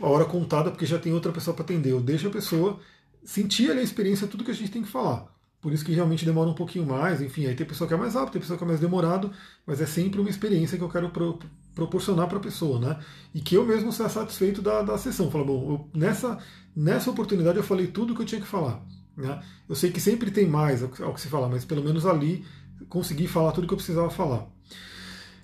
a 0.00 0.06
hora 0.06 0.24
contada 0.24 0.70
porque 0.70 0.86
já 0.86 0.98
tem 0.98 1.12
outra 1.12 1.32
pessoa 1.32 1.54
para 1.54 1.64
atender. 1.64 1.92
Eu 1.92 2.00
deixo 2.00 2.28
a 2.28 2.30
pessoa 2.30 2.78
sentir 3.24 3.70
ali 3.70 3.80
a 3.80 3.82
experiência, 3.82 4.26
tudo 4.26 4.44
que 4.44 4.50
a 4.50 4.54
gente 4.54 4.70
tem 4.70 4.82
que 4.82 4.88
falar. 4.88 5.26
Por 5.60 5.72
isso 5.72 5.84
que 5.84 5.92
realmente 5.92 6.24
demora 6.24 6.48
um 6.48 6.54
pouquinho 6.54 6.86
mais, 6.86 7.20
enfim, 7.20 7.46
aí 7.46 7.54
tem 7.54 7.66
pessoa 7.66 7.88
que 7.88 7.94
é 7.94 7.96
mais 7.96 8.14
rápido, 8.14 8.32
tem 8.32 8.40
pessoa 8.40 8.56
que 8.56 8.62
é 8.62 8.66
mais 8.66 8.78
demorado, 8.78 9.32
mas 9.66 9.80
é 9.80 9.86
sempre 9.86 10.20
uma 10.20 10.30
experiência 10.30 10.78
que 10.78 10.84
eu 10.84 10.88
quero 10.88 11.10
pro, 11.10 11.40
proporcionar 11.74 12.28
para 12.28 12.38
a 12.38 12.40
pessoa, 12.40 12.78
né? 12.78 12.98
E 13.34 13.40
que 13.40 13.56
eu 13.56 13.64
mesmo 13.64 13.92
seja 13.92 14.08
satisfeito 14.08 14.62
da, 14.62 14.82
da 14.82 14.96
sessão. 14.96 15.30
Falar, 15.30 15.44
bom, 15.44 15.72
eu, 15.72 16.00
nessa, 16.00 16.38
nessa 16.74 17.10
oportunidade 17.10 17.58
eu 17.58 17.64
falei 17.64 17.88
tudo 17.88 18.14
que 18.14 18.22
eu 18.22 18.26
tinha 18.26 18.40
que 18.40 18.46
falar. 18.46 18.84
Né? 19.16 19.42
Eu 19.68 19.74
sei 19.74 19.90
que 19.90 20.00
sempre 20.00 20.30
tem 20.30 20.46
mais 20.46 20.82
ao, 20.82 20.88
que 20.88 21.20
se 21.20 21.28
falar, 21.28 21.48
mas 21.48 21.64
pelo 21.64 21.82
menos 21.82 22.06
ali 22.06 22.44
consegui 22.88 23.26
falar 23.26 23.50
tudo 23.50 23.66
que 23.66 23.72
eu 23.72 23.78
precisava 23.78 24.10
falar. 24.10 24.46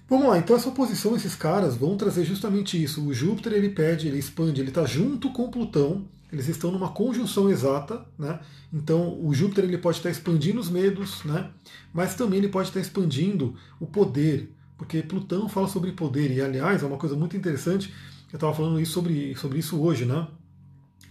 Vamos 0.09 0.29
lá, 0.29 0.39
então 0.39 0.55
essa 0.55 0.69
oposição, 0.69 1.17
esses 1.17 1.35
caras 1.35 1.77
vão 1.77 1.97
trazer 1.97 2.25
justamente 2.25 2.81
isso. 2.81 3.05
O 3.05 3.13
Júpiter 3.13 3.53
ele 3.53 3.71
pede, 3.71 4.07
ele 4.07 4.19
expande, 4.19 4.61
ele 4.61 4.69
está 4.69 4.85
junto 4.85 5.33
com 5.33 5.51
Plutão, 5.51 6.07
eles 6.35 6.49
estão 6.49 6.71
numa 6.71 6.91
conjunção 6.91 7.49
exata, 7.51 8.05
né? 8.19 8.41
Então 8.73 9.19
o 9.25 9.33
Júpiter 9.33 9.65
ele 9.65 9.79
pode 9.79 9.99
estar 9.99 10.11
expandindo 10.11 10.61
os 10.61 10.69
medos, 10.69 11.25
né? 11.25 11.51
Mas 11.93 12.15
também 12.15 12.39
ele 12.39 12.49
pode 12.49 12.69
estar 12.69 12.81
expandindo 12.81 13.55
o 13.81 13.87
poder, 13.87 14.53
porque 14.77 15.03
Plutão 15.03 15.49
fala 15.49 15.69
sobre 15.69 15.93
poder 15.93 16.31
e 16.31 16.41
aliás 16.41 16.83
é 16.83 16.87
uma 16.87 16.99
coisa 16.99 17.17
muito 17.17 17.37
interessante. 17.37 17.93
Eu 18.33 18.37
estava 18.37 18.53
falando 18.53 18.81
isso 18.81 18.93
sobre, 18.93 19.35
sobre 19.37 19.59
isso 19.59 19.81
hoje, 19.81 20.05
né? 20.05 20.27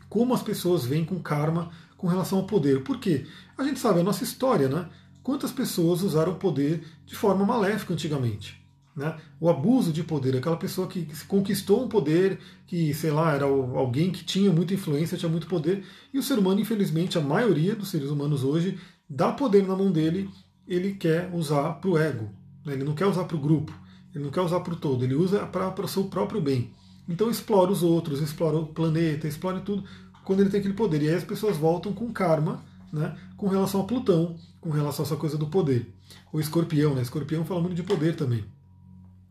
Como 0.10 0.34
as 0.34 0.44
pessoas 0.44 0.86
vêm 0.86 1.06
com 1.06 1.20
karma 1.20 1.72
com 1.98 2.08
relação 2.08 2.40
ao 2.40 2.46
poder. 2.46 2.84
Por 2.84 3.00
quê? 3.00 3.26
A 3.58 3.64
gente 3.64 3.80
sabe 3.80 4.02
a 4.02 4.04
nossa 4.04 4.24
história, 4.24 4.68
né? 4.68 4.90
quantas 5.24 5.52
pessoas 5.52 6.04
usaram 6.04 6.34
o 6.34 6.36
poder 6.36 6.86
de 7.06 7.16
forma 7.16 7.46
maléfica 7.46 7.94
antigamente. 7.94 8.63
Né? 8.96 9.16
O 9.40 9.50
abuso 9.50 9.92
de 9.92 10.04
poder, 10.04 10.38
aquela 10.38 10.58
pessoa 10.58 10.88
que, 10.88 11.08
conquistou 11.28 11.84
um 11.84 11.88
poder, 11.88 12.40
que, 12.68 12.94
sei 12.94 13.12
lá, 13.12 13.34
era 13.34 13.46
alguém 13.46 14.12
que 14.12 14.24
tinha 14.24 14.52
muita 14.52 14.74
influência, 14.74 15.18
tinha 15.18 15.30
muito 15.30 15.48
poder, 15.48 15.84
e 16.14 16.20
o 16.20 16.24
ser 16.24 16.38
humano, 16.38 16.60
infelizmente, 16.60 17.18
a 17.18 17.22
maioria 17.22 17.76
dos 17.76 17.90
seres 17.90 18.10
humanos 18.10 18.44
hoje, 18.44 18.78
dá 19.10 19.32
poder 19.32 19.66
na 19.68 19.76
mão 19.76 19.92
dele, 19.92 20.30
ele 20.68 20.94
quer 20.94 21.30
usar 21.34 21.74
para 21.74 21.90
o 21.90 21.98
ego, 21.98 22.30
né? 22.66 22.74
ele 22.74 22.84
não 22.84 22.94
quer 22.94 23.08
usar 23.08 23.24
para 23.26 23.36
o 23.36 23.40
grupo, 23.40 23.74
ele 24.14 24.24
não 24.24 24.32
quer 24.32 24.42
usar 24.42 24.60
para 24.60 24.74
o 24.74 24.78
todo, 24.78 25.04
ele 25.04 25.16
usa 25.16 25.46
para 25.46 25.86
o 25.86 25.88
seu 25.88 26.06
próprio 26.06 26.40
bem. 26.40 26.72
Então 27.10 27.30
explora 27.30 27.72
os 27.72 27.84
outros, 27.84 28.22
explora 28.22 28.58
o 28.58 28.68
planeta, 28.68 29.28
explora 29.28 29.60
tudo, 29.60 29.84
quando 30.24 30.40
ele 30.40 30.50
tem 30.50 30.60
aquele 30.60 30.74
poder. 30.74 31.02
E 31.02 31.10
aí 31.10 31.16
as 31.16 31.24
pessoas 31.24 31.58
voltam 31.58 31.92
com 31.92 32.12
karma, 32.14 32.64
né, 32.92 33.18
com 33.36 33.48
relação 33.48 33.82
a 33.82 33.84
Plutão, 33.84 34.36
com 34.62 34.70
relação 34.70 35.04
a 35.04 35.08
essa 35.08 35.18
coisa 35.18 35.38
do 35.38 35.48
poder. 35.48 35.94
O 36.32 36.40
escorpião, 36.40 36.94
né? 36.94 37.02
Escorpião 37.02 37.44
fala 37.44 37.60
muito 37.60 37.76
de 37.76 37.84
poder 37.84 38.16
também. 38.16 38.46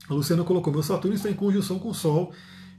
A 0.09 0.15
Luciana 0.15 0.45
colocou: 0.45 0.73
meu 0.73 0.83
Saturno 0.83 1.17
está 1.17 1.31
em 1.31 1.35
conjunção 1.35 1.79
com 1.79 1.91
o 1.91 1.95
Sol, 1.95 2.33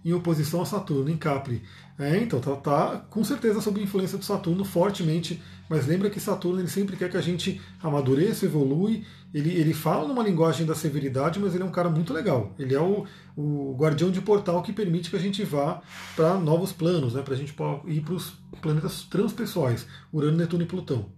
em 0.03 0.13
oposição 0.13 0.61
a 0.61 0.65
Saturno, 0.65 1.09
em 1.09 1.17
Capri. 1.17 1.61
É, 1.97 2.17
então, 2.17 2.39
tá, 2.39 2.55
tá 2.55 3.05
com 3.09 3.23
certeza 3.23 3.61
sob 3.61 3.81
influência 3.81 4.17
do 4.17 4.25
Saturno 4.25 4.65
fortemente, 4.65 5.41
mas 5.69 5.85
lembra 5.87 6.09
que 6.09 6.19
Saturno 6.19 6.59
ele 6.59 6.67
sempre 6.67 6.97
quer 6.97 7.09
que 7.09 7.17
a 7.17 7.21
gente 7.21 7.61
amadureça, 7.81 8.45
evolui. 8.45 9.05
Ele, 9.33 9.49
ele 9.49 9.73
fala 9.73 10.07
numa 10.07 10.23
linguagem 10.23 10.65
da 10.65 10.75
severidade, 10.75 11.39
mas 11.39 11.53
ele 11.53 11.63
é 11.63 11.65
um 11.65 11.71
cara 11.71 11.89
muito 11.89 12.13
legal. 12.13 12.53
Ele 12.59 12.75
é 12.75 12.79
o, 12.79 13.05
o 13.35 13.75
guardião 13.77 14.11
de 14.11 14.21
portal 14.21 14.61
que 14.61 14.73
permite 14.73 15.09
que 15.09 15.15
a 15.15 15.19
gente 15.19 15.43
vá 15.43 15.81
para 16.15 16.35
novos 16.35 16.71
planos, 16.71 17.13
né, 17.13 17.21
para 17.21 17.33
a 17.33 17.37
gente 17.37 17.55
ir 17.87 18.01
para 18.01 18.13
os 18.13 18.33
planetas 18.61 19.03
transpessoais, 19.03 19.87
Urano, 20.11 20.37
Netuno 20.37 20.63
e 20.63 20.67
Plutão. 20.67 21.09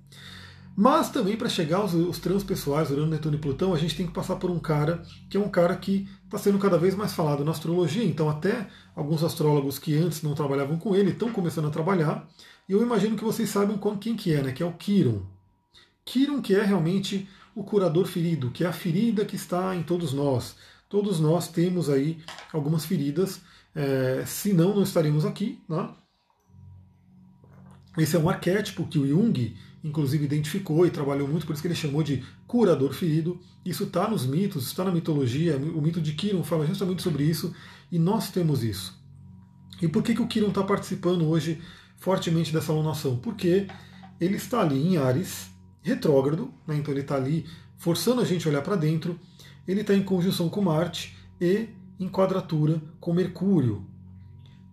Mas 0.77 1.09
também 1.09 1.37
para 1.37 1.47
chegar 1.47 1.77
aos, 1.77 1.95
aos 1.95 2.19
transpessoais, 2.19 2.91
Urano, 2.91 3.07
Netuno 3.07 3.35
e 3.35 3.39
Plutão, 3.39 3.73
a 3.73 3.77
gente 3.77 3.95
tem 3.95 4.05
que 4.05 4.11
passar 4.11 4.35
por 4.35 4.51
um 4.51 4.59
cara 4.59 5.01
que 5.29 5.37
é 5.37 5.39
um 5.39 5.47
cara 5.47 5.75
que 5.77 6.07
está 6.25 6.37
sendo 6.37 6.59
cada 6.59 6.77
vez 6.77 6.93
mais 6.95 7.13
falado 7.13 7.45
na 7.45 7.51
astrologia. 7.51 8.03
Então, 8.03 8.29
até 8.29 8.67
alguns 8.93 9.23
astrólogos 9.23 9.79
que 9.79 9.95
antes 9.95 10.21
não 10.21 10.33
trabalhavam 10.33 10.77
com 10.77 10.93
ele 10.93 11.11
estão 11.11 11.31
começando 11.31 11.67
a 11.67 11.71
trabalhar. 11.71 12.27
E 12.67 12.73
eu 12.73 12.81
imagino 12.81 13.15
que 13.15 13.23
vocês 13.23 13.49
saibam 13.49 13.77
quem 13.97 14.17
que 14.17 14.33
é, 14.33 14.41
né? 14.41 14.51
Que 14.51 14.63
é 14.63 14.65
o 14.65 14.73
Kiron. 14.73 15.21
Kiron, 16.03 16.41
que 16.41 16.53
é 16.53 16.63
realmente 16.63 17.27
o 17.55 17.63
curador 17.63 18.05
ferido, 18.05 18.51
que 18.51 18.65
é 18.65 18.67
a 18.67 18.73
ferida 18.73 19.23
que 19.23 19.37
está 19.37 19.73
em 19.75 19.81
todos 19.81 20.11
nós. 20.11 20.57
Todos 20.89 21.21
nós 21.21 21.47
temos 21.47 21.89
aí 21.89 22.19
algumas 22.51 22.85
feridas, 22.85 23.41
é, 23.73 24.23
senão 24.25 24.75
não 24.75 24.83
estaríamos 24.83 25.25
aqui. 25.25 25.61
Né? 25.69 25.89
Esse 27.97 28.17
é 28.17 28.19
um 28.19 28.29
arquétipo 28.29 28.85
que 28.85 28.99
o 28.99 29.07
Jung 29.07 29.55
inclusive 29.85 30.25
identificou 30.25 30.83
e 30.87 30.89
trabalhou 30.89 31.27
muito, 31.27 31.45
por 31.45 31.53
isso 31.53 31.61
que 31.61 31.67
ele 31.67 31.75
chamou 31.75 32.01
de 32.01 32.23
curador 32.47 32.91
ferido. 32.91 33.39
Isso 33.63 33.83
está 33.83 34.09
nos 34.09 34.25
mitos, 34.25 34.65
está 34.65 34.83
na 34.83 34.91
mitologia. 34.91 35.57
O 35.57 35.79
mito 35.79 36.01
de 36.01 36.13
Kiron 36.13 36.43
fala 36.43 36.65
justamente 36.65 37.03
sobre 37.03 37.23
isso 37.23 37.53
e 37.91 37.99
nós 37.99 38.31
temos 38.31 38.63
isso. 38.63 38.99
E 39.79 39.87
por 39.87 40.01
que, 40.01 40.15
que 40.15 40.21
o 40.23 40.27
Kiron 40.27 40.47
está 40.47 40.63
participando 40.63 41.29
hoje 41.29 41.61
fortemente 41.97 42.51
dessa 42.51 42.71
alunação? 42.71 43.17
Porque 43.17 43.67
ele 44.19 44.37
está 44.37 44.61
ali 44.61 44.75
em 44.75 44.97
Ares, 44.97 45.51
retrógrado, 45.83 46.51
né? 46.67 46.77
então 46.77 46.91
ele 46.91 47.01
está 47.01 47.15
ali 47.15 47.45
forçando 47.77 48.21
a 48.21 48.25
gente 48.25 48.47
a 48.47 48.49
olhar 48.49 48.63
para 48.63 48.75
dentro. 48.75 49.19
Ele 49.67 49.81
está 49.81 49.93
em 49.93 50.01
conjunção 50.01 50.49
com 50.49 50.61
Marte 50.61 51.15
e 51.39 51.69
em 51.99 52.09
quadratura 52.09 52.81
com 52.99 53.13
Mercúrio. 53.13 53.85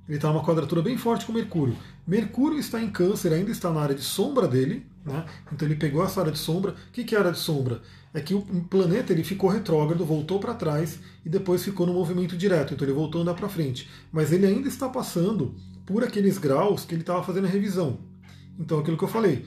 Ele 0.09 0.16
está 0.16 0.33
numa 0.33 0.42
quadratura 0.42 0.81
bem 0.81 0.96
forte 0.96 1.27
com 1.27 1.35
Mercúrio. 1.35 1.77
Mercúrio 2.07 2.59
está 2.59 2.83
em 2.83 2.90
câncer, 2.90 3.35
ainda 3.35 3.51
está 3.51 3.70
na 3.70 3.81
área 3.81 3.94
de 3.94 4.03
sombra 4.03 4.48
dele, 4.48 4.87
né? 5.04 5.24
então 5.52 5.66
ele 5.66 5.76
pegou 5.76 6.04
essa 6.04 6.20
área 6.20 6.32
de 6.32 6.38
sombra. 6.38 6.72
O 6.72 6.92
que 6.92 7.14
é 7.14 7.18
área 7.18 7.32
de 7.32 7.38
sombra? 7.38 7.82
É 8.14 8.20
que 8.20 8.34
o 8.34 8.42
planeta 8.68 9.12
ele 9.12 9.24
ficou 9.24 9.48
retrógrado, 9.48 10.04
voltou 10.04 10.38
para 10.38 10.54
trás 10.54 10.98
e 11.24 11.28
depois 11.28 11.64
ficou 11.64 11.86
no 11.86 11.94
movimento 11.94 12.36
direto, 12.36 12.74
então 12.74 12.86
ele 12.86 12.94
voltou 12.94 13.20
a 13.20 13.22
andar 13.22 13.34
para 13.34 13.48
frente. 13.48 13.88
Mas 14.12 14.32
ele 14.32 14.46
ainda 14.46 14.68
está 14.68 14.88
passando 14.88 15.54
por 15.86 16.04
aqueles 16.04 16.38
graus 16.38 16.84
que 16.84 16.94
ele 16.94 17.02
estava 17.02 17.22
fazendo 17.22 17.46
a 17.46 17.50
revisão. 17.50 18.00
Então 18.58 18.78
aquilo 18.78 18.98
que 18.98 19.04
eu 19.04 19.08
falei, 19.08 19.46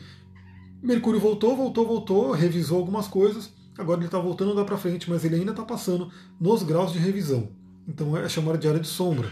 Mercúrio 0.81 1.19
voltou, 1.19 1.55
voltou, 1.55 1.87
voltou, 1.87 2.31
revisou 2.31 2.77
algumas 2.77 3.07
coisas, 3.07 3.51
agora 3.77 3.99
ele 3.99 4.07
está 4.07 4.19
voltando 4.19 4.49
a 4.49 4.53
andar 4.53 4.65
para 4.65 4.77
frente, 4.77 5.09
mas 5.09 5.23
ele 5.23 5.35
ainda 5.35 5.51
está 5.51 5.63
passando 5.63 6.11
nos 6.39 6.63
graus 6.63 6.91
de 6.91 6.99
revisão. 6.99 7.49
Então 7.87 8.17
é 8.17 8.27
chamado 8.27 8.57
de 8.57 8.67
área 8.67 8.79
de 8.79 8.87
sombra. 8.87 9.31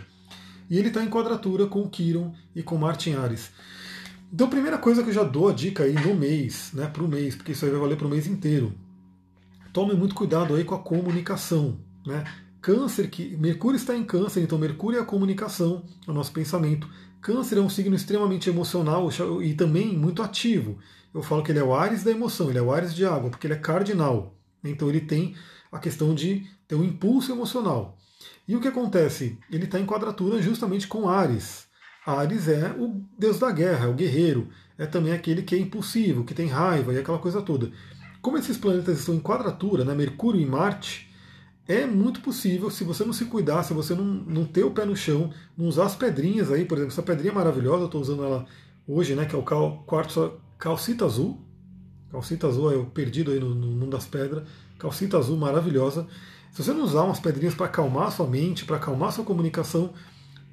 E 0.69 0.77
ele 0.77 0.87
está 0.87 1.03
em 1.03 1.09
quadratura 1.09 1.67
com 1.67 1.87
Quiron 1.87 2.33
e 2.55 2.63
com 2.63 2.77
Martin 2.77 3.13
Ares. 3.13 3.51
Então, 4.33 4.49
primeira 4.49 4.79
coisa 4.79 5.03
que 5.03 5.09
eu 5.09 5.13
já 5.13 5.23
dou 5.23 5.47
a 5.47 5.53
dica 5.53 5.83
aí 5.83 5.93
no 5.93 6.15
mês, 6.15 6.71
né, 6.73 6.87
para 6.87 7.03
o 7.03 7.07
mês, 7.07 7.35
porque 7.35 7.51
isso 7.51 7.65
aí 7.65 7.71
vai 7.71 7.79
valer 7.79 7.95
para 7.95 8.07
o 8.07 8.09
mês 8.09 8.25
inteiro. 8.25 8.73
Tome 9.71 9.93
muito 9.93 10.15
cuidado 10.15 10.55
aí 10.55 10.63
com 10.63 10.73
a 10.73 10.79
comunicação. 10.79 11.77
Né? 12.03 12.23
Câncer, 12.59 13.11
que 13.11 13.37
Mercúrio 13.37 13.77
está 13.77 13.95
em 13.95 14.03
Câncer, 14.03 14.41
então 14.41 14.57
Mercúrio 14.57 14.97
é 14.97 15.01
a 15.03 15.05
comunicação, 15.05 15.83
é 16.07 16.09
o 16.09 16.13
nosso 16.15 16.31
pensamento. 16.31 16.89
Câncer 17.21 17.59
é 17.59 17.61
um 17.61 17.69
signo 17.69 17.95
extremamente 17.95 18.49
emocional 18.49 19.07
e 19.43 19.53
também 19.53 19.95
muito 19.95 20.23
ativo. 20.23 20.79
Eu 21.13 21.21
falo 21.21 21.43
que 21.43 21.51
ele 21.51 21.59
é 21.59 21.63
o 21.63 21.75
Ares 21.75 22.03
da 22.03 22.09
emoção, 22.09 22.49
ele 22.49 22.57
é 22.57 22.61
o 22.61 22.71
Ares 22.73 22.95
de 22.95 23.05
água, 23.05 23.29
porque 23.29 23.45
ele 23.45 23.53
é 23.53 23.57
cardinal. 23.57 24.35
Então 24.63 24.89
ele 24.89 25.01
tem 25.01 25.35
a 25.71 25.77
questão 25.77 26.15
de 26.15 26.47
ter 26.67 26.73
um 26.73 26.83
impulso 26.83 27.31
emocional. 27.31 27.99
E 28.47 28.55
o 28.55 28.59
que 28.59 28.67
acontece? 28.67 29.37
Ele 29.51 29.65
está 29.65 29.79
em 29.79 29.85
quadratura 29.85 30.41
justamente 30.41 30.87
com 30.87 31.07
Ares. 31.07 31.71
Ares 32.05 32.47
é 32.47 32.71
o 32.77 33.01
deus 33.17 33.39
da 33.39 33.51
guerra, 33.51 33.85
é 33.85 33.89
o 33.89 33.93
guerreiro, 33.93 34.49
é 34.77 34.85
também 34.85 35.13
aquele 35.13 35.41
que 35.41 35.55
é 35.55 35.57
impulsivo, 35.57 36.23
que 36.23 36.33
tem 36.33 36.47
raiva 36.47 36.93
e 36.93 36.97
aquela 36.97 37.19
coisa 37.19 37.41
toda. 37.41 37.71
Como 38.21 38.37
esses 38.37 38.57
planetas 38.57 38.99
estão 38.99 39.15
em 39.15 39.19
quadratura, 39.19 39.85
né, 39.85 39.93
Mercúrio 39.93 40.41
e 40.41 40.45
Marte, 40.45 41.09
é 41.67 41.85
muito 41.85 42.19
possível, 42.21 42.69
se 42.69 42.83
você 42.83 43.05
não 43.05 43.13
se 43.13 43.25
cuidar, 43.25 43.63
se 43.63 43.73
você 43.73 43.95
não, 43.95 44.03
não 44.03 44.45
ter 44.45 44.63
o 44.63 44.71
pé 44.71 44.85
no 44.85 44.95
chão, 44.95 45.31
não 45.57 45.67
usar 45.67 45.85
as 45.85 45.95
pedrinhas 45.95 46.51
aí, 46.51 46.65
por 46.65 46.77
exemplo, 46.77 46.93
essa 46.93 47.01
pedrinha 47.01 47.33
maravilhosa, 47.33 47.83
eu 47.83 47.85
estou 47.85 48.01
usando 48.01 48.23
ela 48.23 48.45
hoje, 48.87 49.15
né, 49.15 49.25
que 49.25 49.35
é 49.35 49.37
o 49.37 49.43
cal, 49.43 49.83
quartzo 49.87 50.33
calcita 50.57 51.05
azul. 51.05 51.41
Calcita 52.11 52.47
azul 52.47 52.71
é 52.71 52.75
o 52.75 52.85
perdido 52.85 53.31
aí 53.31 53.39
no, 53.39 53.55
no 53.55 53.67
mundo 53.67 53.91
das 53.91 54.05
pedras. 54.05 54.43
Calcita 54.77 55.17
azul 55.17 55.35
maravilhosa. 55.35 56.07
Se 56.51 56.63
você 56.63 56.71
não 56.71 56.83
usar 56.83 57.03
umas 57.03 57.19
pedrinhas 57.19 57.55
para 57.55 57.65
acalmar 57.65 58.11
sua 58.11 58.27
mente, 58.27 58.63
para 58.63 58.77
acalmar 58.77 59.11
sua 59.11 59.25
comunicação, 59.25 59.93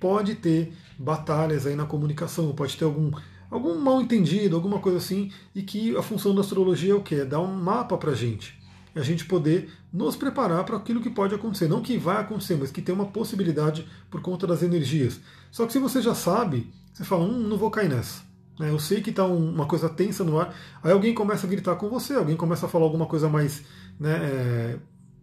pode 0.01 0.35
ter 0.35 0.73
batalhas 0.99 1.67
aí 1.67 1.77
na 1.77 1.85
comunicação, 1.85 2.53
pode 2.53 2.77
ter 2.77 2.85
algum, 2.85 3.13
algum 3.51 3.79
mal 3.79 4.01
entendido, 4.01 4.57
alguma 4.57 4.79
coisa 4.79 4.99
assim, 4.99 5.31
e 5.55 5.63
que 5.63 5.97
a 5.97 6.03
função 6.03 6.35
da 6.35 6.41
astrologia 6.41 6.93
é 6.93 6.97
o 6.97 7.03
quê? 7.03 7.17
É 7.17 7.25
dar 7.25 7.41
um 7.41 7.55
mapa 7.55 7.97
para 7.97 8.13
a 8.13 8.15
gente. 8.15 8.59
A 8.95 9.03
gente 9.03 9.25
poder 9.25 9.71
nos 9.93 10.17
preparar 10.17 10.65
para 10.65 10.77
aquilo 10.77 11.01
que 11.01 11.11
pode 11.11 11.33
acontecer. 11.33 11.69
Não 11.69 11.81
que 11.81 11.97
vai 11.97 12.21
acontecer, 12.21 12.57
mas 12.57 12.73
que 12.73 12.83
tem 12.83 12.93
uma 12.93 13.07
possibilidade 13.07 13.87
por 14.11 14.21
conta 14.21 14.47
das 14.49 14.63
energias. 14.63 15.21
Só 15.53 15.65
que 15.65 15.73
se 15.73 15.79
você 15.79 16.03
já 16.03 16.15
sabe, 16.15 16.73
você 16.93 17.05
fala, 17.05 17.25
hum, 17.25 17.39
não 17.39 17.57
vou 17.57 17.71
cair 17.71 17.89
nessa. 17.89 18.23
Né, 18.59 18.69
eu 18.69 18.79
sei 18.79 19.01
que 19.01 19.11
está 19.11 19.25
uma 19.25 19.67
coisa 19.67 19.89
tensa 19.89 20.25
no 20.25 20.39
ar. 20.39 20.55
Aí 20.83 20.93
alguém 20.93 21.15
começa 21.15 21.47
a 21.47 21.51
gritar 21.51 21.77
com 21.77 21.89
você, 21.89 22.15
alguém 22.15 22.37
começa 22.37 22.67
a 22.67 22.69
falar 22.69 22.85
alguma 22.85 23.07
coisa 23.07 23.29
mais 23.29 23.63
né, 23.99 24.19
é, 24.23 24.79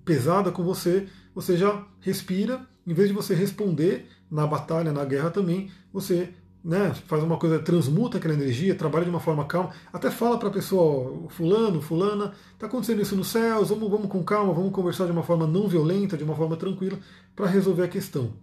pesada 0.06 0.52
com 0.52 0.64
você, 0.64 1.08
você 1.36 1.58
já 1.58 1.86
respira, 2.00 2.66
em 2.86 2.94
vez 2.94 3.10
de 3.10 3.14
você 3.14 3.36
responder 3.36 4.10
na 4.30 4.46
batalha, 4.46 4.92
na 4.92 5.06
guerra 5.06 5.30
também, 5.30 5.72
você 5.92 6.30
né, 6.64 6.94
faz 7.08 7.24
uma 7.24 7.38
coisa, 7.38 7.60
transmuta 7.60 8.18
aquela 8.18 8.34
energia, 8.34 8.76
trabalha 8.76 9.06
de 9.06 9.10
uma 9.10 9.20
forma 9.20 9.46
calma, 9.46 9.72
até 9.94 10.12
fala 10.12 10.38
para 10.38 10.50
a 10.50 10.52
pessoa, 10.52 11.30
fulano, 11.30 11.82
fulana, 11.82 12.34
está 12.54 12.68
acontecendo 12.68 13.02
isso 13.02 13.16
nos 13.16 13.28
céus, 13.28 13.70
vamos, 13.70 13.90
vamos 13.90 14.10
com 14.10 14.22
calma, 14.24 14.54
vamos 14.54 14.74
conversar 14.74 15.06
de 15.06 15.12
uma 15.12 15.24
forma 15.24 15.48
não 15.48 15.68
violenta, 15.68 16.18
de 16.18 16.24
uma 16.26 16.36
forma 16.36 16.58
tranquila, 16.58 17.00
para 17.36 17.48
resolver 17.48 17.84
a 17.84 17.88
questão. 17.88 18.34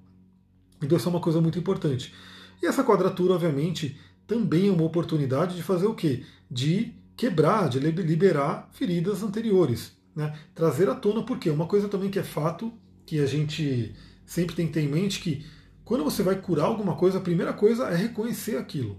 Então 0.83 0.97
isso 0.97 1.09
é 1.09 1.11
uma 1.11 1.21
coisa 1.21 1.41
muito 1.41 1.59
importante. 1.59 2.15
E 2.63 2.67
essa 2.67 2.83
quadratura, 2.83 3.35
obviamente, 3.35 3.99
também 4.27 4.69
é 4.69 4.73
uma 4.73 4.85
oportunidade 4.85 5.55
de 5.55 5.63
fazer 5.63 5.87
o 5.87 5.95
quê? 5.95 6.25
De 6.51 6.95
quebrar, 7.17 7.69
de 7.69 7.79
liberar 7.79 8.71
feridas 8.73 9.23
anteriores. 9.23 9.93
Né? 10.17 10.35
Trazer 10.55 10.89
à 10.89 10.95
tona, 10.95 11.23
porque 11.23 11.51
uma 11.51 11.67
coisa 11.67 11.89
também 11.89 12.11
que 12.11 12.19
é 12.19 12.23
fato, 12.23 12.73
que 13.05 13.21
a 13.21 13.27
gente 13.27 13.95
sempre 14.25 14.57
tem 14.57 14.67
que 14.67 14.73
ter 14.73 14.81
em 14.81 14.89
mente, 14.89 15.21
que 15.21 15.45
quando 15.85 16.05
você 16.05 16.23
vai 16.23 16.41
curar 16.41 16.67
alguma 16.67 16.97
coisa, 16.97 17.19
a 17.19 17.21
primeira 17.21 17.53
coisa 17.53 17.89
é 17.89 17.97
reconhecer 17.97 18.57
aquilo. 18.57 18.97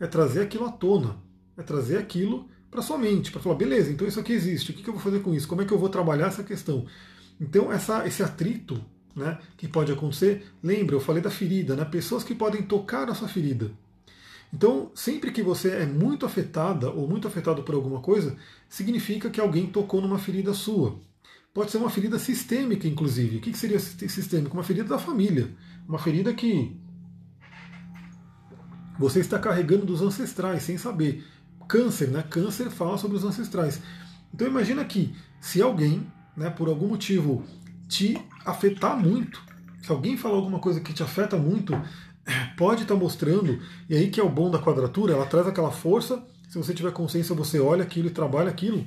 É 0.00 0.06
trazer 0.06 0.42
aquilo 0.42 0.64
à 0.64 0.70
tona. 0.70 1.16
É 1.56 1.62
trazer 1.62 1.98
aquilo 1.98 2.48
para 2.70 2.82
sua 2.82 2.98
mente, 2.98 3.30
para 3.30 3.40
falar, 3.40 3.54
beleza, 3.54 3.90
então 3.90 4.06
isso 4.06 4.20
aqui 4.20 4.32
existe, 4.32 4.72
o 4.72 4.74
que 4.74 4.86
eu 4.86 4.92
vou 4.92 5.02
fazer 5.02 5.20
com 5.20 5.34
isso? 5.34 5.48
Como 5.48 5.62
é 5.62 5.64
que 5.64 5.72
eu 5.72 5.78
vou 5.78 5.88
trabalhar 5.88 6.26
essa 6.26 6.42
questão? 6.42 6.84
Então, 7.40 7.72
essa, 7.72 8.06
esse 8.06 8.22
atrito 8.22 8.84
né, 9.14 9.38
que 9.56 9.66
pode 9.66 9.90
acontecer, 9.90 10.44
lembra, 10.62 10.94
eu 10.94 11.00
falei 11.00 11.22
da 11.22 11.30
ferida, 11.30 11.74
né? 11.74 11.84
pessoas 11.84 12.22
que 12.22 12.34
podem 12.34 12.62
tocar 12.62 13.08
essa 13.08 13.26
ferida. 13.26 13.70
Então, 14.52 14.90
sempre 14.94 15.32
que 15.32 15.42
você 15.42 15.70
é 15.70 15.86
muito 15.86 16.26
afetada 16.26 16.90
ou 16.90 17.08
muito 17.08 17.26
afetado 17.26 17.62
por 17.62 17.74
alguma 17.74 18.00
coisa, 18.00 18.36
significa 18.68 19.30
que 19.30 19.40
alguém 19.40 19.66
tocou 19.66 20.00
numa 20.00 20.18
ferida 20.18 20.52
sua. 20.52 20.98
Pode 21.56 21.70
ser 21.70 21.78
uma 21.78 21.88
ferida 21.88 22.18
sistêmica, 22.18 22.86
inclusive. 22.86 23.38
O 23.38 23.40
que 23.40 23.56
seria 23.56 23.80
sistêmica? 23.80 24.52
Uma 24.52 24.62
ferida 24.62 24.90
da 24.90 24.98
família. 24.98 25.48
Uma 25.88 25.98
ferida 25.98 26.34
que 26.34 26.78
você 28.98 29.20
está 29.20 29.38
carregando 29.38 29.86
dos 29.86 30.02
ancestrais, 30.02 30.64
sem 30.64 30.76
saber. 30.76 31.24
Câncer, 31.66 32.10
né? 32.10 32.22
Câncer 32.28 32.68
fala 32.68 32.98
sobre 32.98 33.16
os 33.16 33.24
ancestrais. 33.24 33.80
Então 34.34 34.46
imagina 34.46 34.84
que 34.84 35.16
se 35.40 35.62
alguém, 35.62 36.06
né, 36.36 36.50
por 36.50 36.68
algum 36.68 36.88
motivo, 36.88 37.42
te 37.88 38.18
afetar 38.44 38.94
muito, 38.94 39.42
se 39.82 39.90
alguém 39.90 40.14
falar 40.18 40.36
alguma 40.36 40.58
coisa 40.58 40.78
que 40.78 40.92
te 40.92 41.02
afeta 41.02 41.38
muito, 41.38 41.72
pode 42.58 42.82
estar 42.82 42.94
tá 42.94 43.00
mostrando, 43.00 43.58
e 43.88 43.96
aí 43.96 44.10
que 44.10 44.20
é 44.20 44.22
o 44.22 44.28
bom 44.28 44.50
da 44.50 44.58
quadratura, 44.58 45.14
ela 45.14 45.24
traz 45.24 45.46
aquela 45.46 45.70
força, 45.70 46.22
se 46.50 46.58
você 46.58 46.74
tiver 46.74 46.92
consciência, 46.92 47.34
você 47.34 47.58
olha 47.58 47.82
aquilo 47.82 48.08
e 48.08 48.10
trabalha 48.10 48.50
aquilo, 48.50 48.86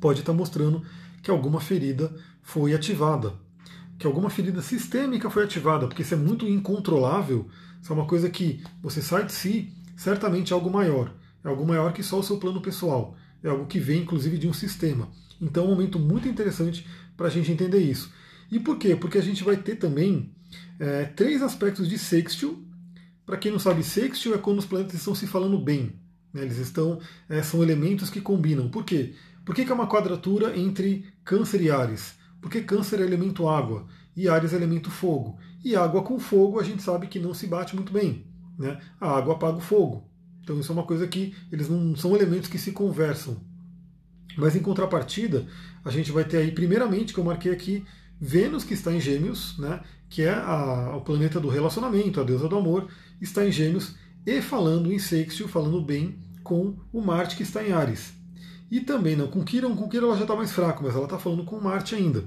pode 0.00 0.20
estar 0.20 0.32
tá 0.32 0.38
mostrando 0.38 0.82
que 1.24 1.30
alguma 1.30 1.58
ferida 1.58 2.14
foi 2.42 2.74
ativada, 2.74 3.32
que 3.98 4.06
alguma 4.06 4.28
ferida 4.28 4.60
sistêmica 4.60 5.30
foi 5.30 5.44
ativada, 5.44 5.88
porque 5.88 6.02
isso 6.02 6.12
é 6.12 6.18
muito 6.18 6.46
incontrolável, 6.46 7.48
isso 7.80 7.90
é 7.90 7.96
uma 7.96 8.06
coisa 8.06 8.28
que 8.28 8.62
você 8.82 9.00
sai 9.00 9.24
de 9.24 9.32
si, 9.32 9.72
certamente 9.96 10.52
é 10.52 10.54
algo 10.54 10.70
maior, 10.70 11.14
é 11.42 11.48
algo 11.48 11.66
maior 11.66 11.94
que 11.94 12.02
só 12.02 12.18
o 12.18 12.22
seu 12.22 12.36
plano 12.36 12.60
pessoal, 12.60 13.16
é 13.42 13.48
algo 13.48 13.66
que 13.66 13.80
vem 13.80 14.02
inclusive 14.02 14.36
de 14.36 14.46
um 14.46 14.52
sistema. 14.52 15.08
Então 15.40 15.64
é 15.64 15.66
um 15.66 15.70
momento 15.70 15.98
muito 15.98 16.28
interessante 16.28 16.86
para 17.16 17.28
a 17.28 17.30
gente 17.30 17.50
entender 17.50 17.80
isso. 17.80 18.12
E 18.52 18.60
por 18.60 18.76
quê? 18.76 18.94
Porque 18.94 19.16
a 19.16 19.22
gente 19.22 19.42
vai 19.42 19.56
ter 19.56 19.76
também 19.76 20.30
é, 20.78 21.06
três 21.06 21.42
aspectos 21.42 21.88
de 21.88 21.98
sextil. 21.98 22.62
Para 23.24 23.38
quem 23.38 23.50
não 23.50 23.58
sabe, 23.58 23.82
sextil 23.82 24.34
é 24.34 24.38
quando 24.38 24.58
os 24.58 24.66
planetas 24.66 24.94
estão 24.94 25.14
se 25.14 25.26
falando 25.26 25.58
bem. 25.58 25.94
Né? 26.34 26.42
Eles 26.42 26.58
estão, 26.58 27.00
é, 27.30 27.42
são 27.42 27.62
elementos 27.62 28.10
que 28.10 28.20
combinam. 28.20 28.68
Por 28.68 28.84
quê? 28.84 29.14
Por 29.44 29.54
que, 29.54 29.64
que 29.64 29.70
é 29.70 29.74
uma 29.74 29.86
quadratura 29.86 30.56
entre 30.58 31.06
Câncer 31.24 31.60
e 31.60 31.70
Ares? 31.70 32.14
Porque 32.40 32.62
Câncer 32.62 33.00
é 33.00 33.04
elemento 33.04 33.48
água 33.48 33.86
e 34.16 34.28
Ares 34.28 34.52
é 34.52 34.56
elemento 34.56 34.90
fogo. 34.90 35.38
E 35.64 35.76
água 35.76 36.02
com 36.02 36.18
fogo 36.18 36.60
a 36.60 36.62
gente 36.62 36.82
sabe 36.82 37.06
que 37.06 37.18
não 37.18 37.34
se 37.34 37.46
bate 37.46 37.74
muito 37.74 37.92
bem. 37.92 38.26
Né? 38.58 38.80
A 39.00 39.16
água 39.16 39.34
apaga 39.34 39.58
o 39.58 39.60
fogo. 39.60 40.08
Então 40.42 40.58
isso 40.60 40.70
é 40.70 40.74
uma 40.74 40.84
coisa 40.84 41.06
que 41.06 41.34
eles 41.50 41.68
não 41.68 41.96
são 41.96 42.14
elementos 42.14 42.48
que 42.48 42.58
se 42.58 42.72
conversam. 42.72 43.36
Mas 44.36 44.56
em 44.56 44.60
contrapartida, 44.60 45.46
a 45.84 45.90
gente 45.90 46.10
vai 46.10 46.24
ter 46.24 46.38
aí, 46.38 46.50
primeiramente, 46.50 47.14
que 47.14 47.20
eu 47.20 47.24
marquei 47.24 47.52
aqui, 47.52 47.84
Vênus, 48.20 48.64
que 48.64 48.74
está 48.74 48.92
em 48.92 49.00
Gêmeos, 49.00 49.58
né, 49.58 49.80
que 50.08 50.22
é 50.22 50.32
a, 50.32 50.96
o 50.96 51.00
planeta 51.00 51.38
do 51.38 51.48
relacionamento, 51.48 52.20
a 52.20 52.24
deusa 52.24 52.48
do 52.48 52.56
amor, 52.56 52.88
está 53.20 53.46
em 53.46 53.52
Gêmeos, 53.52 53.94
e 54.26 54.40
falando 54.40 54.92
em 54.92 54.98
sextil, 54.98 55.46
falando 55.46 55.80
bem 55.80 56.18
com 56.42 56.76
o 56.92 57.00
Marte, 57.00 57.36
que 57.36 57.42
está 57.42 57.62
em 57.62 57.72
Ares. 57.72 58.14
E 58.70 58.80
também 58.80 59.14
não, 59.14 59.28
com 59.28 59.44
Kiron, 59.44 59.76
com 59.76 59.88
ela 59.96 60.16
já 60.16 60.22
está 60.22 60.34
mais 60.34 60.52
fraca, 60.52 60.80
mas 60.82 60.94
ela 60.94 61.04
está 61.04 61.18
falando 61.18 61.44
com 61.44 61.60
Marte 61.60 61.94
ainda. 61.94 62.24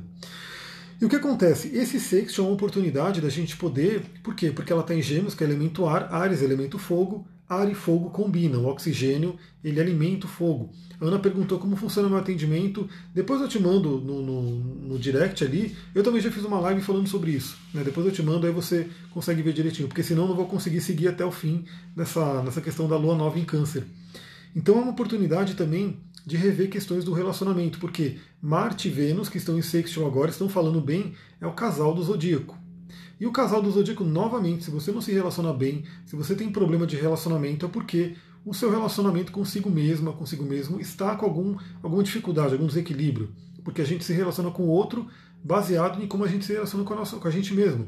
E 1.00 1.06
o 1.06 1.10
que 1.10 1.16
acontece? 1.16 1.76
Esse 1.76 2.00
sextil 2.00 2.44
é 2.44 2.48
uma 2.48 2.56
oportunidade 2.56 3.22
da 3.22 3.30
gente 3.30 3.56
poder. 3.56 4.02
Por 4.24 4.34
quê? 4.34 4.50
Porque 4.50 4.72
ela 4.72 4.82
está 4.82 4.96
em 4.96 5.02
Gêmeos, 5.02 5.36
que 5.36 5.44
é 5.44 5.48
elemento 5.48 5.86
ar, 5.86 6.12
Ares, 6.12 6.42
elemento 6.42 6.80
fogo, 6.80 7.28
ar 7.48 7.70
e 7.70 7.76
fogo 7.76 8.10
combinam. 8.10 8.64
O 8.64 8.68
oxigênio 8.68 9.36
ele 9.64 9.80
alimenta 9.80 10.26
o 10.26 10.30
fogo. 10.30 10.72
A 11.00 11.06
Ana 11.06 11.20
perguntou 11.20 11.60
como 11.60 11.76
funciona 11.76 12.08
o 12.08 12.10
meu 12.10 12.20
atendimento. 12.20 12.90
Depois 13.14 13.40
eu 13.40 13.48
te 13.48 13.60
mando 13.60 14.00
no, 14.00 14.24
no, 14.24 14.42
no, 14.52 15.00
direct 15.00 15.44
ali. 15.44 15.76
Eu 15.94 16.02
também 16.02 16.20
já 16.20 16.32
fiz 16.32 16.44
uma 16.44 16.60
live 16.60 16.82
falando 16.82 17.08
sobre 17.08 17.30
isso. 17.30 17.56
Né? 17.72 17.84
Depois 17.84 18.08
eu 18.08 18.12
te 18.12 18.24
mando, 18.24 18.48
aí 18.48 18.52
você 18.52 18.88
consegue 19.12 19.44
ver 19.44 19.54
direitinho. 19.54 19.88
Porque 19.88 20.02
senão 20.02 20.24
eu 20.24 20.30
não 20.30 20.36
vou 20.36 20.48
conseguir 20.48 20.82
seguir 20.82 21.10
até 21.10 21.24
o 21.24 21.32
fim 21.32 21.66
nessa, 21.96 22.42
nessa 22.42 22.60
questão 22.60 22.88
da 22.88 22.98
lua 22.98 23.16
nova 23.16 23.38
em 23.38 23.46
câncer. 23.46 23.84
Então 24.56 24.80
é 24.80 24.82
uma 24.82 24.92
oportunidade 24.92 25.54
também 25.54 26.00
de 26.28 26.36
rever 26.36 26.70
questões 26.70 27.06
do 27.06 27.14
relacionamento. 27.14 27.80
Porque 27.80 28.18
Marte 28.42 28.90
e 28.90 28.92
Vênus, 28.92 29.30
que 29.30 29.38
estão 29.38 29.58
em 29.58 29.62
sextil 29.62 30.06
agora, 30.06 30.30
estão 30.30 30.50
falando 30.50 30.82
bem, 30.82 31.14
é 31.40 31.48
o 31.48 31.54
casal 31.54 31.96
do 31.96 32.04
zodíaco. 32.04 32.58
E 33.18 33.26
o 33.26 33.32
casal 33.32 33.62
do 33.62 33.72
zodíaco, 33.72 34.04
novamente, 34.04 34.66
se 34.66 34.70
você 34.70 34.92
não 34.92 35.00
se 35.00 35.14
relaciona 35.14 35.54
bem, 35.54 35.86
se 36.06 36.18
você 36.18 36.36
tem 36.36 36.52
problema 36.52 36.86
de 36.86 36.98
relacionamento, 36.98 37.66
é 37.66 37.70
porque 37.70 38.16
o 38.46 38.54
seu 38.54 38.70
relacionamento 38.70 39.32
consigo 39.32 39.70
mesma, 39.70 40.12
consigo 40.12 40.44
mesmo, 40.44 40.82
está 40.82 41.16
com 41.16 41.26
algum, 41.26 41.56
alguma 41.82 42.04
dificuldade, 42.04 42.54
algum 42.54 42.68
desequilíbrio. 42.68 43.30
Porque 43.64 43.82
a 43.82 43.86
gente 43.86 44.04
se 44.04 44.12
relaciona 44.12 44.52
com 44.52 44.64
o 44.64 44.70
outro 44.70 45.08
baseado 45.42 46.04
em 46.04 46.08
como 46.08 46.26
a 46.26 46.28
gente 46.28 46.44
se 46.44 46.52
relaciona 46.52 46.84
com 46.84 46.94
a, 46.94 46.98
nossa, 46.98 47.16
com 47.16 47.28
a 47.28 47.32
gente 47.32 47.54
mesmo. 47.54 47.88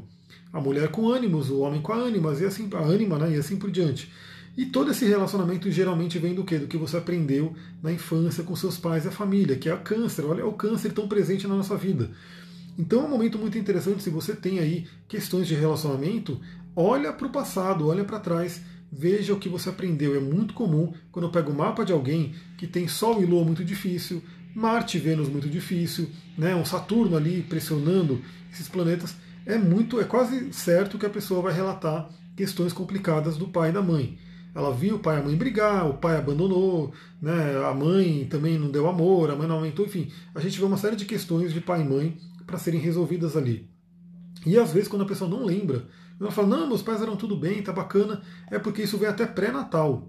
A 0.50 0.60
mulher 0.60 0.90
com 0.90 1.10
ânimos, 1.10 1.50
o 1.50 1.60
homem 1.60 1.82
com 1.82 1.92
a 1.92 1.96
ânimas, 1.96 2.40
e 2.40 2.46
assim, 2.46 2.70
a 2.72 2.78
ânima, 2.78 3.18
né, 3.18 3.36
e 3.36 3.38
assim 3.38 3.56
por 3.56 3.70
diante. 3.70 4.10
E 4.56 4.66
todo 4.66 4.90
esse 4.90 5.06
relacionamento 5.06 5.70
geralmente 5.70 6.18
vem 6.18 6.34
do 6.34 6.44
quê? 6.44 6.58
Do 6.58 6.66
que 6.66 6.76
você 6.76 6.96
aprendeu 6.96 7.54
na 7.82 7.92
infância 7.92 8.42
com 8.42 8.54
seus 8.56 8.76
pais 8.76 9.04
e 9.04 9.08
a 9.08 9.12
família, 9.12 9.56
que 9.56 9.68
é 9.68 9.74
o 9.74 9.80
câncer. 9.80 10.24
Olha, 10.24 10.42
é 10.42 10.44
o 10.44 10.52
câncer 10.52 10.92
tão 10.92 11.08
presente 11.08 11.46
na 11.46 11.54
nossa 11.54 11.76
vida. 11.76 12.10
Então 12.78 13.02
é 13.02 13.04
um 13.04 13.10
momento 13.10 13.38
muito 13.38 13.58
interessante 13.58 14.02
se 14.02 14.10
você 14.10 14.34
tem 14.34 14.58
aí 14.58 14.86
questões 15.08 15.46
de 15.46 15.54
relacionamento, 15.54 16.40
olha 16.74 17.12
para 17.12 17.26
o 17.26 17.30
passado, 17.30 17.88
olha 17.88 18.04
para 18.04 18.18
trás, 18.18 18.62
veja 18.90 19.34
o 19.34 19.38
que 19.38 19.48
você 19.48 19.68
aprendeu. 19.68 20.16
É 20.16 20.20
muito 20.20 20.54
comum 20.54 20.92
quando 21.12 21.26
eu 21.26 21.30
pego 21.30 21.52
o 21.52 21.54
mapa 21.56 21.84
de 21.84 21.92
alguém 21.92 22.34
que 22.56 22.66
tem 22.66 22.88
Sol 22.88 23.22
e 23.22 23.26
Lua 23.26 23.44
muito 23.44 23.64
difícil, 23.64 24.22
Marte 24.54 24.96
e 24.96 25.00
Vênus 25.00 25.28
muito 25.28 25.48
difícil, 25.48 26.08
né, 26.36 26.54
um 26.54 26.64
Saturno 26.64 27.16
ali 27.16 27.42
pressionando 27.42 28.20
esses 28.52 28.68
planetas, 28.68 29.14
é 29.46 29.56
muito, 29.56 30.00
é 30.00 30.04
quase 30.04 30.52
certo 30.52 30.98
que 30.98 31.06
a 31.06 31.10
pessoa 31.10 31.42
vai 31.42 31.52
relatar 31.52 32.10
questões 32.36 32.72
complicadas 32.72 33.36
do 33.36 33.48
pai 33.48 33.70
e 33.70 33.72
da 33.72 33.82
mãe. 33.82 34.18
Ela 34.54 34.72
viu 34.72 34.96
o 34.96 34.98
pai 34.98 35.16
e 35.16 35.20
a 35.20 35.22
mãe 35.22 35.36
brigar, 35.36 35.88
o 35.88 35.94
pai 35.94 36.16
abandonou, 36.16 36.92
né, 37.22 37.56
a 37.64 37.72
mãe 37.72 38.26
também 38.28 38.58
não 38.58 38.70
deu 38.70 38.88
amor, 38.88 39.30
a 39.30 39.36
mãe 39.36 39.46
não 39.46 39.56
aumentou, 39.56 39.86
enfim. 39.86 40.10
A 40.34 40.40
gente 40.40 40.58
vê 40.58 40.64
uma 40.64 40.76
série 40.76 40.96
de 40.96 41.04
questões 41.04 41.52
de 41.52 41.60
pai 41.60 41.82
e 41.82 41.84
mãe 41.84 42.16
para 42.46 42.58
serem 42.58 42.80
resolvidas 42.80 43.36
ali. 43.36 43.70
E 44.44 44.58
às 44.58 44.72
vezes, 44.72 44.88
quando 44.88 45.02
a 45.02 45.06
pessoa 45.06 45.30
não 45.30 45.44
lembra, 45.44 45.86
ela 46.20 46.30
fala: 46.30 46.48
Não, 46.48 46.66
meus 46.66 46.82
pais 46.82 47.00
eram 47.00 47.16
tudo 47.16 47.36
bem, 47.36 47.62
tá 47.62 47.72
bacana, 47.72 48.22
é 48.50 48.58
porque 48.58 48.82
isso 48.82 48.98
vem 48.98 49.08
até 49.08 49.26
pré-natal. 49.26 50.08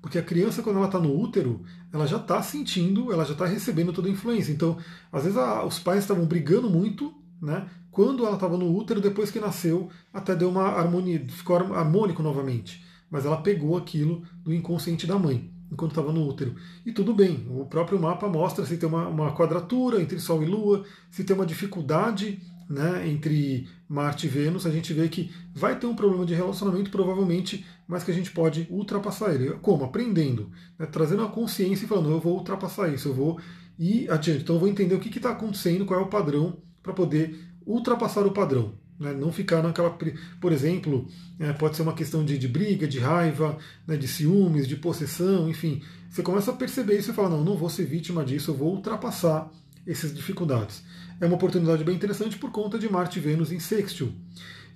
Porque 0.00 0.18
a 0.18 0.22
criança, 0.22 0.62
quando 0.62 0.76
ela 0.76 0.86
está 0.86 0.98
no 0.98 1.14
útero, 1.14 1.62
ela 1.92 2.06
já 2.06 2.16
está 2.16 2.42
sentindo, 2.42 3.12
ela 3.12 3.24
já 3.24 3.32
está 3.32 3.44
recebendo 3.44 3.92
toda 3.92 4.08
a 4.08 4.10
influência. 4.10 4.52
Então, 4.52 4.78
às 5.12 5.24
vezes, 5.24 5.36
a, 5.36 5.64
os 5.64 5.78
pais 5.78 6.00
estavam 6.00 6.24
brigando 6.24 6.70
muito, 6.70 7.12
né? 7.40 7.68
Quando 7.90 8.24
ela 8.24 8.34
estava 8.34 8.56
no 8.56 8.74
útero, 8.74 9.00
depois 9.00 9.30
que 9.30 9.40
nasceu, 9.40 9.90
até 10.12 10.34
deu 10.34 10.48
uma 10.48 10.62
harmonia, 10.62 11.22
ficou 11.28 11.56
harmônico 11.56 12.22
novamente. 12.22 12.82
Mas 13.10 13.26
ela 13.26 13.42
pegou 13.42 13.76
aquilo 13.76 14.22
do 14.42 14.54
inconsciente 14.54 15.06
da 15.06 15.18
mãe 15.18 15.50
enquanto 15.70 15.92
estava 15.92 16.12
no 16.12 16.26
útero. 16.26 16.54
E 16.84 16.92
tudo 16.92 17.14
bem, 17.14 17.46
o 17.48 17.64
próprio 17.64 18.00
mapa 18.00 18.28
mostra 18.28 18.66
se 18.66 18.76
tem 18.76 18.88
uma, 18.88 19.06
uma 19.06 19.32
quadratura 19.32 20.02
entre 20.02 20.18
Sol 20.18 20.42
e 20.42 20.46
Lua, 20.46 20.84
se 21.10 21.22
tem 21.22 21.34
uma 21.34 21.46
dificuldade 21.46 22.40
né, 22.68 23.08
entre 23.08 23.68
Marte 23.88 24.26
e 24.26 24.30
Vênus, 24.30 24.64
a 24.64 24.70
gente 24.70 24.92
vê 24.92 25.08
que 25.08 25.32
vai 25.52 25.76
ter 25.78 25.86
um 25.86 25.94
problema 25.94 26.24
de 26.24 26.34
relacionamento, 26.34 26.90
provavelmente, 26.90 27.66
mas 27.86 28.04
que 28.04 28.12
a 28.12 28.14
gente 28.14 28.30
pode 28.30 28.66
ultrapassar 28.70 29.34
ele. 29.34 29.50
Como? 29.60 29.84
Aprendendo, 29.84 30.50
né, 30.78 30.86
trazendo 30.86 31.24
a 31.24 31.28
consciência 31.28 31.84
e 31.84 31.88
falando, 31.88 32.10
eu 32.10 32.20
vou 32.20 32.38
ultrapassar 32.38 32.88
isso, 32.88 33.08
eu 33.08 33.14
vou 33.14 33.40
ir 33.76 34.08
adiante. 34.10 34.42
Então 34.42 34.54
eu 34.54 34.60
vou 34.60 34.68
entender 34.68 34.94
o 34.94 35.00
que 35.00 35.16
está 35.16 35.30
acontecendo, 35.30 35.84
qual 35.84 35.98
é 35.98 36.02
o 36.02 36.08
padrão, 36.08 36.58
para 36.80 36.92
poder 36.92 37.38
ultrapassar 37.66 38.24
o 38.24 38.32
padrão. 38.32 38.74
Né? 39.00 39.14
Não 39.14 39.32
ficar 39.32 39.62
naquela. 39.62 39.96
Por 40.38 40.52
exemplo, 40.52 41.08
é, 41.38 41.54
pode 41.54 41.74
ser 41.74 41.82
uma 41.82 41.94
questão 41.94 42.22
de, 42.22 42.36
de 42.36 42.46
briga, 42.46 42.86
de 42.86 42.98
raiva, 42.98 43.56
né, 43.86 43.96
de 43.96 44.06
ciúmes, 44.06 44.68
de 44.68 44.76
possessão, 44.76 45.48
enfim. 45.48 45.82
Você 46.10 46.22
começa 46.22 46.50
a 46.50 46.54
perceber 46.54 46.98
isso 46.98 47.10
e 47.10 47.14
fala: 47.14 47.30
não, 47.30 47.42
não 47.42 47.56
vou 47.56 47.70
ser 47.70 47.86
vítima 47.86 48.22
disso, 48.22 48.50
eu 48.50 48.54
vou 48.54 48.74
ultrapassar 48.74 49.50
essas 49.86 50.14
dificuldades. 50.14 50.84
É 51.18 51.24
uma 51.24 51.36
oportunidade 51.36 51.82
bem 51.82 51.94
interessante 51.94 52.36
por 52.36 52.52
conta 52.52 52.78
de 52.78 52.90
Marte 52.90 53.18
e 53.18 53.22
Vênus 53.22 53.50
em 53.50 53.58
sextil. 53.58 54.12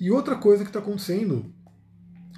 E 0.00 0.10
outra 0.10 0.36
coisa 0.36 0.64
que 0.64 0.70
está 0.70 0.78
acontecendo 0.78 1.52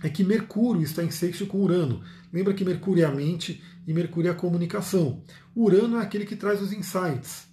é 0.03 0.09
que 0.09 0.25
Mercúrio 0.25 0.83
está 0.83 1.05
em 1.05 1.11
sextil 1.11 1.47
com 1.47 1.63
Urano. 1.63 2.03
Lembra 2.33 2.53
que 2.53 2.65
Mercúrio 2.65 3.05
é 3.05 3.07
a 3.07 3.13
mente 3.13 3.63
e 3.87 3.93
Mercúrio 3.93 4.29
é 4.29 4.33
a 4.33 4.35
comunicação. 4.35 5.23
Urano 5.55 5.99
é 5.99 6.03
aquele 6.03 6.27
que 6.27 6.37
traz 6.37 6.61
os 6.61 6.73
insights 6.73 7.47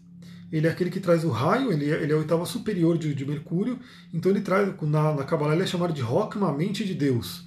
ele 0.53 0.67
é 0.67 0.69
aquele 0.69 0.91
que 0.91 0.99
traz 0.99 1.23
o 1.23 1.29
raio, 1.29 1.71
ele 1.71 1.89
é, 1.89 2.03
ele 2.03 2.11
é 2.11 2.15
a 2.15 2.19
oitava 2.19 2.45
superior 2.45 2.95
de, 2.95 3.15
de 3.15 3.25
Mercúrio, 3.25 3.79
então 4.13 4.31
ele 4.31 4.39
traz, 4.39 4.71
na, 4.83 5.15
na 5.15 5.23
Kabbalah 5.23 5.53
ele 5.53 5.63
é 5.63 5.67
chamado 5.67 5.91
de 5.91 6.01
Rockma, 6.01 6.49
a 6.49 6.53
mente 6.53 6.85
de 6.85 6.93
Deus. 6.93 7.43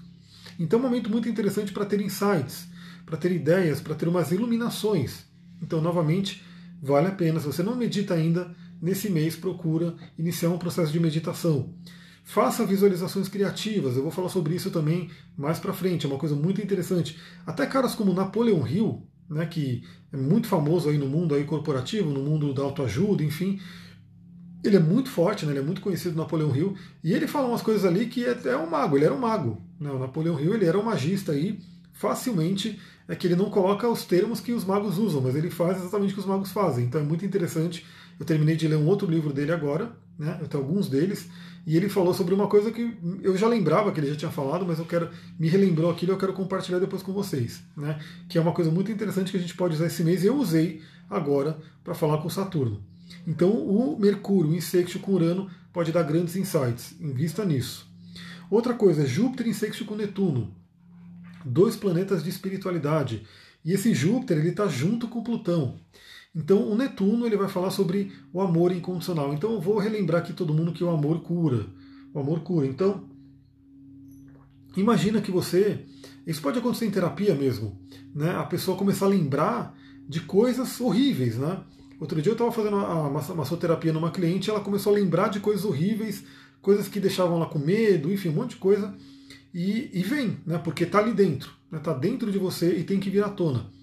Então 0.58 0.80
é 0.80 0.82
um 0.82 0.84
momento 0.86 1.08
muito 1.08 1.28
interessante 1.28 1.72
para 1.72 1.86
ter 1.86 2.00
insights, 2.00 2.66
para 3.04 3.16
ter 3.16 3.30
ideias, 3.30 3.80
para 3.80 3.94
ter 3.94 4.08
umas 4.08 4.32
iluminações. 4.32 5.24
Então, 5.62 5.80
novamente, 5.80 6.42
vale 6.82 7.06
a 7.06 7.12
pena. 7.12 7.38
Se 7.38 7.46
você 7.46 7.62
não 7.62 7.76
medita 7.76 8.14
ainda, 8.14 8.52
nesse 8.82 9.08
mês 9.08 9.36
procura 9.36 9.94
iniciar 10.18 10.50
um 10.50 10.58
processo 10.58 10.90
de 10.90 10.98
meditação. 10.98 11.72
Faça 12.24 12.66
visualizações 12.66 13.28
criativas, 13.28 13.96
eu 13.96 14.02
vou 14.02 14.10
falar 14.10 14.30
sobre 14.30 14.56
isso 14.56 14.72
também 14.72 15.08
mais 15.38 15.60
para 15.60 15.72
frente, 15.72 16.06
é 16.06 16.08
uma 16.08 16.18
coisa 16.18 16.34
muito 16.34 16.60
interessante. 16.60 17.16
Até 17.46 17.66
caras 17.66 17.94
como 17.94 18.12
Napoleon 18.12 18.66
Hill, 18.66 19.06
né, 19.28 19.46
que 19.46 19.82
é 20.12 20.16
muito 20.16 20.46
famoso 20.48 20.88
aí 20.88 20.98
no 20.98 21.06
mundo 21.06 21.34
aí 21.34 21.44
corporativo, 21.44 22.10
no 22.10 22.20
mundo 22.20 22.52
da 22.54 22.62
autoajuda, 22.62 23.22
enfim. 23.22 23.60
Ele 24.64 24.76
é 24.76 24.80
muito 24.80 25.10
forte, 25.10 25.44
né, 25.44 25.52
ele 25.52 25.60
é 25.60 25.62
muito 25.62 25.80
conhecido, 25.80 26.16
Napoleão 26.16 26.54
Hill, 26.54 26.74
e 27.02 27.12
ele 27.12 27.26
fala 27.26 27.48
umas 27.48 27.62
coisas 27.62 27.84
ali 27.84 28.06
que 28.06 28.24
é, 28.24 28.36
é 28.46 28.56
um 28.56 28.68
mago, 28.68 28.96
ele 28.96 29.04
era 29.04 29.14
um 29.14 29.18
mago. 29.18 29.60
Né, 29.80 29.90
o 29.90 29.98
Napoleão 29.98 30.40
Hill 30.40 30.54
ele 30.54 30.64
era 30.64 30.78
um 30.78 30.82
magista 30.82 31.32
aí, 31.32 31.58
facilmente 31.92 32.78
é 33.08 33.14
que 33.14 33.26
ele 33.26 33.36
não 33.36 33.50
coloca 33.50 33.88
os 33.88 34.04
termos 34.04 34.40
que 34.40 34.52
os 34.52 34.64
magos 34.64 34.98
usam, 34.98 35.20
mas 35.20 35.36
ele 35.36 35.50
faz 35.50 35.78
exatamente 35.78 36.10
o 36.10 36.14
que 36.14 36.20
os 36.20 36.26
magos 36.26 36.50
fazem. 36.50 36.84
Então 36.84 37.00
é 37.00 37.04
muito 37.04 37.24
interessante. 37.24 37.86
Eu 38.18 38.26
terminei 38.26 38.56
de 38.56 38.66
ler 38.66 38.76
um 38.76 38.86
outro 38.86 39.10
livro 39.10 39.32
dele 39.32 39.52
agora, 39.52 39.92
né? 40.18 40.38
Eu 40.40 40.48
tenho 40.48 40.62
alguns 40.62 40.88
deles, 40.88 41.28
e 41.66 41.76
ele 41.76 41.88
falou 41.88 42.14
sobre 42.14 42.32
uma 42.32 42.46
coisa 42.46 42.70
que 42.70 42.96
eu 43.22 43.36
já 43.36 43.48
lembrava 43.48 43.90
que 43.90 43.98
ele 43.98 44.08
já 44.08 44.16
tinha 44.16 44.30
falado, 44.30 44.64
mas 44.64 44.78
eu 44.78 44.84
quero 44.84 45.10
me 45.38 45.48
relembrou 45.48 45.90
aquilo, 45.90 46.12
eu 46.12 46.16
quero 46.16 46.32
compartilhar 46.32 46.78
depois 46.78 47.02
com 47.02 47.12
vocês, 47.12 47.62
né? 47.76 47.98
Que 48.28 48.38
é 48.38 48.40
uma 48.40 48.52
coisa 48.52 48.70
muito 48.70 48.90
interessante 48.90 49.30
que 49.32 49.36
a 49.36 49.40
gente 49.40 49.54
pode 49.54 49.74
usar 49.74 49.86
esse 49.86 50.04
mês 50.04 50.22
e 50.22 50.28
eu 50.28 50.36
usei 50.36 50.80
agora 51.10 51.58
para 51.82 51.94
falar 51.94 52.18
com 52.18 52.30
Saturno. 52.30 52.82
Então 53.26 53.50
o 53.50 53.98
Mercúrio, 53.98 54.52
o 54.52 54.54
insecto 54.54 54.98
com 55.00 55.12
Urano, 55.12 55.50
pode 55.72 55.90
dar 55.90 56.04
grandes 56.04 56.36
insights. 56.36 56.94
Invista 57.00 57.44
nisso. 57.44 57.86
Outra 58.48 58.74
coisa, 58.74 59.04
Júpiter 59.04 59.48
em 59.48 59.52
sexto 59.52 59.84
com 59.84 59.96
Netuno. 59.96 60.54
Dois 61.44 61.74
planetas 61.74 62.22
de 62.22 62.30
espiritualidade. 62.30 63.26
E 63.64 63.72
esse 63.72 63.92
Júpiter 63.92 64.38
ele 64.38 64.50
está 64.50 64.68
junto 64.68 65.08
com 65.08 65.22
Plutão. 65.22 65.80
Então 66.36 66.70
o 66.70 66.76
Netuno 66.76 67.24
ele 67.24 67.36
vai 67.36 67.48
falar 67.48 67.70
sobre 67.70 68.12
o 68.30 68.42
amor 68.42 68.70
incondicional. 68.70 69.32
Então 69.32 69.54
eu 69.54 69.60
vou 69.60 69.78
relembrar 69.78 70.20
aqui 70.20 70.34
todo 70.34 70.52
mundo 70.52 70.72
que 70.72 70.84
o 70.84 70.90
amor 70.90 71.22
cura. 71.22 71.64
O 72.12 72.20
amor 72.20 72.40
cura. 72.40 72.66
Então 72.66 73.08
imagina 74.76 75.22
que 75.22 75.30
você, 75.30 75.86
isso 76.26 76.42
pode 76.42 76.58
acontecer 76.58 76.84
em 76.84 76.90
terapia 76.90 77.34
mesmo, 77.34 77.80
né? 78.14 78.36
A 78.36 78.44
pessoa 78.44 78.76
começar 78.76 79.06
a 79.06 79.08
lembrar 79.08 79.74
de 80.06 80.20
coisas 80.20 80.78
horríveis, 80.78 81.38
né? 81.38 81.58
Outro 81.98 82.20
dia 82.20 82.30
eu 82.30 82.34
estava 82.34 82.52
fazendo 82.52 82.76
uma 82.76 83.08
massoterapia 83.08 83.90
numa 83.90 84.10
cliente, 84.10 84.50
ela 84.50 84.60
começou 84.60 84.92
a 84.92 84.96
lembrar 84.96 85.28
de 85.28 85.40
coisas 85.40 85.64
horríveis, 85.64 86.22
coisas 86.60 86.86
que 86.86 87.00
deixavam 87.00 87.36
ela 87.36 87.46
com 87.46 87.58
medo, 87.58 88.12
enfim, 88.12 88.28
um 88.28 88.32
monte 88.32 88.50
de 88.50 88.56
coisa. 88.56 88.94
E, 89.54 89.88
e 89.98 90.02
vem, 90.02 90.36
né? 90.44 90.58
Porque 90.58 90.84
está 90.84 90.98
ali 90.98 91.14
dentro, 91.14 91.50
está 91.64 91.76
né? 91.76 91.82
Tá 91.82 91.94
dentro 91.94 92.30
de 92.30 92.36
você 92.36 92.76
e 92.76 92.84
tem 92.84 93.00
que 93.00 93.08
vir 93.08 93.24
à 93.24 93.30
tona. 93.30 93.74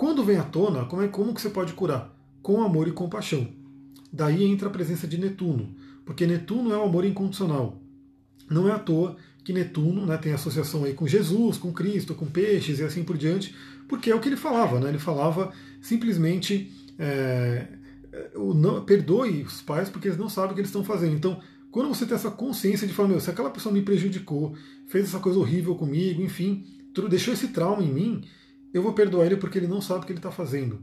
Quando 0.00 0.24
vem 0.24 0.38
à 0.38 0.42
tona, 0.42 0.86
como, 0.86 1.02
é, 1.02 1.08
como 1.08 1.34
que 1.34 1.42
você 1.42 1.50
pode 1.50 1.74
curar? 1.74 2.10
Com 2.40 2.62
amor 2.62 2.88
e 2.88 2.90
compaixão. 2.90 3.46
Daí 4.10 4.44
entra 4.44 4.68
a 4.68 4.72
presença 4.72 5.06
de 5.06 5.18
Netuno, 5.18 5.76
porque 6.06 6.26
Netuno 6.26 6.72
é 6.72 6.76
o 6.78 6.84
amor 6.84 7.04
incondicional. 7.04 7.82
Não 8.48 8.66
é 8.66 8.72
à 8.72 8.78
toa 8.78 9.18
que 9.44 9.52
Netuno 9.52 10.06
né, 10.06 10.16
tem 10.16 10.32
associação 10.32 10.84
aí 10.84 10.94
com 10.94 11.06
Jesus, 11.06 11.58
com 11.58 11.70
Cristo, 11.70 12.14
com 12.14 12.24
peixes 12.24 12.78
e 12.78 12.82
assim 12.82 13.04
por 13.04 13.18
diante, 13.18 13.54
porque 13.86 14.10
é 14.10 14.14
o 14.14 14.20
que 14.20 14.30
ele 14.30 14.38
falava, 14.38 14.80
né? 14.80 14.88
Ele 14.88 14.98
falava 14.98 15.52
simplesmente 15.82 16.72
é, 16.98 17.66
não, 18.34 18.82
perdoe 18.82 19.42
os 19.42 19.60
pais 19.60 19.90
porque 19.90 20.08
eles 20.08 20.18
não 20.18 20.30
sabem 20.30 20.52
o 20.52 20.54
que 20.54 20.62
eles 20.62 20.70
estão 20.70 20.82
fazendo. 20.82 21.14
Então, 21.14 21.38
quando 21.70 21.90
você 21.90 22.06
tem 22.06 22.14
essa 22.14 22.30
consciência 22.30 22.86
de 22.86 22.94
falar, 22.94 23.10
meu, 23.10 23.20
se 23.20 23.28
aquela 23.28 23.50
pessoa 23.50 23.70
me 23.70 23.82
prejudicou, 23.82 24.56
fez 24.86 25.04
essa 25.04 25.18
coisa 25.18 25.38
horrível 25.38 25.74
comigo, 25.74 26.22
enfim, 26.22 26.64
deixou 27.10 27.34
esse 27.34 27.48
trauma 27.48 27.82
em 27.82 27.92
mim, 27.92 28.24
eu 28.72 28.82
vou 28.82 28.92
perdoar 28.92 29.26
ele 29.26 29.36
porque 29.36 29.58
ele 29.58 29.66
não 29.66 29.80
sabe 29.80 30.00
o 30.00 30.06
que 30.06 30.12
ele 30.12 30.18
está 30.18 30.30
fazendo. 30.30 30.80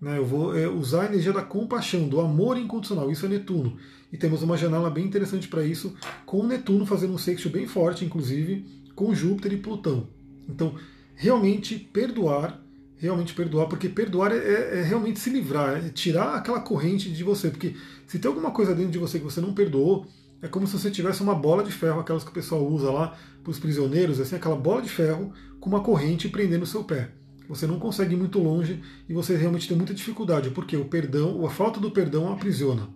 Né? 0.00 0.18
Eu 0.18 0.24
vou 0.24 0.56
é, 0.56 0.68
usar 0.68 1.02
a 1.02 1.06
energia 1.06 1.32
da 1.32 1.42
compaixão, 1.42 2.08
do 2.08 2.20
amor 2.20 2.56
incondicional. 2.56 3.10
Isso 3.10 3.26
é 3.26 3.28
Netuno. 3.28 3.76
E 4.12 4.16
temos 4.16 4.42
uma 4.42 4.56
janela 4.56 4.90
bem 4.90 5.04
interessante 5.04 5.48
para 5.48 5.64
isso, 5.64 5.94
com 6.24 6.46
Netuno 6.46 6.86
fazendo 6.86 7.14
um 7.14 7.18
sexto 7.18 7.50
bem 7.50 7.66
forte, 7.66 8.04
inclusive, 8.04 8.64
com 8.94 9.14
Júpiter 9.14 9.52
e 9.52 9.58
Plutão. 9.58 10.08
Então, 10.48 10.74
realmente 11.14 11.78
perdoar 11.78 12.62
realmente 12.98 13.32
perdoar, 13.32 13.66
porque 13.68 13.88
perdoar 13.88 14.32
é, 14.32 14.38
é, 14.38 14.78
é, 14.78 14.82
realmente 14.82 15.20
se 15.20 15.30
livrar, 15.30 15.76
é 15.78 15.88
tirar 15.88 16.34
aquela 16.34 16.60
corrente 16.60 17.10
de 17.10 17.24
você. 17.24 17.48
Porque 17.48 17.74
se 18.06 18.18
tem 18.18 18.28
alguma 18.28 18.50
coisa 18.50 18.74
dentro 18.74 18.90
de 18.90 18.98
você 18.98 19.18
que 19.18 19.24
você 19.24 19.40
não 19.40 19.54
perdoou, 19.54 20.06
é 20.42 20.48
como 20.48 20.66
se 20.66 20.78
você 20.78 20.90
tivesse 20.90 21.22
uma 21.22 21.34
bola 21.34 21.62
de 21.62 21.72
ferro, 21.72 22.00
aquelas 22.00 22.24
que 22.24 22.30
o 22.30 22.34
pessoal 22.34 22.66
usa 22.66 22.90
lá 22.90 23.16
para 23.42 23.50
os 23.50 23.58
prisioneiros, 23.58 24.20
assim, 24.20 24.36
aquela 24.36 24.56
bola 24.56 24.82
de 24.82 24.88
ferro 24.88 25.32
com 25.60 25.70
uma 25.70 25.80
corrente 25.80 26.28
prendendo 26.28 26.62
o 26.62 26.66
seu 26.66 26.84
pé. 26.84 27.10
Você 27.48 27.66
não 27.66 27.78
consegue 27.78 28.14
ir 28.14 28.18
muito 28.18 28.38
longe 28.38 28.82
e 29.08 29.14
você 29.14 29.36
realmente 29.36 29.66
tem 29.66 29.76
muita 29.76 29.94
dificuldade, 29.94 30.50
porque 30.50 30.76
o 30.76 30.84
perdão, 30.84 31.44
a 31.46 31.50
falta 31.50 31.80
do 31.80 31.90
perdão 31.90 32.30
aprisiona. 32.32 32.88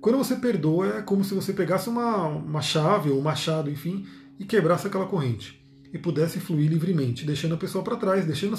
Quando 0.00 0.18
você 0.18 0.36
perdoa, 0.36 0.98
é 0.98 1.02
como 1.02 1.22
se 1.24 1.34
você 1.34 1.52
pegasse 1.52 1.88
uma, 1.88 2.26
uma 2.26 2.62
chave 2.62 3.10
ou 3.10 3.18
um 3.18 3.22
machado, 3.22 3.70
enfim, 3.70 4.06
e 4.38 4.44
quebrasse 4.44 4.86
aquela 4.86 5.06
corrente 5.06 5.62
e 5.92 5.98
pudesse 5.98 6.40
fluir 6.40 6.68
livremente, 6.68 7.24
deixando 7.24 7.54
a 7.54 7.58
pessoa 7.58 7.84
para 7.84 7.96
trás, 7.96 8.26
deixando 8.26 8.58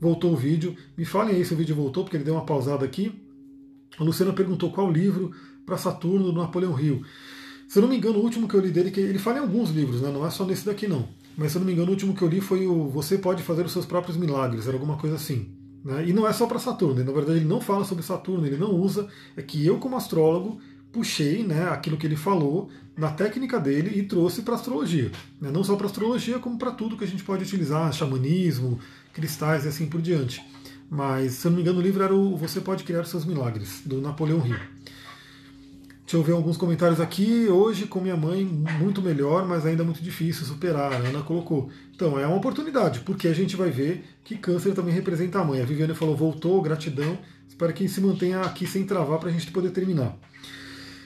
voltou 0.00 0.32
o 0.32 0.36
vídeo. 0.36 0.74
Me 0.96 1.04
falem 1.04 1.36
aí 1.36 1.44
se 1.44 1.54
o 1.54 1.56
vídeo 1.56 1.76
voltou, 1.76 2.02
porque 2.02 2.16
ele 2.16 2.24
deu 2.24 2.34
uma 2.34 2.44
pausada 2.44 2.84
aqui. 2.84 3.12
A 3.96 4.02
Luciana 4.02 4.32
perguntou 4.32 4.72
qual 4.72 4.90
livro 4.90 5.30
para 5.64 5.76
Saturno 5.76 6.32
do 6.32 6.32
Napoleão 6.32 6.72
Rio. 6.72 7.04
Se 7.68 7.78
eu 7.78 7.82
não 7.82 7.88
me 7.88 7.96
engano, 7.96 8.18
o 8.18 8.22
último 8.22 8.48
que 8.48 8.54
eu 8.54 8.60
li 8.60 8.70
dele, 8.70 8.90
que 8.90 9.00
ele 9.00 9.18
fala 9.18 9.38
em 9.38 9.42
alguns 9.42 9.70
livros, 9.70 10.02
né? 10.02 10.10
não 10.10 10.26
é 10.26 10.30
só 10.30 10.44
nesse 10.44 10.66
daqui 10.66 10.88
não. 10.88 11.08
Mas 11.36 11.52
se 11.52 11.58
eu 11.58 11.60
não 11.60 11.66
me 11.66 11.72
engano, 11.72 11.88
o 11.88 11.92
último 11.92 12.14
que 12.14 12.22
eu 12.22 12.28
li 12.28 12.40
foi 12.40 12.66
o 12.66 12.88
Você 12.88 13.18
Pode 13.18 13.42
Fazer 13.42 13.64
os 13.64 13.72
Seus 13.72 13.86
Próprios 13.86 14.16
Milagres, 14.16 14.66
era 14.66 14.76
alguma 14.76 14.96
coisa 14.96 15.16
assim. 15.16 15.50
Né? 15.84 16.08
E 16.08 16.12
não 16.12 16.26
é 16.26 16.32
só 16.32 16.46
para 16.46 16.58
Saturno, 16.58 17.02
na 17.02 17.12
verdade 17.12 17.38
ele 17.38 17.48
não 17.48 17.60
fala 17.60 17.84
sobre 17.84 18.04
Saturno, 18.04 18.46
ele 18.46 18.56
não 18.56 18.70
usa. 18.72 19.08
É 19.36 19.42
que 19.42 19.64
eu, 19.64 19.78
como 19.78 19.96
astrólogo, 19.96 20.60
puxei 20.92 21.42
né, 21.42 21.68
aquilo 21.68 21.96
que 21.96 22.06
ele 22.06 22.16
falou 22.16 22.68
na 22.96 23.10
técnica 23.10 23.58
dele 23.58 23.98
e 23.98 24.02
trouxe 24.02 24.42
para 24.42 24.54
astrologia. 24.54 25.10
Né? 25.40 25.50
Não 25.50 25.64
só 25.64 25.74
para 25.76 25.86
astrologia, 25.86 26.38
como 26.38 26.58
para 26.58 26.70
tudo 26.70 26.96
que 26.96 27.04
a 27.04 27.06
gente 27.06 27.24
pode 27.24 27.42
utilizar, 27.42 27.92
xamanismo, 27.92 28.78
cristais 29.12 29.64
e 29.64 29.68
assim 29.68 29.86
por 29.86 30.00
diante. 30.00 30.44
Mas, 30.90 31.32
se 31.32 31.46
eu 31.46 31.50
não 31.50 31.56
me 31.56 31.62
engano, 31.62 31.78
o 31.78 31.82
livro 31.82 32.02
era 32.02 32.14
o 32.14 32.36
Você 32.36 32.60
Pode 32.60 32.84
Criar 32.84 33.04
Seus 33.04 33.24
Milagres, 33.24 33.80
do 33.86 33.98
Napoleão 34.02 34.46
Hill. 34.46 34.58
Deixa 36.12 36.20
eu 36.20 36.26
ver 36.26 36.32
alguns 36.32 36.58
comentários 36.58 37.00
aqui. 37.00 37.48
Hoje, 37.48 37.86
com 37.86 37.98
minha 37.98 38.18
mãe, 38.18 38.44
muito 38.44 39.00
melhor, 39.00 39.48
mas 39.48 39.64
ainda 39.64 39.82
muito 39.82 40.02
difícil 40.02 40.44
superar. 40.44 40.92
A 40.92 40.96
Ana 40.96 41.22
colocou. 41.22 41.70
Então, 41.94 42.20
é 42.20 42.26
uma 42.26 42.36
oportunidade, 42.36 43.00
porque 43.00 43.28
a 43.28 43.32
gente 43.32 43.56
vai 43.56 43.70
ver 43.70 44.04
que 44.22 44.36
câncer 44.36 44.74
também 44.74 44.92
representa 44.92 45.38
a 45.38 45.44
mãe. 45.44 45.62
A 45.62 45.64
Viviane 45.64 45.94
falou: 45.94 46.14
voltou, 46.14 46.60
gratidão. 46.60 47.16
Espero 47.48 47.72
que 47.72 47.88
se 47.88 47.98
mantenha 48.02 48.42
aqui 48.42 48.66
sem 48.66 48.84
travar 48.84 49.18
para 49.18 49.30
a 49.30 49.32
gente 49.32 49.50
poder 49.50 49.70
terminar. 49.70 50.14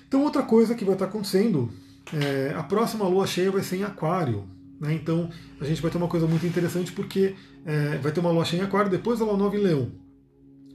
Então, 0.09 0.25
outra 0.25 0.43
coisa 0.43 0.75
que 0.75 0.85
vai 0.85 0.95
estar 0.95 1.05
acontecendo, 1.05 1.71
é, 2.13 2.53
a 2.57 2.65
próxima 2.65 3.07
lua 3.07 3.29
cheia 3.29 3.53
vai 3.53 3.63
ser 3.63 3.77
em 3.77 3.85
Aquário. 3.85 4.43
Né? 4.81 4.93
Então, 4.93 5.31
a 5.61 5.65
gente 5.65 5.81
vai 5.81 5.89
ter 5.89 5.99
uma 5.99 6.09
coisa 6.09 6.27
muito 6.27 6.45
interessante 6.49 6.91
porque 6.91 7.37
é, 7.65 7.97
vai 7.99 8.11
ter 8.11 8.19
uma 8.19 8.33
lua 8.33 8.45
cheia 8.45 8.63
em 8.63 8.65
Aquário, 8.65 8.91
depois 8.91 9.21
a 9.21 9.25
lua 9.25 9.37
nova 9.37 9.55
em 9.55 9.61
Leão. 9.61 9.93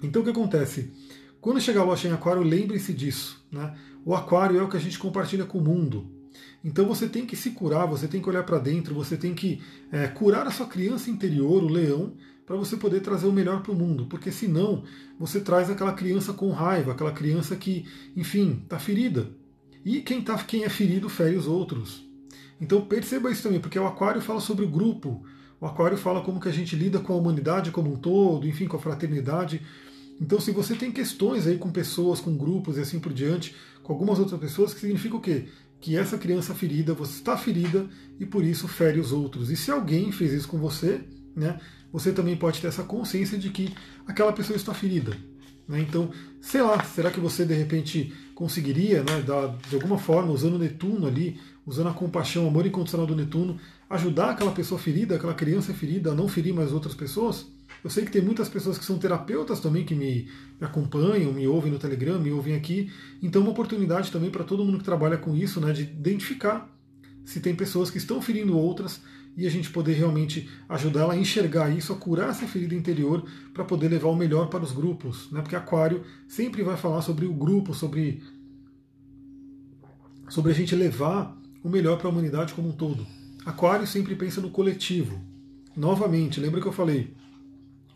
Então, 0.02 0.22
o 0.22 0.24
que 0.24 0.32
acontece? 0.32 0.90
Quando 1.42 1.60
chegar 1.60 1.82
a 1.82 1.84
lua 1.84 1.98
cheia 1.98 2.12
em 2.12 2.16
Aquário, 2.16 2.44
lembre-se 2.44 2.94
disso. 2.94 3.44
Né? 3.52 3.74
O 4.06 4.16
Aquário 4.16 4.60
é 4.60 4.64
o 4.64 4.70
que 4.70 4.78
a 4.78 4.80
gente 4.82 4.97
compartilha 4.97 5.45
com 5.45 5.58
o 5.58 5.64
mundo. 5.64 6.10
Então 6.64 6.86
você 6.86 7.08
tem 7.08 7.26
que 7.26 7.36
se 7.36 7.52
curar, 7.52 7.86
você 7.86 8.08
tem 8.08 8.22
que 8.22 8.30
olhar 8.30 8.43
para 8.43 8.60
dentro, 8.60 8.93
você 8.93 9.18
tem 9.18 9.34
que 9.34 9.62
é, 9.91 10.08
curar 10.08 10.47
a 10.47 10.52
sua 10.52 10.68
criança 10.68 11.10
interior, 11.10 11.64
o 11.64 11.68
leão, 11.68 12.14
para 12.45 12.56
você 12.56 12.78
poder 12.78 13.02
trazer 13.02 13.28
o 13.28 13.32
melhor 13.32 13.62
para 13.62 13.72
o 13.72 13.76
mundo, 13.76 14.06
porque 14.08 14.32
senão 14.32 14.84
você 15.18 15.39
traz 15.39 15.70
aquela 15.70 15.93
criança 15.93 16.34
com 16.34 16.52
raiva, 16.52 16.91
aquela 16.91 17.12
criança 17.12 17.56
que, 17.56 17.86
enfim, 18.16 18.62
está 18.64 18.78
ferida. 18.78 19.30
E 19.84 20.02
quem, 20.02 20.22
tá, 20.22 20.38
quem 20.43 20.64
é 20.64 20.70
ferido 20.70 21.10
fere 21.10 21.36
os 21.36 21.47
outros. 21.47 22.06
Então 22.60 22.82
perceba 22.82 23.32
isso 23.32 23.43
também, 23.43 23.60
porque 23.60 23.80
o 23.80 23.88
Aquário 23.88 24.22
fala 24.22 24.39
sobre 24.39 24.66
o 24.66 24.70
grupo, 24.70 25.24
o 25.60 25.66
Aquário 25.66 25.97
fala 25.97 26.22
como 26.22 26.39
que 26.39 26.49
a 26.49 26.52
gente 26.52 26.76
lida 26.76 26.99
com 26.99 27.14
a 27.14 27.16
humanidade 27.16 27.72
como 27.72 27.91
um 27.91 27.95
todo, 27.95 28.47
enfim, 28.47 28.68
com 28.68 28.78
a 28.78 28.80
fraternidade. 28.80 29.62
Então, 30.22 30.40
se 30.40 30.52
você 30.52 30.76
tem 30.76 30.92
questões 30.92 31.48
aí 31.48 31.58
com 31.58 31.72
pessoas, 31.72 32.20
com 32.20 32.38
grupos 32.38 32.78
e 32.78 32.82
assim 32.82 33.00
por 33.00 33.12
diante, 33.12 33.56
com 33.82 33.92
algumas 33.92 34.20
outras 34.20 34.40
pessoas, 34.40 34.72
que 34.72 34.80
significa 34.80 35.16
o 35.16 35.20
quê? 35.20 35.48
Que 35.80 35.98
essa 35.98 36.16
criança 36.16 36.54
ferida, 36.54 36.94
você 36.94 37.14
está 37.14 37.36
ferida 37.36 37.90
e 38.20 38.26
por 38.26 38.46
isso 38.46 38.68
fere 38.68 39.00
os 39.00 39.12
outros. 39.12 39.50
E 39.50 39.56
se 39.58 39.72
alguém 39.72 40.12
fez 40.12 40.32
isso 40.32 40.48
com 40.48 40.60
você, 40.60 41.02
né, 41.36 41.60
você 41.92 42.12
também 42.12 42.38
pode 42.38 42.62
ter 42.62 42.68
essa 42.68 42.84
consciência 42.84 43.36
de 43.36 43.50
que 43.50 43.74
aquela 44.06 44.32
pessoa 44.32 44.56
está 44.56 44.76
ferida. 44.76 45.18
Né? 45.68 45.80
Então, 45.82 46.12
sei 46.40 46.62
lá, 46.62 46.84
será 46.84 47.10
que 47.10 47.20
você 47.20 47.44
de 47.44 47.56
repente 47.56 48.14
conseguiria, 48.36 49.04
né, 49.04 49.24
dar, 49.26 49.58
de 49.68 49.74
alguma 49.74 49.98
forma, 49.98 50.32
usando 50.32 50.54
o 50.54 50.60
Netuno 50.60 51.08
ali, 51.08 51.40
usando 51.66 51.90
a 51.90 51.94
compaixão, 51.94 52.46
o 52.46 52.48
amor 52.48 52.68
incondicional 52.68 53.08
do 53.08 53.16
Netuno, 53.16 53.58
ajudar 53.90 54.30
aquela 54.30 54.52
pessoa 54.52 54.80
ferida, 54.80 55.16
aquela 55.16 55.34
criança 55.34 55.74
ferida, 55.74 56.12
a 56.12 56.16
não 56.16 56.28
ferir 56.28 56.54
mais 56.54 56.72
outras 56.72 56.94
pessoas? 56.94 57.48
Eu 57.84 57.90
sei 57.90 58.06
que 58.06 58.12
tem 58.12 58.22
muitas 58.22 58.48
pessoas 58.48 58.78
que 58.78 58.86
são 58.86 58.98
terapeutas 58.98 59.60
também 59.60 59.84
que 59.84 59.96
me, 59.96 60.28
acompanham, 60.60 61.34
me 61.34 61.48
ouvem 61.48 61.72
no 61.72 61.80
Telegram, 61.80 62.20
me 62.20 62.32
ouvem 62.32 62.56
aqui. 62.56 62.92
Então, 63.22 63.42
uma 63.42 63.52
oportunidade 63.52 64.12
também 64.12 64.30
para 64.30 64.44
todo 64.44 64.64
mundo 64.64 64.78
que 64.78 64.84
trabalha 64.84 65.18
com 65.18 65.36
isso, 65.36 65.60
né, 65.60 65.74
de 65.74 65.84
identificar 65.84 66.70
se 67.26 67.40
tem 67.40 67.56
pessoas 67.56 67.90
que 67.90 67.98
estão 67.98 68.22
ferindo 68.22 68.58
outras 68.58 69.02
e 69.38 69.48
a 69.48 69.50
gente 69.50 69.70
poder 69.70 69.94
realmente 69.94 70.50
ajudá-la 70.68 71.14
a 71.14 71.18
enxergar 71.18 71.70
isso, 71.70 71.94
a 71.94 71.96
curar 71.96 72.30
essa 72.30 72.46
ferida 72.48 72.76
interior 72.76 73.24
para 73.54 73.64
poder 73.64 73.88
levar 73.88 74.10
o 74.10 74.16
melhor 74.16 74.50
para 74.50 74.64
os 74.64 74.72
grupos, 74.72 75.32
né? 75.32 75.42
Porque 75.42 75.56
Aquário 75.56 76.04
sempre 76.28 76.64
vai 76.64 76.76
falar 76.76 77.02
sobre 77.02 77.26
o 77.26 77.34
grupo, 77.34 77.74
sobre 77.74 78.22
sobre 80.30 80.52
a 80.52 80.56
gente 80.56 80.76
levar 80.76 81.38
o 81.64 81.70
melhor 81.70 81.98
para 81.98 82.08
a 82.08 82.12
humanidade 82.12 82.54
como 82.54 82.70
um 82.70 82.72
todo. 82.72 83.06
Aquário 83.46 83.86
sempre 83.86 84.16
pensa 84.16 84.40
no 84.40 84.50
coletivo. 84.50 85.20
Novamente, 85.76 86.40
lembra 86.40 86.62
que 86.62 86.68
eu 86.68 86.72
falei? 86.72 87.14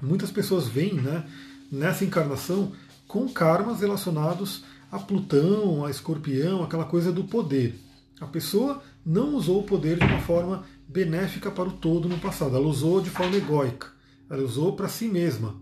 Muitas 0.01 0.31
pessoas 0.31 0.67
vêm, 0.67 0.93
né, 0.93 1.25
nessa 1.71 2.03
encarnação 2.03 2.71
com 3.07 3.27
karmas 3.29 3.79
relacionados 3.79 4.63
a 4.91 4.99
Plutão, 4.99 5.85
a 5.85 5.89
Escorpião, 5.89 6.63
aquela 6.63 6.85
coisa 6.85 7.11
do 7.11 7.23
poder. 7.23 7.79
A 8.19 8.25
pessoa 8.25 8.81
não 9.05 9.35
usou 9.35 9.59
o 9.59 9.63
poder 9.63 9.97
de 9.97 10.05
uma 10.05 10.19
forma 10.19 10.63
benéfica 10.87 11.51
para 11.51 11.67
o 11.67 11.73
todo 11.73 12.07
no 12.07 12.17
passado, 12.17 12.55
ela 12.55 12.67
usou 12.67 13.01
de 13.01 13.09
forma 13.09 13.35
egóica, 13.35 13.87
ela 14.29 14.43
usou 14.43 14.73
para 14.73 14.87
si 14.87 15.07
mesma. 15.07 15.55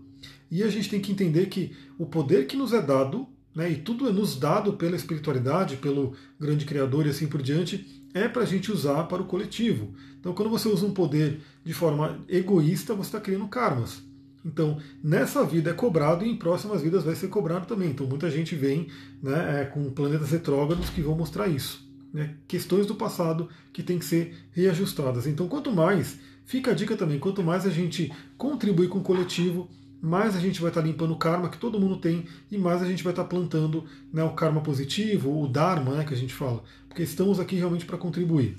E 0.50 0.62
a 0.62 0.68
gente 0.68 0.88
tem 0.88 1.00
que 1.00 1.10
entender 1.10 1.46
que 1.46 1.74
o 1.98 2.06
poder 2.06 2.46
que 2.46 2.56
nos 2.56 2.72
é 2.72 2.80
dado, 2.80 3.26
né, 3.54 3.70
e 3.70 3.76
tudo 3.76 4.08
é 4.08 4.12
nos 4.12 4.36
dado 4.36 4.74
pela 4.74 4.96
espiritualidade, 4.96 5.76
pelo 5.76 6.14
grande 6.38 6.64
Criador 6.64 7.06
e 7.06 7.10
assim 7.10 7.26
por 7.26 7.42
diante, 7.42 8.04
é 8.14 8.28
para 8.28 8.42
a 8.42 8.46
gente 8.46 8.70
usar 8.70 9.04
para 9.04 9.22
o 9.22 9.26
coletivo. 9.26 9.94
Então, 10.20 10.32
quando 10.32 10.50
você 10.50 10.68
usa 10.68 10.86
um 10.86 10.94
poder 10.94 11.40
de 11.64 11.74
forma 11.74 12.20
egoísta, 12.28 12.94
você 12.94 13.08
está 13.08 13.20
criando 13.20 13.48
karmas. 13.48 14.02
Então, 14.44 14.78
nessa 15.02 15.44
vida 15.44 15.70
é 15.70 15.72
cobrado 15.72 16.24
e 16.24 16.30
em 16.30 16.36
próximas 16.36 16.82
vidas 16.82 17.02
vai 17.02 17.14
ser 17.14 17.28
cobrado 17.28 17.66
também. 17.66 17.90
Então, 17.90 18.06
muita 18.06 18.30
gente 18.30 18.54
vem 18.54 18.88
né, 19.22 19.62
é, 19.62 19.64
com 19.64 19.90
planetas 19.90 20.30
retrógrados 20.30 20.90
que 20.90 21.00
vão 21.00 21.16
mostrar 21.16 21.48
isso. 21.48 21.82
Né, 22.12 22.36
questões 22.46 22.86
do 22.86 22.94
passado 22.94 23.48
que 23.72 23.82
têm 23.82 23.98
que 23.98 24.04
ser 24.04 24.36
reajustadas. 24.52 25.26
Então, 25.26 25.48
quanto 25.48 25.72
mais, 25.72 26.18
fica 26.44 26.70
a 26.70 26.74
dica 26.74 26.96
também, 26.96 27.18
quanto 27.18 27.42
mais 27.42 27.66
a 27.66 27.70
gente 27.70 28.12
contribuir 28.36 28.88
com 28.88 28.98
o 28.98 29.02
coletivo, 29.02 29.68
mais 30.04 30.36
a 30.36 30.38
gente 30.38 30.60
vai 30.60 30.70
estar 30.70 30.82
limpando 30.82 31.12
o 31.12 31.16
karma 31.16 31.48
que 31.48 31.56
todo 31.56 31.80
mundo 31.80 31.96
tem 31.96 32.26
e 32.50 32.58
mais 32.58 32.82
a 32.82 32.86
gente 32.86 33.02
vai 33.02 33.12
estar 33.12 33.24
plantando 33.24 33.84
né, 34.12 34.22
o 34.22 34.34
karma 34.34 34.60
positivo, 34.60 35.42
o 35.42 35.48
dharma 35.48 35.96
né, 35.96 36.04
que 36.04 36.12
a 36.12 36.16
gente 36.16 36.34
fala, 36.34 36.62
porque 36.88 37.02
estamos 37.02 37.40
aqui 37.40 37.56
realmente 37.56 37.86
para 37.86 37.96
contribuir. 37.96 38.56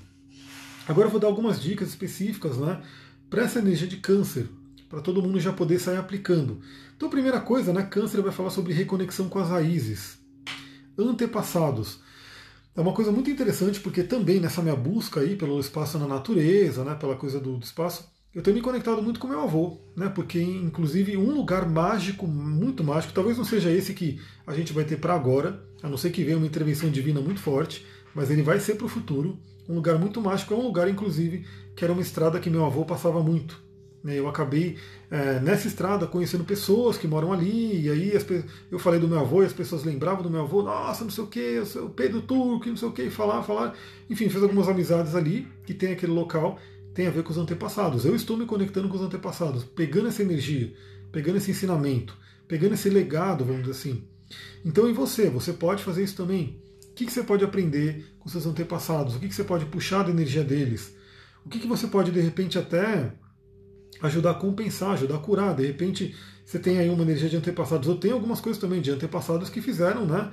Agora 0.88 1.06
eu 1.06 1.10
vou 1.10 1.20
dar 1.20 1.28
algumas 1.28 1.62
dicas 1.62 1.88
específicas 1.88 2.56
né, 2.56 2.82
para 3.30 3.44
essa 3.44 3.60
energia 3.60 3.86
de 3.86 3.96
câncer, 3.98 4.48
para 4.88 5.00
todo 5.00 5.22
mundo 5.22 5.40
já 5.40 5.52
poder 5.52 5.78
sair 5.78 5.96
aplicando. 5.96 6.60
Então, 6.96 7.10
primeira 7.10 7.40
coisa, 7.40 7.72
né, 7.72 7.82
câncer 7.82 8.22
vai 8.22 8.32
falar 8.32 8.50
sobre 8.50 8.72
reconexão 8.72 9.28
com 9.28 9.38
as 9.38 9.48
raízes, 9.48 10.18
antepassados. 10.98 12.00
É 12.74 12.80
uma 12.80 12.92
coisa 12.92 13.10
muito 13.10 13.30
interessante 13.30 13.80
porque 13.80 14.02
também 14.02 14.38
nessa 14.38 14.62
minha 14.62 14.76
busca 14.76 15.20
aí 15.20 15.34
pelo 15.34 15.58
espaço 15.58 15.98
na 15.98 16.06
natureza, 16.06 16.84
né, 16.84 16.94
pela 16.94 17.16
coisa 17.16 17.40
do, 17.40 17.56
do 17.56 17.64
espaço, 17.64 18.08
eu 18.36 18.42
tenho 18.42 18.54
me 18.54 18.62
conectado 18.62 19.02
muito 19.02 19.18
com 19.18 19.26
meu 19.26 19.40
avô, 19.40 19.78
né? 19.96 20.10
Porque 20.10 20.38
inclusive 20.38 21.16
um 21.16 21.30
lugar 21.30 21.66
mágico, 21.66 22.26
muito 22.26 22.84
mágico, 22.84 23.14
talvez 23.14 23.38
não 23.38 23.46
seja 23.46 23.70
esse 23.70 23.94
que 23.94 24.20
a 24.46 24.52
gente 24.52 24.74
vai 24.74 24.84
ter 24.84 24.98
para 24.98 25.14
agora, 25.14 25.64
a 25.82 25.88
não 25.88 25.96
ser 25.96 26.10
que 26.10 26.22
venha 26.22 26.36
uma 26.36 26.46
intervenção 26.46 26.90
divina 26.90 27.18
muito 27.18 27.40
forte, 27.40 27.86
mas 28.14 28.30
ele 28.30 28.42
vai 28.42 28.60
ser 28.60 28.74
para 28.74 28.84
o 28.84 28.90
futuro. 28.90 29.40
Um 29.66 29.74
lugar 29.76 29.98
muito 29.98 30.20
mágico 30.20 30.52
é 30.52 30.56
um 30.56 30.66
lugar, 30.66 30.86
inclusive, 30.86 31.46
que 31.74 31.82
era 31.82 31.94
uma 31.94 32.02
estrada 32.02 32.38
que 32.38 32.50
meu 32.50 32.66
avô 32.66 32.84
passava 32.84 33.22
muito. 33.22 33.65
Eu 34.06 34.28
acabei 34.28 34.76
é, 35.10 35.40
nessa 35.40 35.66
estrada 35.66 36.06
conhecendo 36.06 36.44
pessoas 36.44 36.96
que 36.96 37.08
moram 37.08 37.32
ali, 37.32 37.82
e 37.82 37.90
aí 37.90 38.12
eu 38.70 38.78
falei 38.78 39.00
do 39.00 39.08
meu 39.08 39.18
avô 39.18 39.42
e 39.42 39.46
as 39.46 39.52
pessoas 39.52 39.84
lembravam 39.84 40.22
do 40.22 40.30
meu 40.30 40.42
avô, 40.42 40.62
nossa, 40.62 41.02
não 41.04 41.10
sei 41.10 41.24
o 41.24 41.26
que, 41.26 41.62
o 41.76 41.90
Pedro 41.90 42.22
Turco, 42.22 42.68
não 42.68 42.76
sei 42.76 42.88
o 42.88 42.92
que, 42.92 43.10
falar, 43.10 43.42
falar. 43.42 43.74
Enfim, 44.08 44.28
fez 44.28 44.42
algumas 44.42 44.68
amizades 44.68 45.14
ali 45.14 45.48
que 45.64 45.74
tem 45.74 45.92
aquele 45.92 46.12
local 46.12 46.58
tem 46.96 47.06
a 47.06 47.10
ver 47.10 47.22
com 47.22 47.30
os 47.30 47.36
antepassados. 47.36 48.06
Eu 48.06 48.16
estou 48.16 48.38
me 48.38 48.46
conectando 48.46 48.88
com 48.88 48.96
os 48.96 49.02
antepassados, 49.02 49.62
pegando 49.62 50.08
essa 50.08 50.22
energia, 50.22 50.72
pegando 51.12 51.36
esse 51.36 51.50
ensinamento, 51.50 52.16
pegando 52.48 52.72
esse 52.72 52.88
legado, 52.88 53.44
vamos 53.44 53.60
dizer 53.60 53.72
assim. 53.72 54.04
Então, 54.64 54.88
e 54.88 54.94
você? 54.94 55.28
Você 55.28 55.52
pode 55.52 55.84
fazer 55.84 56.02
isso 56.02 56.16
também. 56.16 56.58
O 56.90 56.94
que, 56.94 57.10
você 57.10 57.22
pode 57.22 57.44
aprender 57.44 58.06
com 58.18 58.30
seus 58.30 58.46
antepassados? 58.46 59.14
O 59.14 59.20
que, 59.20 59.30
você 59.30 59.44
pode 59.44 59.66
puxar 59.66 60.04
da 60.04 60.10
energia 60.10 60.42
deles? 60.42 60.96
O 61.44 61.50
que, 61.50 61.58
que 61.58 61.66
você 61.66 61.86
pode, 61.86 62.10
de 62.10 62.20
repente, 62.20 62.58
até 62.58 63.12
ajudar 64.02 64.32
a 64.32 64.34
compensar, 64.34 64.92
ajudar 64.92 65.16
a 65.16 65.18
curar? 65.18 65.54
De 65.54 65.66
repente, 65.66 66.14
você 66.44 66.58
tem 66.58 66.78
aí 66.78 66.88
uma 66.88 67.02
energia 67.02 67.28
de 67.28 67.36
antepassados. 67.36 67.88
Eu 67.88 67.96
tenho 67.96 68.14
algumas 68.14 68.40
coisas 68.40 68.60
também 68.60 68.80
de 68.80 68.90
antepassados 68.90 69.50
que 69.50 69.60
fizeram, 69.60 70.06
né? 70.06 70.32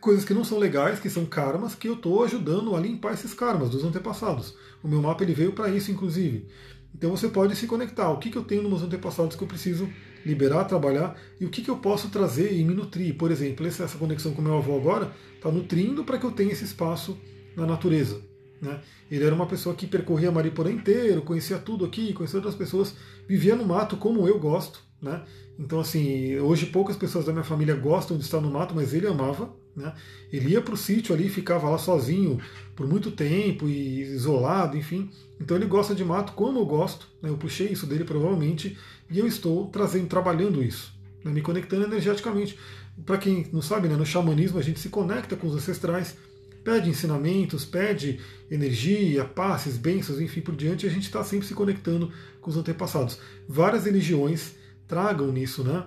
coisas 0.00 0.24
que 0.24 0.32
não 0.32 0.42
são 0.42 0.58
legais, 0.58 0.98
que 0.98 1.10
são 1.10 1.26
karmas, 1.26 1.74
que 1.74 1.86
eu 1.86 1.92
estou 1.92 2.24
ajudando 2.24 2.74
a 2.74 2.80
limpar 2.80 3.12
esses 3.12 3.34
karmas 3.34 3.68
dos 3.68 3.84
antepassados. 3.84 4.54
O 4.82 4.88
meu 4.88 5.02
mapa 5.02 5.22
ele 5.22 5.34
veio 5.34 5.52
para 5.52 5.68
isso, 5.68 5.92
inclusive. 5.92 6.46
Então 6.94 7.10
você 7.10 7.28
pode 7.28 7.54
se 7.54 7.66
conectar. 7.66 8.10
O 8.10 8.18
que, 8.18 8.30
que 8.30 8.38
eu 8.38 8.42
tenho 8.42 8.62
nos 8.62 8.70
meus 8.70 8.82
antepassados 8.82 9.36
que 9.36 9.42
eu 9.42 9.48
preciso 9.48 9.88
liberar, 10.24 10.64
trabalhar 10.64 11.16
e 11.40 11.44
o 11.44 11.50
que, 11.50 11.62
que 11.62 11.70
eu 11.70 11.76
posso 11.76 12.08
trazer 12.08 12.52
e 12.52 12.64
me 12.64 12.74
nutrir. 12.74 13.16
Por 13.16 13.30
exemplo, 13.30 13.66
essa 13.66 13.86
conexão 13.98 14.32
com 14.32 14.42
meu 14.42 14.56
avô 14.56 14.76
agora 14.76 15.12
está 15.34 15.50
nutrindo 15.50 16.04
para 16.04 16.18
que 16.18 16.24
eu 16.24 16.32
tenha 16.32 16.52
esse 16.52 16.64
espaço 16.64 17.18
na 17.56 17.66
natureza. 17.66 18.20
Né? 18.60 18.80
Ele 19.10 19.24
era 19.24 19.34
uma 19.34 19.46
pessoa 19.46 19.74
que 19.74 19.86
percorria 19.86 20.30
Mariporã 20.30 20.70
inteiro, 20.70 21.22
conhecia 21.22 21.58
tudo 21.58 21.84
aqui, 21.84 22.12
conhecia 22.12 22.38
outras 22.38 22.54
pessoas, 22.54 22.94
vivia 23.26 23.56
no 23.56 23.64
mato 23.64 23.96
como 23.96 24.28
eu 24.28 24.38
gosto. 24.38 24.82
Né? 25.00 25.22
Então, 25.58 25.80
assim, 25.80 26.38
hoje 26.38 26.66
poucas 26.66 26.96
pessoas 26.96 27.24
da 27.24 27.32
minha 27.32 27.44
família 27.44 27.74
gostam 27.74 28.16
de 28.16 28.24
estar 28.24 28.40
no 28.40 28.50
mato, 28.50 28.74
mas 28.74 28.92
ele 28.92 29.06
amava. 29.06 29.50
Né? 29.74 29.92
Ele 30.32 30.50
ia 30.50 30.60
para 30.60 30.74
o 30.74 30.76
sítio 30.76 31.14
ali, 31.14 31.28
ficava 31.28 31.68
lá 31.68 31.78
sozinho 31.78 32.38
por 32.74 32.86
muito 32.86 33.10
tempo 33.10 33.68
e 33.68 34.02
isolado, 34.02 34.76
enfim. 34.76 35.10
Então 35.40 35.56
ele 35.56 35.66
gosta 35.66 35.94
de 35.94 36.04
mato 36.04 36.32
como 36.32 36.58
eu 36.58 36.66
gosto. 36.66 37.08
Né? 37.22 37.30
Eu 37.30 37.36
puxei 37.36 37.68
isso 37.68 37.86
dele 37.86 38.04
provavelmente 38.04 38.76
e 39.10 39.18
eu 39.18 39.26
estou 39.26 39.66
trazendo, 39.68 40.06
trabalhando 40.06 40.62
isso, 40.62 40.92
né? 41.24 41.32
me 41.32 41.40
conectando 41.40 41.84
energeticamente. 41.84 42.58
Para 43.06 43.18
quem 43.18 43.46
não 43.52 43.62
sabe, 43.62 43.88
né? 43.88 43.96
no 43.96 44.04
xamanismo 44.04 44.58
a 44.58 44.62
gente 44.62 44.80
se 44.80 44.88
conecta 44.88 45.36
com 45.36 45.46
os 45.46 45.54
ancestrais, 45.54 46.16
pede 46.64 46.88
ensinamentos, 46.88 47.64
pede 47.64 48.20
energia, 48.50 49.24
passes, 49.24 49.76
bênçãos, 49.76 50.20
enfim 50.20 50.40
por 50.40 50.54
diante. 50.54 50.86
E 50.86 50.88
a 50.88 50.92
gente 50.92 51.04
está 51.04 51.22
sempre 51.24 51.46
se 51.46 51.54
conectando 51.54 52.12
com 52.40 52.50
os 52.50 52.56
antepassados. 52.56 53.18
Várias 53.48 53.84
religiões 53.84 54.54
tragam 54.86 55.32
nisso, 55.32 55.62
né? 55.64 55.84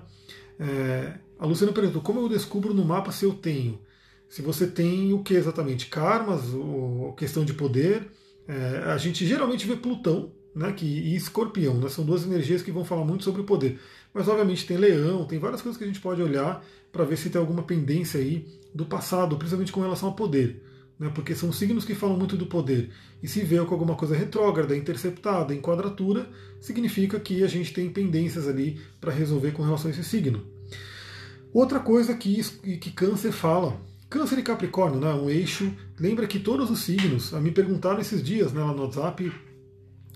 É, 0.60 1.14
a 1.38 1.46
Luciana 1.46 1.74
perguntou 1.74 2.02
como 2.02 2.20
eu 2.20 2.30
descubro 2.30 2.74
no 2.74 2.86
mapa 2.86 3.12
se 3.12 3.26
eu 3.26 3.34
tenho. 3.34 3.80
Se 4.30 4.42
você 4.42 4.66
tem 4.66 5.14
o 5.14 5.24
que 5.24 5.34
exatamente? 5.34 5.88
Karmas, 5.88 6.54
ou 6.54 7.14
questão 7.14 7.44
de 7.46 7.54
poder. 7.54 8.10
É, 8.48 8.84
a 8.92 8.98
gente 8.98 9.26
geralmente 9.26 9.68
vê 9.68 9.76
Plutão 9.76 10.32
né, 10.56 10.72
que, 10.72 10.86
e 10.86 11.16
Escorpião, 11.16 11.76
né, 11.76 11.90
são 11.90 12.06
duas 12.06 12.24
energias 12.24 12.62
que 12.62 12.72
vão 12.72 12.86
falar 12.86 13.06
muito 13.06 13.24
sobre 13.24 13.42
o 13.42 13.46
poder. 13.46 13.80
Mas 14.14 14.28
obviamente 14.28 14.66
tem 14.66 14.78
Leão, 14.78 15.26
tem 15.26 15.40
várias 15.40 15.62
coisas 15.62 15.78
que 15.78 15.84
a 15.84 15.88
gente 15.88 16.00
pode 16.00 16.22
olhar 16.22 16.64
para 16.92 17.04
ver 17.04 17.18
se 17.18 17.30
tem 17.30 17.42
alguma 17.42 17.64
pendência 17.64 18.20
aí 18.20 18.46
do 18.74 18.86
passado, 18.86 19.36
principalmente 19.38 19.72
com 19.72 19.82
relação 19.82 20.10
ao 20.10 20.16
poder. 20.16 20.62
Né, 21.00 21.12
porque 21.14 21.34
são 21.34 21.52
signos 21.52 21.84
que 21.84 21.96
falam 21.96 22.16
muito 22.16 22.38
do 22.38 22.46
poder. 22.46 22.92
E 23.22 23.28
se 23.28 23.42
veio 23.42 23.66
com 23.66 23.74
alguma 23.74 23.96
coisa 23.96 24.16
retrógrada, 24.16 24.78
interceptada, 24.78 25.54
em 25.54 25.60
quadratura, 25.60 26.30
significa 26.62 27.20
que 27.20 27.44
a 27.44 27.48
gente 27.48 27.74
tem 27.74 27.90
pendências 27.90 28.48
ali 28.48 28.80
para 29.02 29.12
resolver 29.12 29.52
com 29.52 29.64
relação 29.64 29.90
a 29.90 29.94
esse 29.94 30.04
signo. 30.04 30.46
Outra 31.52 31.80
coisa 31.80 32.14
que, 32.14 32.44
que 32.78 32.92
Câncer 32.92 33.32
fala, 33.32 33.82
Câncer 34.10 34.38
e 34.38 34.44
Capricórnio, 34.44 35.00
né, 35.00 35.12
um 35.14 35.30
eixo, 35.30 35.74
lembra 36.00 36.28
que 36.28 36.40
todos 36.40 36.70
os 36.70 36.80
signos, 36.80 37.32
me 37.32 37.52
perguntaram 37.52 38.00
esses 38.00 38.24
dias 38.24 38.54
né, 38.54 38.62
lá 38.62 38.72
no 38.72 38.84
WhatsApp, 38.84 39.32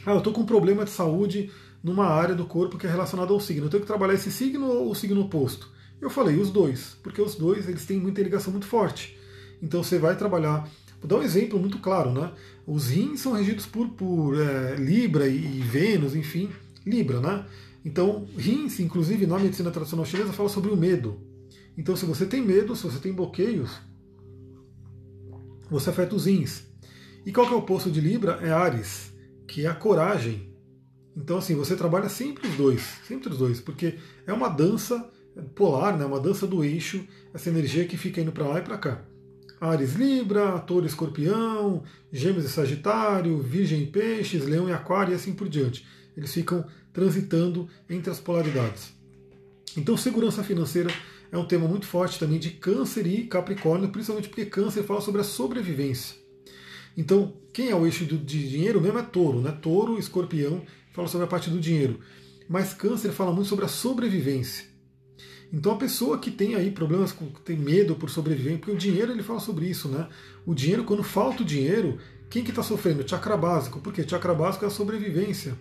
ah, 0.06 0.12
eu 0.12 0.20
estou 0.20 0.32
com 0.32 0.42
um 0.42 0.46
problema 0.46 0.86
de 0.86 0.92
saúde 0.92 1.52
numa 1.88 2.06
área 2.06 2.36
do 2.36 2.46
corpo 2.46 2.78
que 2.78 2.86
é 2.86 2.90
relacionada 2.90 3.32
ao 3.32 3.40
signo, 3.40 3.66
eu 3.66 3.70
tenho 3.70 3.82
que 3.82 3.88
trabalhar 3.88 4.14
esse 4.14 4.32
signo 4.32 4.68
ou 4.68 4.92
o 4.92 4.96
signo 4.96 5.22
oposto? 5.22 5.70
Eu 6.00 6.10
falei, 6.10 6.38
os 6.38 6.52
dois, 6.52 6.98
porque 7.02 7.22
os 7.22 7.36
dois 7.36 7.68
eles 7.68 7.86
têm 7.86 8.00
muita 8.00 8.22
ligação 8.22 8.52
muito 8.52 8.68
forte. 8.68 9.18
Então 9.62 9.82
você 9.82 9.98
vai 9.98 10.16
trabalhar. 10.16 10.70
Vou 11.00 11.08
dar 11.08 11.18
um 11.18 11.24
exemplo 11.24 11.60
muito 11.60 11.80
claro, 11.80 12.12
né? 12.12 12.32
Os 12.66 12.90
rins 12.90 13.22
são 13.22 13.34
regidos 13.34 13.66
por, 13.66 13.88
por 13.90 14.40
é, 14.40 14.76
Libra 14.76 15.28
e, 15.28 15.62
Vênus, 15.62 16.16
enfim, 16.16 16.50
Libra, 16.86 17.20
né? 17.20 17.46
Então, 17.86 18.28
rins, 18.38 18.80
inclusive 18.80 19.26
na 19.26 19.40
medicina 19.40 19.72
tradicional 19.72 20.06
chinesa, 20.06 20.34
fala 20.34 20.50
sobre 20.50 20.72
o 20.72 20.78
medo. 20.78 21.20
Então, 21.78 21.96
se 21.96 22.06
você 22.06 22.26
tem 22.26 22.42
medo, 22.42 22.76
se 22.76 22.84
você 22.84 23.00
tem 23.00 23.14
bloqueios, 23.14 23.72
você 25.70 25.90
afeta 25.90 26.16
os 26.16 26.26
rins. 26.26 26.64
E 27.26 27.32
qual 27.32 27.48
que 27.48 27.54
é 27.54 27.56
o 27.56 27.60
oposto 27.60 27.92
de 27.92 28.02
Libra? 28.02 28.40
É 28.42 28.52
Ares, 28.52 29.14
que 29.48 29.66
é 29.66 29.70
a 29.70 29.76
coragem. 29.76 30.54
Então, 31.18 31.40
assim, 31.40 31.56
você 31.56 31.76
trabalha 31.76 32.08
sempre 32.08 32.48
os 32.48 32.56
dois, 32.56 32.82
sempre 33.08 33.30
os 33.30 33.40
dois, 33.40 33.60
porque 33.60 33.96
é 34.28 34.32
uma 34.32 34.50
dança 34.50 35.10
polar, 35.56 35.98
né? 35.98 36.06
uma 36.06 36.20
dança 36.20 36.46
do 36.46 36.64
eixo, 36.64 37.04
essa 37.34 37.50
energia 37.50 37.86
que 37.86 37.98
fica 37.98 38.22
indo 38.22 38.32
para 38.32 38.48
lá 38.48 38.60
e 38.60 38.62
para 38.62 38.78
cá. 38.78 39.02
Ares 39.60 39.96
Libra, 39.96 40.60
Touro 40.60 40.86
Escorpião, 40.86 41.84
Gêmeos 42.14 42.46
e 42.46 42.50
Sagitário, 42.50 43.42
Virgem 43.42 43.82
e 43.82 43.88
Peixes, 43.88 44.46
Leão 44.46 44.70
e 44.70 44.72
Aquário 44.72 45.12
e 45.12 45.16
assim 45.16 45.34
por 45.34 45.50
diante. 45.50 45.84
Eles 46.16 46.32
ficam 46.32 46.64
transitando 46.94 47.68
entre 47.90 48.12
as 48.12 48.20
polaridades. 48.20 48.94
Então, 49.76 49.98
segurança 49.98 50.44
financeira 50.44 50.92
é 51.32 51.38
um 51.38 51.46
tema 51.46 51.68
muito 51.68 51.88
forte 51.88 52.20
também 52.20 52.38
de 52.38 52.52
Câncer 52.52 53.08
e 53.08 53.24
Capricórnio, 53.24 53.90
principalmente 53.90 54.30
porque 54.30 54.46
Câncer 54.46 54.84
fala 54.84 55.02
sobre 55.02 55.22
a 55.22 55.24
sobrevivência. 55.24 56.16
Então, 56.96 57.34
quem 57.52 57.70
é 57.70 57.76
o 57.76 57.86
eixo 57.86 58.06
de 58.06 58.18
dinheiro 58.18 58.80
mesmo 58.80 59.00
é 59.00 59.04
Touro, 59.04 59.42
né? 59.42 59.52
Touro, 59.52 60.00
Escorpião, 60.00 60.64
fala 60.98 61.08
sobre 61.08 61.26
a 61.26 61.30
parte 61.30 61.52
do 61.52 61.60
dinheiro. 61.60 62.00
Mas 62.50 62.74
Câncer 62.74 63.12
fala 63.12 63.32
muito 63.32 63.48
sobre 63.48 63.66
a 63.66 63.68
sobrevivência. 63.68 64.66
Então 65.54 65.72
a 65.72 65.78
pessoa 65.78 66.18
que 66.18 66.32
tem 66.32 66.56
aí 66.56 66.72
problemas, 66.72 67.12
com, 67.12 67.28
tem 67.28 67.56
medo 67.56 67.96
por 67.96 68.10
sobreviver, 68.10 68.58
porque 68.58 68.72
o 68.72 68.78
dinheiro 68.78 69.12
ele 69.12 69.22
fala 69.22 69.40
sobre 69.40 69.68
isso, 69.68 69.88
né? 69.88 70.10
O 70.44 70.56
dinheiro, 70.56 70.84
quando 70.84 71.04
falta 71.04 71.44
o 71.44 71.46
dinheiro, 71.46 72.00
quem 72.32 72.44
que 72.44 72.50
está 72.50 72.64
sofrendo? 72.64 73.04
O 73.04 73.08
chakra 73.08 73.38
básico. 73.38 73.80
Por 73.80 73.94
quê? 73.94 74.04
Chakra 74.08 74.34
básico 74.34 74.66
é 74.66 74.68
a 74.68 74.72
sobrevivência. 74.72 75.56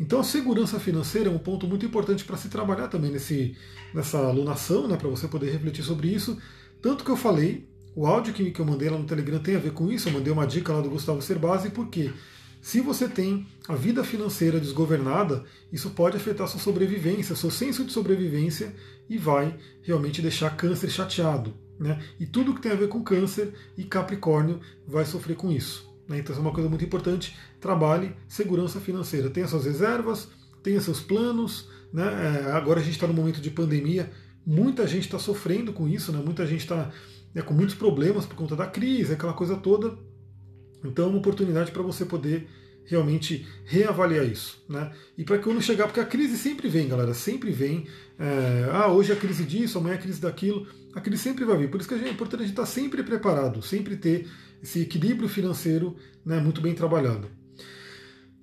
Então 0.00 0.18
a 0.20 0.24
segurança 0.24 0.80
financeira 0.80 1.28
é 1.30 1.32
um 1.32 1.38
ponto 1.38 1.66
muito 1.68 1.86
importante 1.86 2.24
para 2.24 2.36
se 2.36 2.48
trabalhar 2.48 2.88
também 2.88 3.12
nesse, 3.12 3.56
nessa 3.94 4.18
alunação, 4.18 4.88
né, 4.88 4.96
para 4.96 5.08
você 5.08 5.28
poder 5.28 5.50
refletir 5.52 5.84
sobre 5.84 6.08
isso. 6.08 6.36
Tanto 6.82 7.04
que 7.04 7.10
eu 7.10 7.16
falei 7.16 7.68
O 7.94 8.06
áudio 8.06 8.32
que, 8.32 8.50
que 8.50 8.60
eu 8.60 8.64
mandei 8.64 8.88
lá 8.88 8.98
no 8.98 9.04
Telegram 9.04 9.38
tem 9.40 9.56
a 9.56 9.58
ver 9.58 9.72
com 9.72 9.90
isso, 9.90 10.08
eu 10.08 10.12
mandei 10.12 10.32
uma 10.32 10.46
dica 10.46 10.72
lá 10.72 10.80
do 10.80 10.90
Gustavo 10.90 11.20
Cerbasi, 11.20 11.70
porque 11.70 12.12
se 12.60 12.80
você 12.80 13.08
tem 13.08 13.46
a 13.68 13.74
vida 13.74 14.04
financeira 14.04 14.60
desgovernada, 14.60 15.44
isso 15.72 15.90
pode 15.90 16.16
afetar 16.16 16.46
sua 16.46 16.60
sobrevivência, 16.60 17.34
seu 17.34 17.50
senso 17.50 17.84
de 17.84 17.92
sobrevivência 17.92 18.74
e 19.08 19.16
vai 19.16 19.56
realmente 19.82 20.20
deixar 20.20 20.56
câncer 20.56 20.90
chateado. 20.90 21.54
Né? 21.78 21.98
E 22.18 22.26
tudo 22.26 22.54
que 22.54 22.60
tem 22.60 22.72
a 22.72 22.76
ver 22.76 22.88
com 22.88 23.02
câncer 23.02 23.54
e 23.76 23.84
Capricórnio 23.84 24.60
vai 24.86 25.06
sofrer 25.06 25.36
com 25.36 25.50
isso. 25.50 25.90
Né? 26.06 26.18
Então, 26.18 26.32
isso 26.32 26.40
é 26.40 26.44
uma 26.44 26.52
coisa 26.52 26.68
muito 26.68 26.84
importante. 26.84 27.36
Trabalhe 27.58 28.14
segurança 28.28 28.78
financeira. 28.78 29.30
Tenha 29.30 29.48
suas 29.48 29.64
reservas, 29.64 30.28
tenha 30.62 30.80
seus 30.80 31.00
planos. 31.00 31.70
Né? 31.92 32.04
É, 32.04 32.52
agora 32.52 32.80
a 32.80 32.82
gente 32.82 32.94
está 32.94 33.06
no 33.06 33.14
momento 33.14 33.40
de 33.40 33.50
pandemia, 33.50 34.10
muita 34.44 34.86
gente 34.86 35.04
está 35.04 35.18
sofrendo 35.18 35.72
com 35.72 35.88
isso, 35.88 36.12
né? 36.12 36.20
muita 36.22 36.46
gente 36.46 36.60
está 36.60 36.90
né, 37.34 37.40
com 37.40 37.54
muitos 37.54 37.74
problemas 37.74 38.26
por 38.26 38.36
conta 38.36 38.54
da 38.54 38.66
crise, 38.66 39.14
aquela 39.14 39.32
coisa 39.32 39.56
toda. 39.56 39.96
Então 40.84 41.06
é 41.06 41.08
uma 41.08 41.18
oportunidade 41.18 41.70
para 41.70 41.82
você 41.82 42.04
poder 42.04 42.48
realmente 42.84 43.46
reavaliar 43.64 44.26
isso. 44.26 44.62
Né? 44.68 44.90
E 45.16 45.24
para 45.24 45.38
quando 45.38 45.62
chegar, 45.62 45.86
porque 45.86 46.00
a 46.00 46.04
crise 46.04 46.36
sempre 46.36 46.68
vem, 46.68 46.88
galera, 46.88 47.14
sempre 47.14 47.50
vem. 47.52 47.86
É, 48.18 48.68
ah, 48.72 48.88
hoje 48.88 49.12
é 49.12 49.14
a 49.14 49.18
crise 49.18 49.44
disso, 49.44 49.78
amanhã 49.78 49.94
é 49.94 49.98
a 49.98 50.00
crise 50.00 50.20
daquilo. 50.20 50.66
A 50.94 51.00
crise 51.00 51.22
sempre 51.22 51.44
vai 51.44 51.56
vir. 51.56 51.70
Por 51.70 51.80
isso 51.80 51.88
que 51.88 51.94
é 51.94 52.10
importante 52.10 52.40
a 52.40 52.46
gente 52.46 52.52
estar 52.52 52.62
tá 52.62 52.68
sempre 52.68 53.02
preparado, 53.02 53.62
sempre 53.62 53.96
ter 53.96 54.28
esse 54.62 54.80
equilíbrio 54.80 55.28
financeiro 55.28 55.96
né, 56.24 56.40
muito 56.40 56.60
bem 56.60 56.74
trabalhado. 56.74 57.28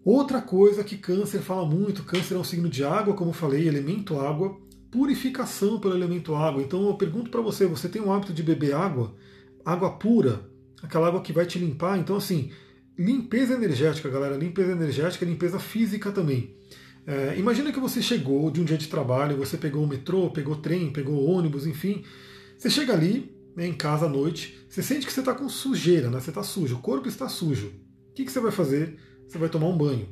Outra 0.04 0.42
coisa 0.42 0.86
que 0.86 0.96
câncer 0.96 1.40
fala 1.40 1.66
muito, 1.66 2.04
câncer 2.04 2.36
é 2.36 2.38
um 2.38 2.44
signo 2.44 2.70
de 2.70 2.84
água, 2.84 3.14
como 3.14 3.32
eu 3.32 3.34
falei, 3.34 3.68
elemento 3.68 4.18
água, 4.18 4.58
purificação 4.90 5.80
pelo 5.82 5.96
elemento 5.96 6.34
água. 6.34 6.62
Então 6.62 6.88
eu 6.88 6.94
pergunto 6.94 7.30
para 7.30 7.42
você, 7.42 7.66
você 7.66 7.90
tem 7.90 8.02
o 8.02 8.12
hábito 8.12 8.32
de 8.32 8.42
beber 8.42 8.74
água? 8.74 9.14
Água 9.66 9.92
pura, 9.98 10.50
aquela 10.82 11.08
água 11.08 11.22
que 11.22 11.34
vai 11.34 11.46
te 11.46 11.60
limpar. 11.60 11.98
Então, 11.98 12.16
assim, 12.16 12.52
limpeza 12.98 13.54
energética, 13.54 14.10
galera. 14.10 14.36
Limpeza 14.36 14.72
energética 14.72 15.26
limpeza 15.26 15.60
física 15.60 16.12
também. 16.12 16.56
É, 17.06 17.36
imagina 17.38 17.72
que 17.72 17.80
você 17.80 18.02
chegou 18.02 18.52
de 18.52 18.60
um 18.60 18.66
dia 18.66 18.78
de 18.78 18.88
trabalho, 18.88 19.38
você 19.38 19.58
pegou 19.58 19.84
o 19.84 19.88
metrô, 19.88 20.30
pegou 20.30 20.58
trem, 20.58 20.92
pegou 20.92 21.16
o 21.16 21.32
ônibus, 21.32 21.66
enfim. 21.66 22.04
Você 22.58 22.70
chega 22.70 22.92
ali, 22.92 23.34
né, 23.56 23.66
em 23.66 23.74
casa 23.74 24.08
à 24.08 24.10
noite, 24.10 24.60
você 24.68 24.84
sente 24.84 25.06
que 25.06 25.14
você 25.14 25.22
está 25.22 25.34
com 25.34 25.48
sujeira, 25.48 26.10
né? 26.10 26.20
Você 26.20 26.32
está 26.32 26.44
sujo, 26.44 26.76
o 26.76 26.80
corpo 26.80 27.08
está 27.08 27.30
sujo. 27.30 27.68
O 28.10 28.14
que, 28.14 28.26
que 28.26 28.32
você 28.32 28.42
vai 28.42 28.52
fazer? 28.52 28.98
Você 29.26 29.38
vai 29.38 29.48
tomar 29.48 29.68
um 29.68 29.78
banho. 29.78 30.08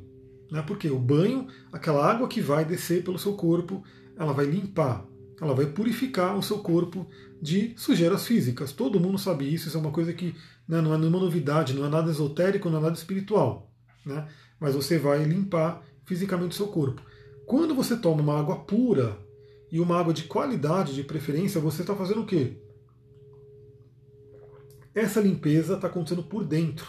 Né? 0.49 0.63
Porque 0.66 0.89
o 0.89 0.97
banho, 0.97 1.47
aquela 1.72 2.09
água 2.09 2.28
que 2.28 2.39
vai 2.39 2.63
descer 2.63 3.03
pelo 3.03 3.20
seu 3.20 3.34
corpo, 3.34 3.84
ela 4.18 4.32
vai 4.32 4.45
limpar, 4.45 5.05
ela 5.41 5.53
vai 5.53 5.66
purificar 5.66 6.38
o 6.38 6.43
seu 6.43 6.59
corpo 6.59 7.05
de 7.41 7.73
sujeiras 7.77 8.25
físicas. 8.25 8.71
Todo 8.71 8.99
mundo 8.99 9.17
sabe 9.17 9.51
isso, 9.51 9.67
isso 9.67 9.77
é 9.77 9.79
uma 9.79 9.91
coisa 9.91 10.13
que 10.13 10.36
né, 10.67 10.81
não 10.81 10.93
é 10.93 10.97
nenhuma 10.97 11.19
novidade, 11.19 11.73
não 11.73 11.86
é 11.86 11.89
nada 11.89 12.09
esotérico, 12.09 12.69
não 12.69 12.79
é 12.79 12.81
nada 12.81 12.95
espiritual. 12.95 13.71
Né? 14.05 14.27
Mas 14.59 14.75
você 14.75 14.97
vai 14.97 15.23
limpar 15.23 15.83
fisicamente 16.05 16.51
o 16.51 16.55
seu 16.55 16.67
corpo. 16.67 17.01
Quando 17.45 17.75
você 17.75 17.95
toma 17.95 18.21
uma 18.21 18.39
água 18.39 18.57
pura 18.57 19.17
e 19.71 19.79
uma 19.79 19.99
água 19.99 20.13
de 20.13 20.23
qualidade, 20.23 20.95
de 20.95 21.03
preferência, 21.03 21.61
você 21.61 21.81
está 21.81 21.95
fazendo 21.95 22.21
o 22.21 22.25
quê? 22.25 22.57
Essa 24.93 25.19
limpeza 25.19 25.75
está 25.75 25.88
acontecendo 25.88 26.23
por 26.23 26.43
dentro. 26.43 26.88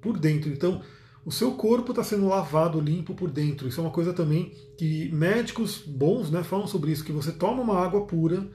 Por 0.00 0.18
dentro. 0.18 0.50
Então, 0.50 0.82
o 1.24 1.30
seu 1.30 1.52
corpo 1.52 1.92
está 1.92 2.02
sendo 2.02 2.26
lavado, 2.26 2.80
limpo 2.80 3.14
por 3.14 3.30
dentro. 3.30 3.68
Isso 3.68 3.80
é 3.80 3.84
uma 3.84 3.92
coisa 3.92 4.12
também 4.12 4.52
que 4.76 5.08
médicos 5.12 5.78
bons 5.78 6.30
né, 6.30 6.42
falam 6.42 6.66
sobre 6.66 6.90
isso, 6.90 7.04
que 7.04 7.12
você 7.12 7.30
toma 7.30 7.62
uma 7.62 7.78
água 7.78 8.06
pura, 8.06 8.48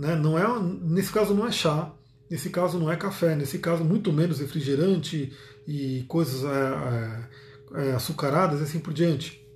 né, 0.00 0.16
não 0.16 0.38
é, 0.38 0.62
nesse 0.82 1.12
caso 1.12 1.34
não 1.34 1.46
é 1.46 1.52
chá, 1.52 1.94
nesse 2.30 2.48
caso 2.48 2.78
não 2.78 2.90
é 2.90 2.96
café, 2.96 3.36
nesse 3.36 3.58
caso 3.58 3.84
muito 3.84 4.10
menos 4.10 4.40
refrigerante 4.40 5.30
e 5.68 6.04
coisas 6.08 6.42
é, 6.42 7.28
é, 7.78 7.88
é 7.88 7.92
açucaradas 7.92 8.60
e 8.60 8.62
assim 8.62 8.80
por 8.80 8.94
diante. 8.94 9.46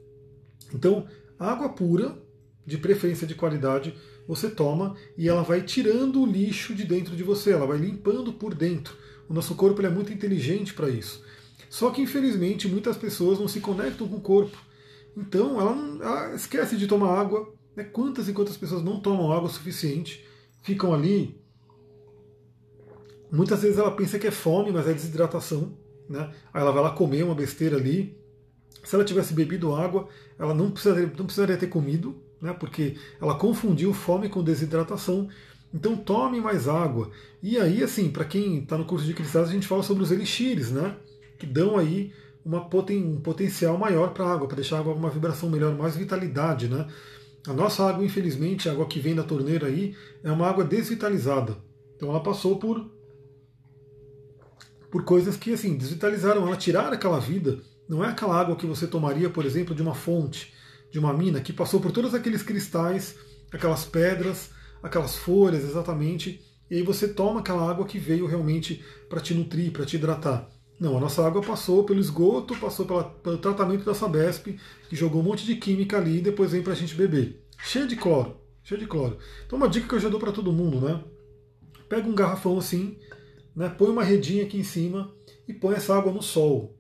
Então, 0.74 1.06
água 1.38 1.70
pura, 1.70 2.18
de 2.66 2.76
preferência 2.76 3.26
de 3.26 3.34
qualidade, 3.34 3.94
você 4.28 4.50
toma 4.50 4.94
e 5.16 5.30
ela 5.30 5.42
vai 5.42 5.62
tirando 5.62 6.20
o 6.20 6.26
lixo 6.26 6.74
de 6.74 6.84
dentro 6.84 7.16
de 7.16 7.22
você, 7.22 7.52
ela 7.52 7.66
vai 7.66 7.78
limpando 7.78 8.30
por 8.30 8.54
dentro. 8.54 8.94
O 9.26 9.32
nosso 9.32 9.54
corpo 9.54 9.80
é 9.80 9.88
muito 9.88 10.12
inteligente 10.12 10.74
para 10.74 10.90
isso. 10.90 11.24
Só 11.70 11.90
que 11.90 12.02
infelizmente 12.02 12.68
muitas 12.68 12.98
pessoas 12.98 13.38
não 13.38 13.48
se 13.48 13.60
conectam 13.60 14.06
com 14.06 14.16
o 14.16 14.20
corpo. 14.20 14.58
Então 15.16 15.58
ela, 15.58 15.74
não, 15.74 16.02
ela 16.02 16.34
esquece 16.34 16.76
de 16.76 16.86
tomar 16.86 17.18
água. 17.18 17.50
Né? 17.74 17.84
Quantas 17.84 18.28
e 18.28 18.34
quantas 18.34 18.58
pessoas 18.58 18.82
não 18.82 19.00
tomam 19.00 19.32
água 19.32 19.48
o 19.48 19.52
suficiente, 19.52 20.24
ficam 20.64 20.92
ali. 20.92 21.38
Muitas 23.30 23.62
vezes 23.62 23.78
ela 23.78 23.90
pensa 23.90 24.18
que 24.18 24.26
é 24.26 24.30
fome, 24.30 24.72
mas 24.72 24.88
é 24.88 24.94
desidratação. 24.94 25.76
Né? 26.08 26.30
Aí 26.52 26.60
ela 26.60 26.72
vai 26.72 26.82
lá 26.82 26.90
comer 26.90 27.22
uma 27.22 27.34
besteira 27.34 27.76
ali. 27.76 28.18
Se 28.82 28.94
ela 28.94 29.04
tivesse 29.04 29.34
bebido 29.34 29.74
água, 29.74 30.08
ela 30.38 30.54
não 30.54 30.70
precisaria, 30.70 31.06
não 31.06 31.26
precisaria 31.26 31.56
ter 31.56 31.68
comido, 31.68 32.20
né? 32.40 32.52
porque 32.52 32.96
ela 33.20 33.34
confundiu 33.36 33.92
fome 33.92 34.28
com 34.28 34.42
desidratação. 34.42 35.28
Então 35.72 35.96
tome 35.96 36.40
mais 36.40 36.66
água. 36.66 37.10
E 37.42 37.58
aí, 37.58 37.82
assim, 37.82 38.10
para 38.10 38.24
quem 38.24 38.60
está 38.60 38.78
no 38.78 38.86
curso 38.86 39.04
de 39.04 39.12
cristais, 39.12 39.48
a 39.48 39.52
gente 39.52 39.66
fala 39.66 39.82
sobre 39.82 40.02
os 40.02 40.10
elixires, 40.10 40.70
né? 40.70 40.96
que 41.38 41.46
dão 41.46 41.76
aí 41.76 42.12
uma 42.44 42.68
poten, 42.70 43.04
um 43.04 43.20
potencial 43.20 43.76
maior 43.76 44.14
para 44.14 44.24
a 44.24 44.32
água, 44.32 44.46
para 44.46 44.56
deixar 44.56 44.76
a 44.76 44.80
água 44.80 44.94
com 44.94 44.98
uma 44.98 45.10
vibração 45.10 45.50
melhor, 45.50 45.74
mais 45.76 45.94
vitalidade. 45.94 46.68
Né? 46.68 46.86
A 47.46 47.52
nossa 47.52 47.86
água, 47.86 48.04
infelizmente, 48.04 48.68
a 48.68 48.72
água 48.72 48.86
que 48.86 48.98
vem 48.98 49.14
da 49.14 49.22
torneira 49.22 49.66
aí, 49.66 49.94
é 50.22 50.32
uma 50.32 50.48
água 50.48 50.64
desvitalizada. 50.64 51.56
Então 51.94 52.08
ela 52.08 52.22
passou 52.22 52.58
por, 52.58 52.90
por 54.90 55.04
coisas 55.04 55.36
que 55.36 55.52
assim 55.52 55.76
desvitalizaram, 55.76 56.46
ela 56.46 56.56
tiraram 56.56 56.92
aquela 56.92 57.20
vida. 57.20 57.60
Não 57.88 58.02
é 58.02 58.08
aquela 58.08 58.38
água 58.38 58.56
que 58.56 58.66
você 58.66 58.86
tomaria, 58.86 59.28
por 59.28 59.44
exemplo, 59.44 59.74
de 59.74 59.82
uma 59.82 59.94
fonte, 59.94 60.54
de 60.90 60.98
uma 60.98 61.12
mina, 61.12 61.40
que 61.40 61.52
passou 61.52 61.80
por 61.80 61.92
todos 61.92 62.14
aqueles 62.14 62.42
cristais, 62.42 63.16
aquelas 63.52 63.84
pedras, 63.84 64.50
aquelas 64.82 65.16
folhas, 65.16 65.64
exatamente. 65.64 66.40
E 66.70 66.76
aí 66.76 66.82
você 66.82 67.08
toma 67.08 67.40
aquela 67.40 67.68
água 67.68 67.84
que 67.84 67.98
veio 67.98 68.26
realmente 68.26 68.82
para 69.08 69.20
te 69.20 69.34
nutrir, 69.34 69.70
para 69.70 69.84
te 69.84 69.96
hidratar. 69.96 70.48
Não, 70.78 70.96
a 70.96 71.00
nossa 71.00 71.24
água 71.24 71.40
passou 71.40 71.84
pelo 71.84 72.00
esgoto, 72.00 72.56
passou 72.56 72.84
pela, 72.84 73.04
pelo 73.04 73.38
tratamento 73.38 73.84
da 73.84 73.94
Sabesp, 73.94 74.58
que 74.88 74.96
jogou 74.96 75.20
um 75.20 75.24
monte 75.24 75.46
de 75.46 75.54
química 75.56 75.96
ali 75.96 76.18
e 76.18 76.22
depois 76.22 76.50
vem 76.50 76.62
para 76.62 76.72
a 76.72 76.76
gente 76.76 76.94
beber. 76.94 77.40
Cheio 77.58 77.86
de 77.86 77.96
cloro, 77.96 78.36
cheio 78.62 78.80
de 78.80 78.86
cloro. 78.86 79.18
Então 79.46 79.56
uma 79.56 79.68
dica 79.68 79.86
que 79.86 79.94
eu 79.94 80.00
já 80.00 80.08
dou 80.08 80.18
para 80.18 80.32
todo 80.32 80.52
mundo, 80.52 80.80
né? 80.80 81.00
Pega 81.88 82.08
um 82.08 82.14
garrafão 82.14 82.58
assim, 82.58 82.98
né? 83.54 83.68
põe 83.68 83.88
uma 83.88 84.02
redinha 84.02 84.42
aqui 84.42 84.58
em 84.58 84.64
cima 84.64 85.14
e 85.46 85.54
põe 85.54 85.76
essa 85.76 85.96
água 85.96 86.12
no 86.12 86.22
sol. 86.22 86.76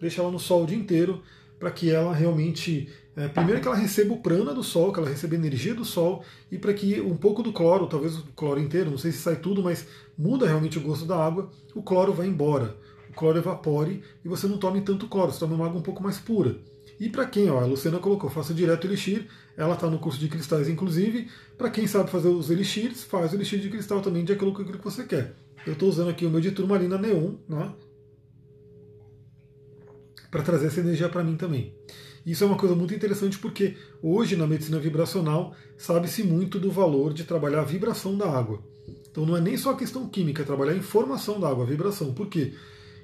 Deixa 0.00 0.22
ela 0.22 0.30
no 0.30 0.38
sol 0.38 0.64
o 0.64 0.66
dia 0.66 0.78
inteiro 0.78 1.22
para 1.58 1.70
que 1.70 1.90
ela 1.90 2.14
realmente, 2.14 2.88
é, 3.14 3.28
primeiro 3.28 3.60
que 3.60 3.68
ela 3.68 3.76
receba 3.76 4.14
o 4.14 4.22
prana 4.22 4.54
do 4.54 4.62
sol, 4.62 4.92
que 4.92 4.98
ela 4.98 5.08
receba 5.08 5.34
energia 5.34 5.74
do 5.74 5.84
sol 5.84 6.24
e 6.50 6.58
para 6.58 6.72
que 6.72 6.98
um 7.00 7.16
pouco 7.16 7.42
do 7.42 7.52
cloro, 7.52 7.86
talvez 7.86 8.16
o 8.16 8.24
cloro 8.34 8.58
inteiro, 8.58 8.90
não 8.90 8.98
sei 8.98 9.12
se 9.12 9.18
sai 9.18 9.36
tudo, 9.36 9.62
mas 9.62 9.86
muda 10.16 10.46
realmente 10.46 10.78
o 10.78 10.82
gosto 10.82 11.04
da 11.04 11.16
água, 11.16 11.50
o 11.74 11.82
cloro 11.82 12.12
vai 12.12 12.26
embora 12.26 12.76
cloro 13.14 13.38
evapore 13.38 14.02
e 14.24 14.28
você 14.28 14.46
não 14.46 14.58
tome 14.58 14.80
tanto 14.80 15.08
cloro, 15.08 15.32
você 15.32 15.40
tome 15.40 15.54
uma 15.54 15.66
água 15.66 15.78
um 15.78 15.82
pouco 15.82 16.02
mais 16.02 16.18
pura. 16.18 16.56
E 16.98 17.08
para 17.08 17.26
quem, 17.26 17.50
ó, 17.50 17.60
a 17.60 17.66
Luciana 17.66 17.98
colocou, 17.98 18.30
faça 18.30 18.54
direto 18.54 18.86
elixir, 18.86 19.26
ela 19.56 19.74
está 19.74 19.88
no 19.88 19.98
curso 19.98 20.18
de 20.18 20.28
cristais, 20.28 20.68
inclusive. 20.68 21.28
Para 21.58 21.70
quem 21.70 21.86
sabe 21.86 22.10
fazer 22.10 22.28
os 22.28 22.50
elixires, 22.50 23.02
faz 23.02 23.32
o 23.32 23.36
elixir 23.36 23.58
de 23.58 23.68
cristal 23.68 24.00
também, 24.00 24.24
de 24.24 24.32
aquilo 24.32 24.54
que 24.54 24.78
você 24.78 25.04
quer. 25.04 25.34
Eu 25.66 25.72
estou 25.72 25.88
usando 25.88 26.10
aqui 26.10 26.26
o 26.26 26.30
meu 26.30 26.40
de 26.40 26.52
turmalina 26.52 26.98
neon, 26.98 27.34
né? 27.48 27.72
Para 30.30 30.42
trazer 30.42 30.66
essa 30.66 30.80
energia 30.80 31.08
para 31.08 31.24
mim 31.24 31.36
também. 31.36 31.74
Isso 32.24 32.42
é 32.42 32.46
uma 32.46 32.56
coisa 32.56 32.74
muito 32.74 32.94
interessante 32.94 33.38
porque 33.38 33.76
hoje 34.02 34.34
na 34.34 34.46
medicina 34.46 34.78
vibracional 34.78 35.54
sabe-se 35.76 36.22
muito 36.22 36.58
do 36.58 36.70
valor 36.70 37.12
de 37.12 37.24
trabalhar 37.24 37.60
a 37.60 37.64
vibração 37.64 38.16
da 38.16 38.26
água. 38.26 38.62
Então 39.10 39.26
não 39.26 39.36
é 39.36 39.40
nem 39.40 39.56
só 39.56 39.70
a 39.70 39.76
questão 39.76 40.08
química, 40.08 40.42
é 40.42 40.44
trabalhar 40.44 40.72
a 40.72 40.76
informação 40.76 41.38
da 41.38 41.48
água, 41.48 41.64
a 41.64 41.68
vibração. 41.68 42.14
Por 42.14 42.28
quê? 42.28 42.54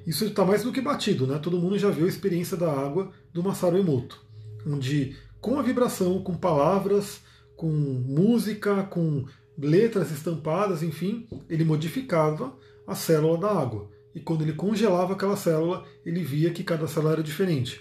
Isso 0.07 0.25
está 0.25 0.45
mais 0.45 0.63
do 0.63 0.73
que 0.73 0.81
batido, 0.81 1.27
né? 1.27 1.39
Todo 1.39 1.59
mundo 1.59 1.79
já 1.79 1.91
viu 1.91 2.07
a 2.07 2.09
experiência 2.09 2.57
da 2.57 2.73
água 2.73 3.11
do 3.33 3.43
Masaru 3.43 3.79
Emoto, 3.79 4.25
onde 4.67 5.17
com 5.41 5.59
a 5.59 5.63
vibração, 5.63 6.23
com 6.23 6.35
palavras, 6.35 7.21
com 7.57 7.69
música, 7.71 8.83
com 8.85 9.25
letras 9.59 10.11
estampadas, 10.11 10.83
enfim, 10.83 11.29
ele 11.49 11.65
modificava 11.65 12.57
a 12.87 12.95
célula 12.95 13.39
da 13.39 13.51
água. 13.51 13.91
E 14.15 14.21
quando 14.21 14.43
ele 14.43 14.53
congelava 14.53 15.13
aquela 15.13 15.37
célula, 15.37 15.85
ele 16.05 16.23
via 16.23 16.51
que 16.51 16.65
cada 16.65 16.89
célula 16.89 17.13
era 17.13 17.23
diferente. 17.23 17.81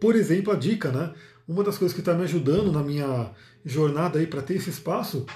Por 0.00 0.14
exemplo, 0.14 0.52
a 0.52 0.56
dica, 0.56 0.90
né? 0.90 1.12
Uma 1.46 1.64
das 1.64 1.76
coisas 1.76 1.94
que 1.94 2.00
está 2.00 2.14
me 2.14 2.22
ajudando 2.22 2.70
na 2.70 2.82
minha 2.82 3.32
jornada 3.64 4.18
aí 4.18 4.26
para 4.26 4.42
ter 4.42 4.54
esse 4.54 4.70
espaço, 4.70 5.26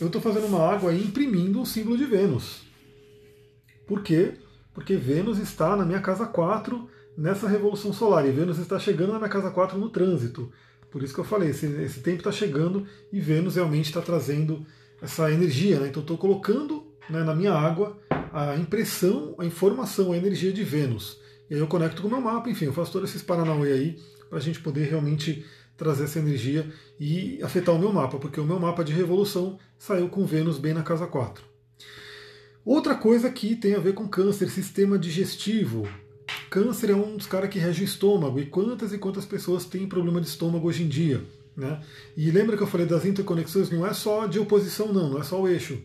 eu 0.00 0.06
estou 0.06 0.20
fazendo 0.20 0.46
uma 0.46 0.60
água 0.60 0.92
e 0.92 1.02
imprimindo 1.02 1.60
o 1.60 1.66
símbolo 1.66 1.96
de 1.96 2.04
Vênus. 2.04 2.62
Por 3.86 4.02
quê? 4.02 4.34
Porque 4.74 4.96
Vênus 4.96 5.38
está 5.38 5.76
na 5.76 5.86
minha 5.86 6.00
casa 6.00 6.26
4 6.26 6.90
nessa 7.16 7.48
revolução 7.48 7.92
solar, 7.92 8.26
e 8.26 8.32
Vênus 8.32 8.58
está 8.58 8.78
chegando 8.78 9.12
na 9.12 9.18
minha 9.18 9.30
casa 9.30 9.50
4 9.50 9.78
no 9.78 9.88
trânsito. 9.88 10.52
Por 10.90 11.02
isso 11.02 11.14
que 11.14 11.20
eu 11.20 11.24
falei, 11.24 11.50
esse, 11.50 11.66
esse 11.66 12.00
tempo 12.00 12.18
está 12.18 12.32
chegando 12.32 12.86
e 13.12 13.20
Vênus 13.20 13.54
realmente 13.56 13.86
está 13.86 14.00
trazendo 14.00 14.66
essa 15.00 15.30
energia. 15.30 15.80
Né? 15.80 15.88
Então 15.88 16.02
estou 16.02 16.18
colocando 16.18 16.86
né, 17.08 17.22
na 17.22 17.34
minha 17.34 17.52
água 17.52 17.98
a 18.32 18.56
impressão, 18.56 19.34
a 19.38 19.44
informação, 19.44 20.12
a 20.12 20.16
energia 20.16 20.52
de 20.52 20.62
Vênus. 20.62 21.20
E 21.48 21.54
aí 21.54 21.60
eu 21.60 21.66
conecto 21.66 22.02
com 22.02 22.08
o 22.08 22.10
meu 22.10 22.20
mapa, 22.20 22.48
enfim, 22.48 22.66
eu 22.66 22.72
faço 22.72 22.92
todos 22.92 23.10
esses 23.10 23.22
Paranauê 23.22 23.72
aí 23.72 23.98
para 24.28 24.38
a 24.38 24.40
gente 24.40 24.60
poder 24.60 24.88
realmente 24.88 25.44
trazer 25.76 26.04
essa 26.04 26.18
energia 26.18 26.68
e 26.98 27.40
afetar 27.42 27.74
o 27.74 27.78
meu 27.78 27.92
mapa, 27.92 28.18
porque 28.18 28.40
o 28.40 28.44
meu 28.44 28.58
mapa 28.58 28.84
de 28.84 28.92
revolução 28.92 29.58
saiu 29.78 30.08
com 30.08 30.24
Vênus 30.24 30.58
bem 30.58 30.72
na 30.72 30.82
casa 30.82 31.06
4. 31.06 31.53
Outra 32.64 32.94
coisa 32.94 33.30
que 33.30 33.54
tem 33.54 33.74
a 33.74 33.78
ver 33.78 33.92
com 33.92 34.08
câncer, 34.08 34.48
sistema 34.48 34.98
digestivo. 34.98 35.86
Câncer 36.48 36.90
é 36.90 36.94
um 36.94 37.14
dos 37.14 37.26
caras 37.26 37.50
que 37.50 37.58
rege 37.58 37.82
o 37.82 37.84
estômago, 37.84 38.40
e 38.40 38.46
quantas 38.46 38.90
e 38.90 38.96
quantas 38.96 39.26
pessoas 39.26 39.66
têm 39.66 39.86
problema 39.86 40.18
de 40.18 40.28
estômago 40.28 40.66
hoje 40.66 40.82
em 40.82 40.88
dia? 40.88 41.22
Né? 41.54 41.78
E 42.16 42.30
lembra 42.30 42.56
que 42.56 42.62
eu 42.62 42.66
falei 42.66 42.86
das 42.86 43.04
interconexões? 43.04 43.68
Não 43.70 43.86
é 43.86 43.92
só 43.92 44.26
de 44.26 44.38
oposição, 44.38 44.94
não, 44.94 45.10
não 45.10 45.20
é 45.20 45.22
só 45.22 45.42
o 45.42 45.46
eixo. 45.46 45.78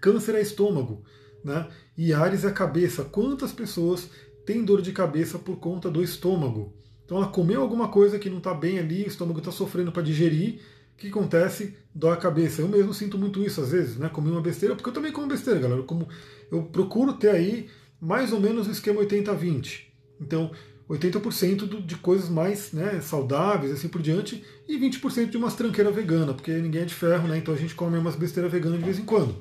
Câncer 0.00 0.34
é 0.34 0.40
estômago, 0.40 1.04
né? 1.44 1.68
e 1.96 2.12
Ares 2.12 2.44
é 2.44 2.50
cabeça. 2.50 3.04
Quantas 3.04 3.52
pessoas 3.52 4.10
têm 4.44 4.64
dor 4.64 4.82
de 4.82 4.90
cabeça 4.90 5.38
por 5.38 5.58
conta 5.58 5.88
do 5.88 6.02
estômago? 6.02 6.74
Então 7.04 7.18
ela 7.18 7.28
comeu 7.28 7.60
alguma 7.60 7.86
coisa 7.88 8.18
que 8.18 8.28
não 8.28 8.38
está 8.38 8.52
bem 8.52 8.80
ali, 8.80 9.04
o 9.04 9.08
estômago 9.08 9.38
está 9.38 9.52
sofrendo 9.52 9.92
para 9.92 10.02
digerir. 10.02 10.58
O 10.96 10.98
que 10.98 11.08
acontece? 11.08 11.76
Dói 11.94 12.14
a 12.14 12.16
cabeça. 12.16 12.62
Eu 12.62 12.68
mesmo 12.68 12.94
sinto 12.94 13.18
muito 13.18 13.44
isso 13.44 13.60
às 13.60 13.70
vezes, 13.70 13.98
né? 13.98 14.08
Comi 14.08 14.30
uma 14.30 14.40
besteira, 14.40 14.74
porque 14.74 14.88
eu 14.88 14.94
também 14.94 15.12
como 15.12 15.28
besteira, 15.28 15.60
galera. 15.60 15.80
Eu, 15.80 15.84
como, 15.84 16.08
eu 16.50 16.62
procuro 16.62 17.12
ter 17.12 17.30
aí 17.30 17.68
mais 18.00 18.32
ou 18.32 18.40
menos 18.40 18.66
o 18.66 18.70
esquema 18.70 19.02
80-20. 19.02 19.82
Então, 20.18 20.50
80% 20.88 21.84
de 21.84 21.96
coisas 21.96 22.30
mais 22.30 22.72
né, 22.72 23.00
saudáveis, 23.02 23.72
assim 23.72 23.88
por 23.88 24.00
diante, 24.00 24.42
e 24.66 24.78
20% 24.78 25.28
de 25.28 25.36
umas 25.36 25.54
tranqueiras 25.54 25.94
veganas, 25.94 26.34
porque 26.34 26.52
ninguém 26.52 26.82
é 26.82 26.84
de 26.86 26.94
ferro, 26.94 27.28
né? 27.28 27.36
Então 27.36 27.52
a 27.52 27.58
gente 27.58 27.74
come 27.74 27.98
umas 27.98 28.16
besteiras 28.16 28.50
veganas 28.50 28.78
de 28.78 28.84
vez 28.84 28.98
em 28.98 29.04
quando. 29.04 29.36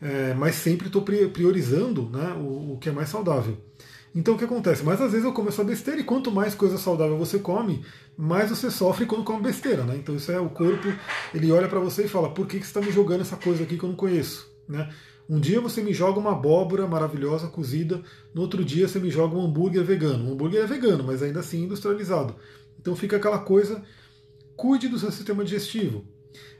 É, 0.00 0.32
mas 0.34 0.54
sempre 0.54 0.86
estou 0.86 1.02
priorizando 1.02 2.08
né, 2.08 2.34
o, 2.38 2.72
o 2.74 2.78
que 2.80 2.88
é 2.88 2.92
mais 2.92 3.10
saudável. 3.10 3.58
Então 4.16 4.34
o 4.34 4.38
que 4.38 4.44
acontece? 4.44 4.82
Mas 4.82 4.98
às 4.98 5.12
vezes 5.12 5.26
eu 5.26 5.32
como 5.34 5.50
essa 5.50 5.62
besteira 5.62 6.00
e 6.00 6.04
quanto 6.04 6.32
mais 6.32 6.54
coisa 6.54 6.78
saudável 6.78 7.18
você 7.18 7.38
come, 7.38 7.84
mais 8.16 8.48
você 8.48 8.70
sofre 8.70 9.04
quando 9.04 9.22
come 9.22 9.42
besteira, 9.42 9.84
né? 9.84 9.94
Então 9.94 10.16
isso 10.16 10.32
é 10.32 10.40
o 10.40 10.48
corpo, 10.48 10.88
ele 11.34 11.52
olha 11.52 11.68
para 11.68 11.78
você 11.78 12.06
e 12.06 12.08
fala: 12.08 12.30
por 12.30 12.46
que, 12.46 12.58
que 12.58 12.64
está 12.64 12.80
me 12.80 12.90
jogando 12.90 13.20
essa 13.20 13.36
coisa 13.36 13.64
aqui 13.64 13.76
que 13.76 13.84
eu 13.84 13.90
não 13.90 13.96
conheço? 13.96 14.50
Né? 14.66 14.88
Um 15.28 15.38
dia 15.38 15.60
você 15.60 15.82
me 15.82 15.92
joga 15.92 16.18
uma 16.18 16.32
abóbora 16.32 16.86
maravilhosa 16.86 17.48
cozida, 17.48 18.02
no 18.34 18.40
outro 18.40 18.64
dia 18.64 18.88
você 18.88 18.98
me 18.98 19.10
joga 19.10 19.36
um 19.36 19.44
hambúrguer 19.44 19.84
vegano. 19.84 20.30
O 20.30 20.32
hambúrguer 20.32 20.62
é 20.62 20.66
vegano, 20.66 21.04
mas 21.04 21.22
ainda 21.22 21.40
assim 21.40 21.64
industrializado. 21.64 22.36
Então 22.80 22.96
fica 22.96 23.18
aquela 23.18 23.40
coisa, 23.40 23.82
cuide 24.56 24.88
do 24.88 24.98
seu 24.98 25.12
sistema 25.12 25.44
digestivo. 25.44 26.06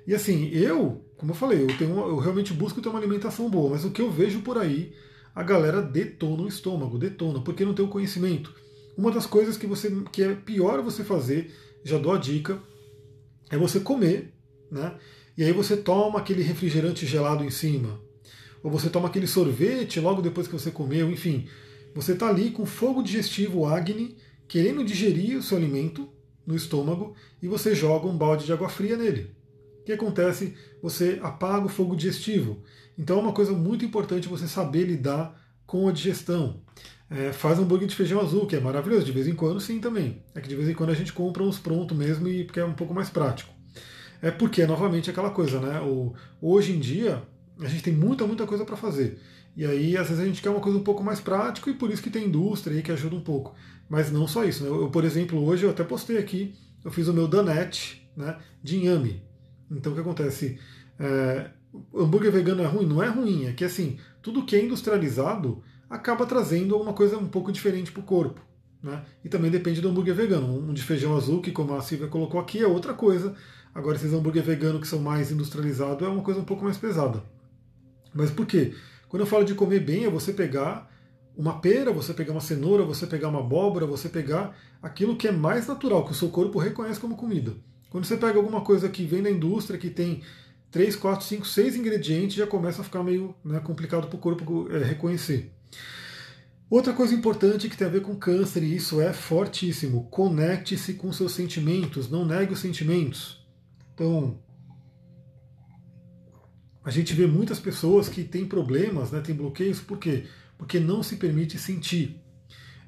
E 0.07 0.14
assim, 0.14 0.50
eu, 0.52 1.02
como 1.16 1.32
eu 1.32 1.36
falei, 1.36 1.62
eu, 1.62 1.78
tenho, 1.78 1.96
eu 1.96 2.18
realmente 2.18 2.52
busco 2.52 2.82
ter 2.82 2.90
uma 2.90 2.98
alimentação 2.98 3.48
boa, 3.48 3.70
mas 3.70 3.84
o 3.84 3.90
que 3.90 4.02
eu 4.02 4.11
vejo 4.11 4.40
por 4.40 4.59
aí 4.59 4.92
a 5.37 5.43
galera 5.43 5.82
detona 5.82 6.45
o 6.45 6.49
estômago, 6.49 6.97
detona, 6.99 7.43
porque 7.43 7.62
não 7.62 7.74
tem 7.74 7.84
o 7.84 7.89
conhecimento. 7.89 8.55
Uma 8.97 9.11
das 9.11 9.26
coisas 9.26 9.59
que, 9.59 9.66
você, 9.66 9.95
que 10.11 10.22
é 10.22 10.34
pior 10.34 10.80
você 10.80 11.05
fazer, 11.05 11.55
já 11.84 11.99
dou 11.99 12.14
a 12.14 12.16
dica, 12.16 12.59
é 13.51 13.59
você 13.59 13.78
comer, 13.78 14.32
né? 14.70 14.97
E 15.37 15.45
aí 15.45 15.53
você 15.53 15.76
toma 15.76 16.20
aquele 16.20 16.43
refrigerante 16.43 17.05
gelado 17.05 17.45
em 17.45 17.51
cima. 17.51 18.01
Ou 18.62 18.70
você 18.70 18.89
toma 18.89 19.09
aquele 19.09 19.26
sorvete 19.26 20.01
logo 20.01 20.22
depois 20.22 20.49
que 20.49 20.55
você 20.55 20.70
comeu, 20.70 21.11
enfim. 21.11 21.47
Você 21.95 22.12
está 22.12 22.30
ali 22.30 22.51
com 22.51 22.64
fogo 22.64 23.03
digestivo 23.03 23.66
Agni, 23.66 24.16
querendo 24.49 24.82
digerir 24.82 25.37
o 25.37 25.43
seu 25.43 25.59
alimento 25.59 26.09
no 26.47 26.57
estômago, 26.57 27.14
e 27.43 27.47
você 27.47 27.74
joga 27.74 28.07
um 28.07 28.16
balde 28.16 28.47
de 28.47 28.55
água 28.55 28.70
fria 28.70 28.97
nele. 28.97 29.30
O 29.82 29.84
que 29.84 29.93
acontece? 29.93 30.55
Você 30.82 31.18
apaga 31.22 31.66
o 31.66 31.68
fogo 31.68 31.95
digestivo. 31.95 32.62
Então 32.99 33.18
é 33.18 33.22
uma 33.22 33.32
coisa 33.32 33.53
muito 33.53 33.84
importante 33.84 34.28
você 34.28 34.47
saber 34.47 34.84
lidar 34.84 35.38
com 35.66 35.88
a 35.88 35.92
digestão. 35.92 36.62
É, 37.09 37.32
faz 37.32 37.59
hambúrguer 37.59 37.86
de 37.86 37.94
feijão 37.94 38.20
azul, 38.20 38.47
que 38.47 38.57
é 38.57 38.61
maravilhoso, 38.61 39.05
de 39.05 39.12
vez 39.12 39.28
em 39.28 39.34
quando 39.34 39.61
sim 39.61 39.80
também. 39.80 40.22
É 40.34 40.40
que 40.40 40.49
de 40.49 40.57
vez 40.57 40.68
em 40.68 40.74
quando 40.74 40.90
a 40.90 40.94
gente 40.94 41.12
compra 41.12 41.42
uns 41.42 41.59
prontos 41.59 41.97
mesmo 41.97 42.26
e 42.28 42.44
porque 42.44 42.61
é 42.61 42.64
um 42.64 42.72
pouco 42.72 42.94
mais 42.94 43.09
prático. 43.11 43.53
É 44.20 44.30
porque, 44.30 44.66
novamente, 44.66 45.11
aquela 45.11 45.30
coisa, 45.30 45.61
né? 45.61 45.80
O, 45.80 46.14
hoje 46.40 46.72
em 46.72 46.80
dia, 46.80 47.22
a 47.61 47.68
gente 47.68 47.82
tem 47.82 47.92
muita, 47.92 48.26
muita 48.26 48.47
coisa 48.47 48.64
para 48.64 48.76
fazer. 48.76 49.20
E 49.57 49.64
aí, 49.64 49.97
às 49.97 50.09
vezes, 50.09 50.22
a 50.22 50.26
gente 50.26 50.42
quer 50.42 50.51
uma 50.51 50.61
coisa 50.61 50.78
um 50.78 50.82
pouco 50.82 51.03
mais 51.03 51.20
prática 51.20 51.70
e 51.70 51.74
por 51.74 51.90
isso 51.90 52.03
que 52.03 52.11
tem 52.11 52.26
indústria 52.26 52.76
aí 52.76 52.82
que 52.82 52.92
ajuda 52.92 53.14
um 53.14 53.20
pouco. 53.20 53.55
Mas 53.88 54.11
não 54.11 54.26
só 54.26 54.44
isso. 54.44 54.64
Né? 54.64 54.70
Eu, 54.70 54.90
por 54.90 55.05
exemplo, 55.05 55.42
hoje 55.44 55.64
eu 55.64 55.70
até 55.70 55.84
postei 55.84 56.18
aqui, 56.18 56.55
eu 56.84 56.90
fiz 56.90 57.09
o 57.09 57.14
meu 57.14 57.28
danette 57.28 58.07
né, 58.16 58.36
de 58.62 58.76
inhame. 58.76 59.22
Então, 59.70 59.92
o 59.92 59.94
que 59.94 60.01
acontece? 60.01 60.59
É, 60.99 61.51
hambúrguer 61.94 62.32
vegano 62.32 62.62
é 62.62 62.66
ruim? 62.66 62.86
Não 62.86 63.02
é 63.02 63.08
ruim, 63.08 63.46
é 63.46 63.52
que 63.52 63.64
assim, 63.64 63.98
tudo 64.22 64.44
que 64.44 64.56
é 64.56 64.64
industrializado 64.64 65.62
acaba 65.88 66.26
trazendo 66.26 66.74
alguma 66.74 66.92
coisa 66.92 67.16
um 67.16 67.28
pouco 67.28 67.52
diferente 67.52 67.92
para 67.92 68.00
o 68.00 68.04
corpo. 68.04 68.40
Né? 68.82 69.04
E 69.24 69.28
também 69.28 69.50
depende 69.50 69.80
do 69.80 69.88
hambúrguer 69.88 70.14
vegano. 70.14 70.46
Um 70.46 70.72
de 70.72 70.82
feijão 70.82 71.16
azul, 71.16 71.40
que 71.40 71.50
como 71.50 71.74
a 71.74 71.80
Silvia 71.80 72.08
colocou 72.08 72.40
aqui, 72.40 72.60
é 72.60 72.66
outra 72.66 72.94
coisa. 72.94 73.34
Agora, 73.74 73.96
esses 73.96 74.12
hambúrguer 74.12 74.42
vegano 74.42 74.80
que 74.80 74.86
são 74.86 75.00
mais 75.00 75.30
industrializados 75.30 76.06
é 76.06 76.10
uma 76.10 76.22
coisa 76.22 76.40
um 76.40 76.44
pouco 76.44 76.64
mais 76.64 76.76
pesada. 76.76 77.22
Mas 78.14 78.30
por 78.30 78.46
quê? 78.46 78.74
Quando 79.08 79.20
eu 79.22 79.26
falo 79.26 79.44
de 79.44 79.54
comer 79.54 79.80
bem, 79.80 80.04
é 80.04 80.10
você 80.10 80.32
pegar 80.32 80.90
uma 81.36 81.60
pera, 81.60 81.92
você 81.92 82.14
pegar 82.14 82.32
uma 82.32 82.40
cenoura, 82.40 82.84
você 82.84 83.06
pegar 83.06 83.28
uma 83.28 83.40
abóbora, 83.40 83.84
você 83.84 84.08
pegar 84.08 84.56
aquilo 84.82 85.16
que 85.16 85.28
é 85.28 85.32
mais 85.32 85.66
natural, 85.66 86.04
que 86.04 86.12
o 86.12 86.14
seu 86.14 86.30
corpo 86.30 86.58
reconhece 86.58 86.98
como 86.98 87.16
comida. 87.16 87.54
Quando 87.90 88.04
você 88.04 88.16
pega 88.16 88.38
alguma 88.38 88.62
coisa 88.62 88.88
que 88.88 89.04
vem 89.04 89.22
da 89.22 89.30
indústria, 89.30 89.78
que 89.78 89.90
tem 89.90 90.22
3, 90.70 90.96
4, 90.96 91.24
5, 91.24 91.46
6 91.46 91.76
ingredientes 91.76 92.36
já 92.36 92.46
começa 92.46 92.82
a 92.82 92.84
ficar 92.84 93.02
meio 93.02 93.34
né, 93.44 93.60
complicado 93.60 94.08
para 94.08 94.16
o 94.16 94.20
corpo 94.20 94.68
é, 94.70 94.82
reconhecer. 94.82 95.52
Outra 96.68 96.92
coisa 96.92 97.14
importante 97.14 97.68
que 97.68 97.76
tem 97.76 97.86
a 97.86 97.90
ver 97.90 98.02
com 98.02 98.16
câncer, 98.16 98.62
e 98.62 98.74
isso 98.74 99.00
é 99.00 99.12
fortíssimo, 99.12 100.08
conecte-se 100.10 100.94
com 100.94 101.12
seus 101.12 101.32
sentimentos, 101.32 102.10
não 102.10 102.24
negue 102.24 102.52
os 102.52 102.58
sentimentos. 102.58 103.46
Então, 103.94 104.40
a 106.84 106.90
gente 106.90 107.14
vê 107.14 107.26
muitas 107.26 107.60
pessoas 107.60 108.08
que 108.08 108.24
têm 108.24 108.44
problemas, 108.44 109.12
né, 109.12 109.20
têm 109.20 109.34
bloqueios, 109.34 109.80
por 109.80 109.98
quê? 109.98 110.24
Porque 110.58 110.80
não 110.80 111.02
se 111.02 111.16
permite 111.16 111.56
sentir. 111.56 112.20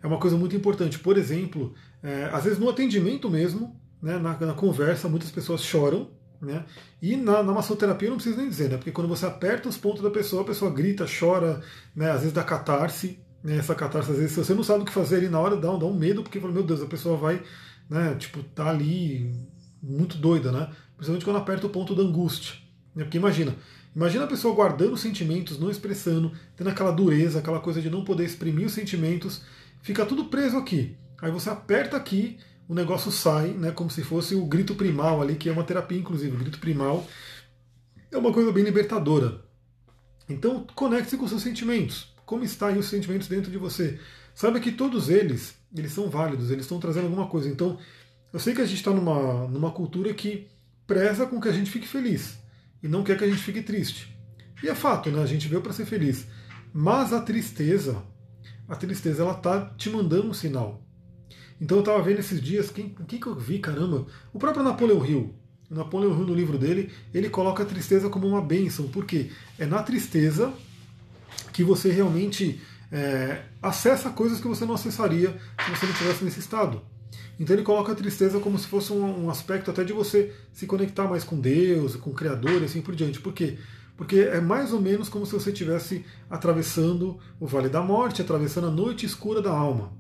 É 0.03 0.07
uma 0.07 0.19
coisa 0.19 0.37
muito 0.37 0.57
importante. 0.57 0.99
Por 0.99 1.17
exemplo, 1.17 1.75
é, 2.03 2.25
às 2.33 2.45
vezes 2.45 2.59
no 2.59 2.69
atendimento 2.69 3.31
mesmo, 3.31 3.81
né, 4.03 4.19
na, 4.19 4.39
na 4.39 4.55
conversa, 4.55 5.09
muitas 5.09 5.31
pessoas 5.31 5.63
choram 5.63 6.11
né? 6.41 6.65
E 7.03 7.17
na, 7.17 7.43
na 7.43 7.53
massoterapia 7.53 8.09
não 8.09 8.17
precisa 8.17 8.37
nem 8.37 8.49
dizer, 8.49 8.71
né? 8.71 8.77
porque 8.77 8.93
quando 8.93 9.09
você 9.09 9.27
aperta 9.27 9.69
os 9.69 9.77
pontos 9.77 10.03
da 10.03 10.11
pessoa, 10.11 10.43
a 10.43 10.45
pessoa 10.45 10.71
grita, 10.71 11.07
chora, 11.07 11.61
né? 11.95 12.11
às 12.11 12.21
vezes 12.21 12.33
dá 12.33 12.43
catarse. 12.43 13.19
Né? 13.43 13.57
Essa 13.57 13.75
catarse, 13.75 14.11
às 14.11 14.17
vezes, 14.17 14.33
se 14.33 14.45
você 14.45 14.55
não 14.55 14.63
sabe 14.63 14.83
o 14.83 14.85
que 14.85 14.93
fazer 14.93 15.17
ali 15.17 15.29
na 15.29 15.41
hora, 15.41 15.57
dá, 15.57 15.69
dá 15.77 15.87
um 15.87 15.95
medo, 15.95 16.23
porque, 16.23 16.39
meu 16.39 16.63
Deus, 16.63 16.83
a 16.83 16.87
pessoa 16.87 17.17
vai, 17.17 17.43
né? 17.89 18.15
tipo, 18.19 18.43
tá 18.43 18.69
ali 18.69 19.33
muito 19.83 20.17
doida, 20.17 20.53
né? 20.53 20.71
principalmente 20.97 21.25
quando 21.25 21.39
aperta 21.39 21.67
o 21.67 21.71
ponto 21.71 21.95
da 21.95 22.03
angústia. 22.03 22.55
Né? 22.95 23.05
Porque 23.05 23.19
imagina, 23.19 23.55
imagina 23.95 24.25
a 24.25 24.29
pessoa 24.29 24.55
guardando 24.55 24.97
sentimentos, 24.97 25.59
não 25.59 25.71
expressando, 25.71 26.33
tendo 26.57 26.71
aquela 26.71 26.91
dureza, 26.93 27.39
aquela 27.39 27.61
coisa 27.61 27.81
de 27.81 27.91
não 27.91 28.05
poder 28.05 28.25
exprimir 28.25 28.67
os 28.67 28.73
sentimentos, 28.73 29.43
fica 29.83 30.07
tudo 30.07 30.27
preso 30.27 30.57
aqui. 30.57 30.97
Aí 31.21 31.31
você 31.31 31.51
aperta 31.51 31.97
aqui, 31.97 32.39
o 32.69 32.75
negócio 32.75 33.11
sai, 33.11 33.49
né, 33.49 33.71
como 33.71 33.91
se 33.91 34.03
fosse 34.03 34.35
o 34.35 34.45
grito 34.45 34.75
primal 34.75 35.23
ali, 35.23 35.37
que 35.37 35.49
é 35.49 35.53
uma 35.53 35.65
terapia, 35.65 35.99
inclusive. 35.99 36.37
O 36.37 36.39
grito 36.39 36.59
primal 36.59 37.07
é 38.13 38.17
uma 38.19 38.33
coisa 38.33 38.53
bem 38.53 38.63
libertadora. 38.63 39.43
Então, 40.29 40.67
conecte-se 40.75 41.17
com 41.17 41.27
seus 41.27 41.43
sentimentos. 41.43 42.15
Como 42.27 42.45
estão 42.45 42.77
os 42.79 42.87
sentimentos 42.87 43.27
dentro 43.27 43.51
de 43.51 43.57
você? 43.57 43.99
Saiba 44.35 44.61
que 44.61 44.71
todos 44.71 45.09
eles, 45.09 45.57
eles 45.75 45.93
são 45.93 46.11
válidos, 46.11 46.51
eles 46.51 46.67
estão 46.67 46.79
trazendo 46.79 47.07
alguma 47.07 47.27
coisa. 47.27 47.49
Então, 47.49 47.79
eu 48.31 48.39
sei 48.39 48.55
que 48.55 48.61
a 48.61 48.67
gente 48.67 48.77
está 48.77 48.91
numa, 48.91 49.49
numa 49.49 49.71
cultura 49.71 50.13
que 50.13 50.47
preza 50.87 51.27
com 51.27 51.41
que 51.41 51.49
a 51.49 51.53
gente 51.53 51.71
fique 51.71 51.89
feliz 51.89 52.39
e 52.83 52.89
não 52.89 53.03
quer 53.03 53.17
que 53.17 53.25
a 53.25 53.29
gente 53.29 53.43
fique 53.43 53.63
triste. 53.63 54.15
E 54.63 54.69
é 54.69 54.75
fato, 54.75 55.11
né? 55.11 55.23
A 55.23 55.27
gente 55.27 55.49
veio 55.49 55.63
para 55.63 55.73
ser 55.73 55.87
feliz. 55.87 56.27
Mas 56.73 57.15
a 57.15 57.21
tristeza, 57.23 58.03
a 58.69 58.77
tristeza, 58.77 59.23
ela 59.23 59.33
está 59.33 59.71
te 59.77 59.89
mandando 59.89 60.29
um 60.29 60.35
sinal. 60.35 60.83
Então 61.61 61.79
eu 61.79 61.83
estava 61.83 62.03
vendo 62.03 62.21
esses 62.21 62.41
dias, 62.41 62.71
quem, 62.71 62.95
quem 63.07 63.21
que 63.21 63.27
eu 63.27 63.35
vi, 63.35 63.59
caramba? 63.59 64.07
O 64.33 64.39
próprio 64.39 64.63
Napoleão 64.63 65.05
Hill. 65.05 65.35
O 65.71 65.75
Napoleão 65.75 66.13
Hill, 66.13 66.27
no 66.27 66.35
livro 66.35 66.57
dele, 66.57 66.91
ele 67.13 67.29
coloca 67.29 67.63
a 67.63 67.67
tristeza 67.67 68.09
como 68.09 68.27
uma 68.27 68.41
bênção, 68.41 68.89
porque 68.89 69.31
é 69.59 69.67
na 69.67 69.83
tristeza 69.83 70.53
que 71.53 71.65
você 71.65 71.91
realmente 71.91 72.61
é, 72.91 73.43
acessa 73.61 74.11
coisas 74.11 74.41
que 74.41 74.47
você 74.47 74.65
não 74.65 74.75
acessaria 74.75 75.31
se 75.65 75.71
você 75.71 75.87
não 75.87 75.93
estivesse 75.93 76.25
nesse 76.25 76.41
estado. 76.41 76.81
Então 77.39 77.55
ele 77.55 77.63
coloca 77.63 77.93
a 77.93 77.95
tristeza 77.95 78.41
como 78.41 78.59
se 78.59 78.67
fosse 78.67 78.93
um, 78.93 79.25
um, 79.25 79.31
aspecto 79.31 79.71
até 79.71 79.85
de 79.85 79.93
você 79.93 80.33
se 80.53 80.67
conectar 80.67 81.07
mais 81.07 81.23
com 81.23 81.39
Deus, 81.39 81.97
com 81.97 82.11
o 82.11 82.15
Criador 82.15 82.63
e 82.63 82.65
assim 82.65 82.81
por 82.81 82.95
diante. 82.95 83.21
Por 83.21 83.33
quê? 83.33 83.59
Porque 83.97 84.21
é 84.21 84.41
mais 84.41 84.73
ou 84.73 84.81
menos 84.81 85.09
como 85.09 85.27
se 85.27 85.33
você 85.33 85.51
estivesse 85.51 86.05
atravessando 86.31 87.19
o 87.39 87.47
Vale 87.47 87.69
da 87.69 87.83
Morte, 87.83 88.23
atravessando 88.23 88.69
a 88.69 88.71
noite 88.71 89.05
escura 89.05 89.43
da 89.43 89.51
alma. 89.51 89.93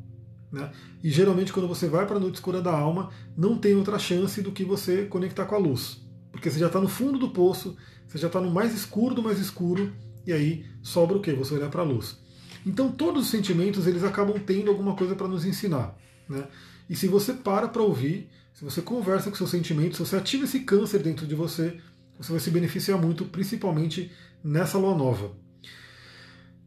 Né? 0.50 0.70
E 1.02 1.10
geralmente, 1.10 1.52
quando 1.52 1.68
você 1.68 1.86
vai 1.86 2.06
para 2.06 2.16
a 2.16 2.20
noite 2.20 2.36
escura 2.36 2.60
da 2.60 2.72
alma, 2.72 3.10
não 3.36 3.56
tem 3.56 3.74
outra 3.74 3.98
chance 3.98 4.40
do 4.40 4.52
que 4.52 4.64
você 4.64 5.04
conectar 5.04 5.44
com 5.44 5.54
a 5.54 5.58
luz. 5.58 6.00
Porque 6.32 6.50
você 6.50 6.58
já 6.58 6.66
está 6.66 6.80
no 6.80 6.88
fundo 6.88 7.18
do 7.18 7.30
poço, 7.30 7.76
você 8.06 8.18
já 8.18 8.28
está 8.28 8.40
no 8.40 8.50
mais 8.50 8.74
escuro 8.74 9.14
do 9.14 9.22
mais 9.22 9.38
escuro, 9.38 9.92
e 10.26 10.32
aí 10.32 10.66
sobra 10.82 11.16
o 11.16 11.20
que? 11.20 11.32
Você 11.32 11.54
olhar 11.54 11.70
para 11.70 11.82
a 11.82 11.84
luz. 11.84 12.18
Então 12.66 12.90
todos 12.90 13.24
os 13.24 13.30
sentimentos 13.30 13.86
eles 13.86 14.04
acabam 14.04 14.38
tendo 14.38 14.70
alguma 14.70 14.94
coisa 14.94 15.14
para 15.14 15.28
nos 15.28 15.44
ensinar. 15.44 15.96
Né? 16.28 16.46
E 16.88 16.96
se 16.96 17.06
você 17.06 17.32
para 17.32 17.68
para 17.68 17.82
ouvir, 17.82 18.28
se 18.52 18.64
você 18.64 18.82
conversa 18.82 19.30
com 19.30 19.36
seus 19.36 19.50
sentimentos, 19.50 19.96
se 19.96 20.04
você 20.04 20.16
ativa 20.16 20.44
esse 20.44 20.60
câncer 20.60 21.00
dentro 21.00 21.26
de 21.26 21.34
você, 21.34 21.78
você 22.18 22.32
vai 22.32 22.40
se 22.40 22.50
beneficiar 22.50 23.00
muito, 23.00 23.24
principalmente 23.24 24.10
nessa 24.42 24.78
lua 24.78 24.96
nova. 24.96 25.32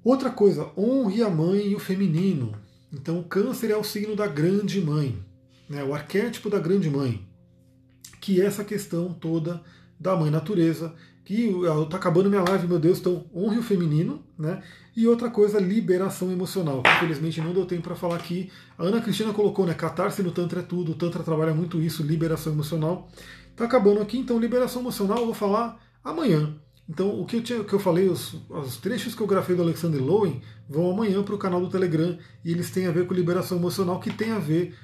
Outra 0.04 0.30
coisa, 0.30 0.72
honre 0.78 1.22
a 1.22 1.30
mãe 1.30 1.68
e 1.68 1.76
o 1.76 1.80
feminino. 1.80 2.56
Então, 2.92 3.20
o 3.20 3.24
câncer 3.24 3.72
é 3.72 3.78
o 3.78 3.84
signo 3.84 4.16
da 4.16 4.28
grande 4.28 4.82
mãe, 4.82 5.18
né, 5.70 5.84
o 5.84 5.94
arquétipo 5.94 6.50
da 6.50 6.60
grande 6.60 6.90
mãe, 6.90 7.26
que 8.20 8.42
é 8.42 8.46
essa 8.46 8.64
questão 8.64 9.14
toda 9.14 9.62
da 10.00 10.16
mãe 10.16 10.30
natureza, 10.30 10.94
que 11.24 11.50
está 11.84 11.98
acabando 11.98 12.30
minha 12.30 12.44
live, 12.44 12.68
meu 12.68 12.80
Deus, 12.80 13.00
então 13.00 13.26
honre 13.34 13.60
o 13.60 13.64
feminino, 13.64 14.22
né? 14.38 14.62
E 14.96 15.08
outra 15.08 15.30
coisa, 15.30 15.60
liberação 15.60 16.32
emocional, 16.32 16.84
que 16.84 16.90
infelizmente 16.90 17.40
não 17.40 17.54
deu 17.54 17.66
tempo 17.66 17.84
para 17.84 17.96
falar 17.96 18.16
aqui. 18.16 18.52
A 18.78 18.84
Ana 18.84 19.00
Cristina 19.00 19.32
colocou, 19.32 19.66
né? 19.66 19.74
Catarse 19.74 20.22
no 20.22 20.32
Tantra 20.32 20.60
é 20.60 20.64
tudo, 20.64 20.92
o 20.92 20.96
Tantra 20.96 21.24
trabalha 21.24 21.54
muito 21.54 21.82
isso, 21.82 22.04
liberação 22.04 22.52
emocional. 22.52 23.10
Está 23.50 23.66
acabando 23.66 24.02
aqui, 24.02 24.18
então 24.18 24.40
liberação 24.40 24.82
emocional 24.82 25.20
eu 25.20 25.26
vou 25.26 25.34
falar 25.34 25.80
amanhã. 26.04 26.56
Então, 26.92 27.22
o 27.22 27.26
que 27.26 27.38
eu, 27.38 27.42
tinha, 27.42 27.64
que 27.64 27.72
eu 27.72 27.80
falei, 27.80 28.10
os, 28.10 28.36
os 28.50 28.76
trechos 28.76 29.16
que 29.16 29.22
eu 29.22 29.28
grafei 29.28 29.56
do 29.56 29.62
Alexander 29.62 30.04
Lowen 30.04 30.42
vão 30.68 30.92
amanhã 30.92 31.24
para 31.24 31.34
o 31.34 31.38
canal 31.38 31.62
do 31.62 31.70
Telegram 31.70 32.18
e 32.44 32.52
eles 32.52 32.70
têm 32.70 32.86
a 32.86 32.92
ver 32.92 33.08
com 33.08 33.14
liberação 33.14 33.58
emocional, 33.58 33.98
que 34.02 34.12
tem 34.12 34.32
a 34.32 34.40
ver 34.40 34.76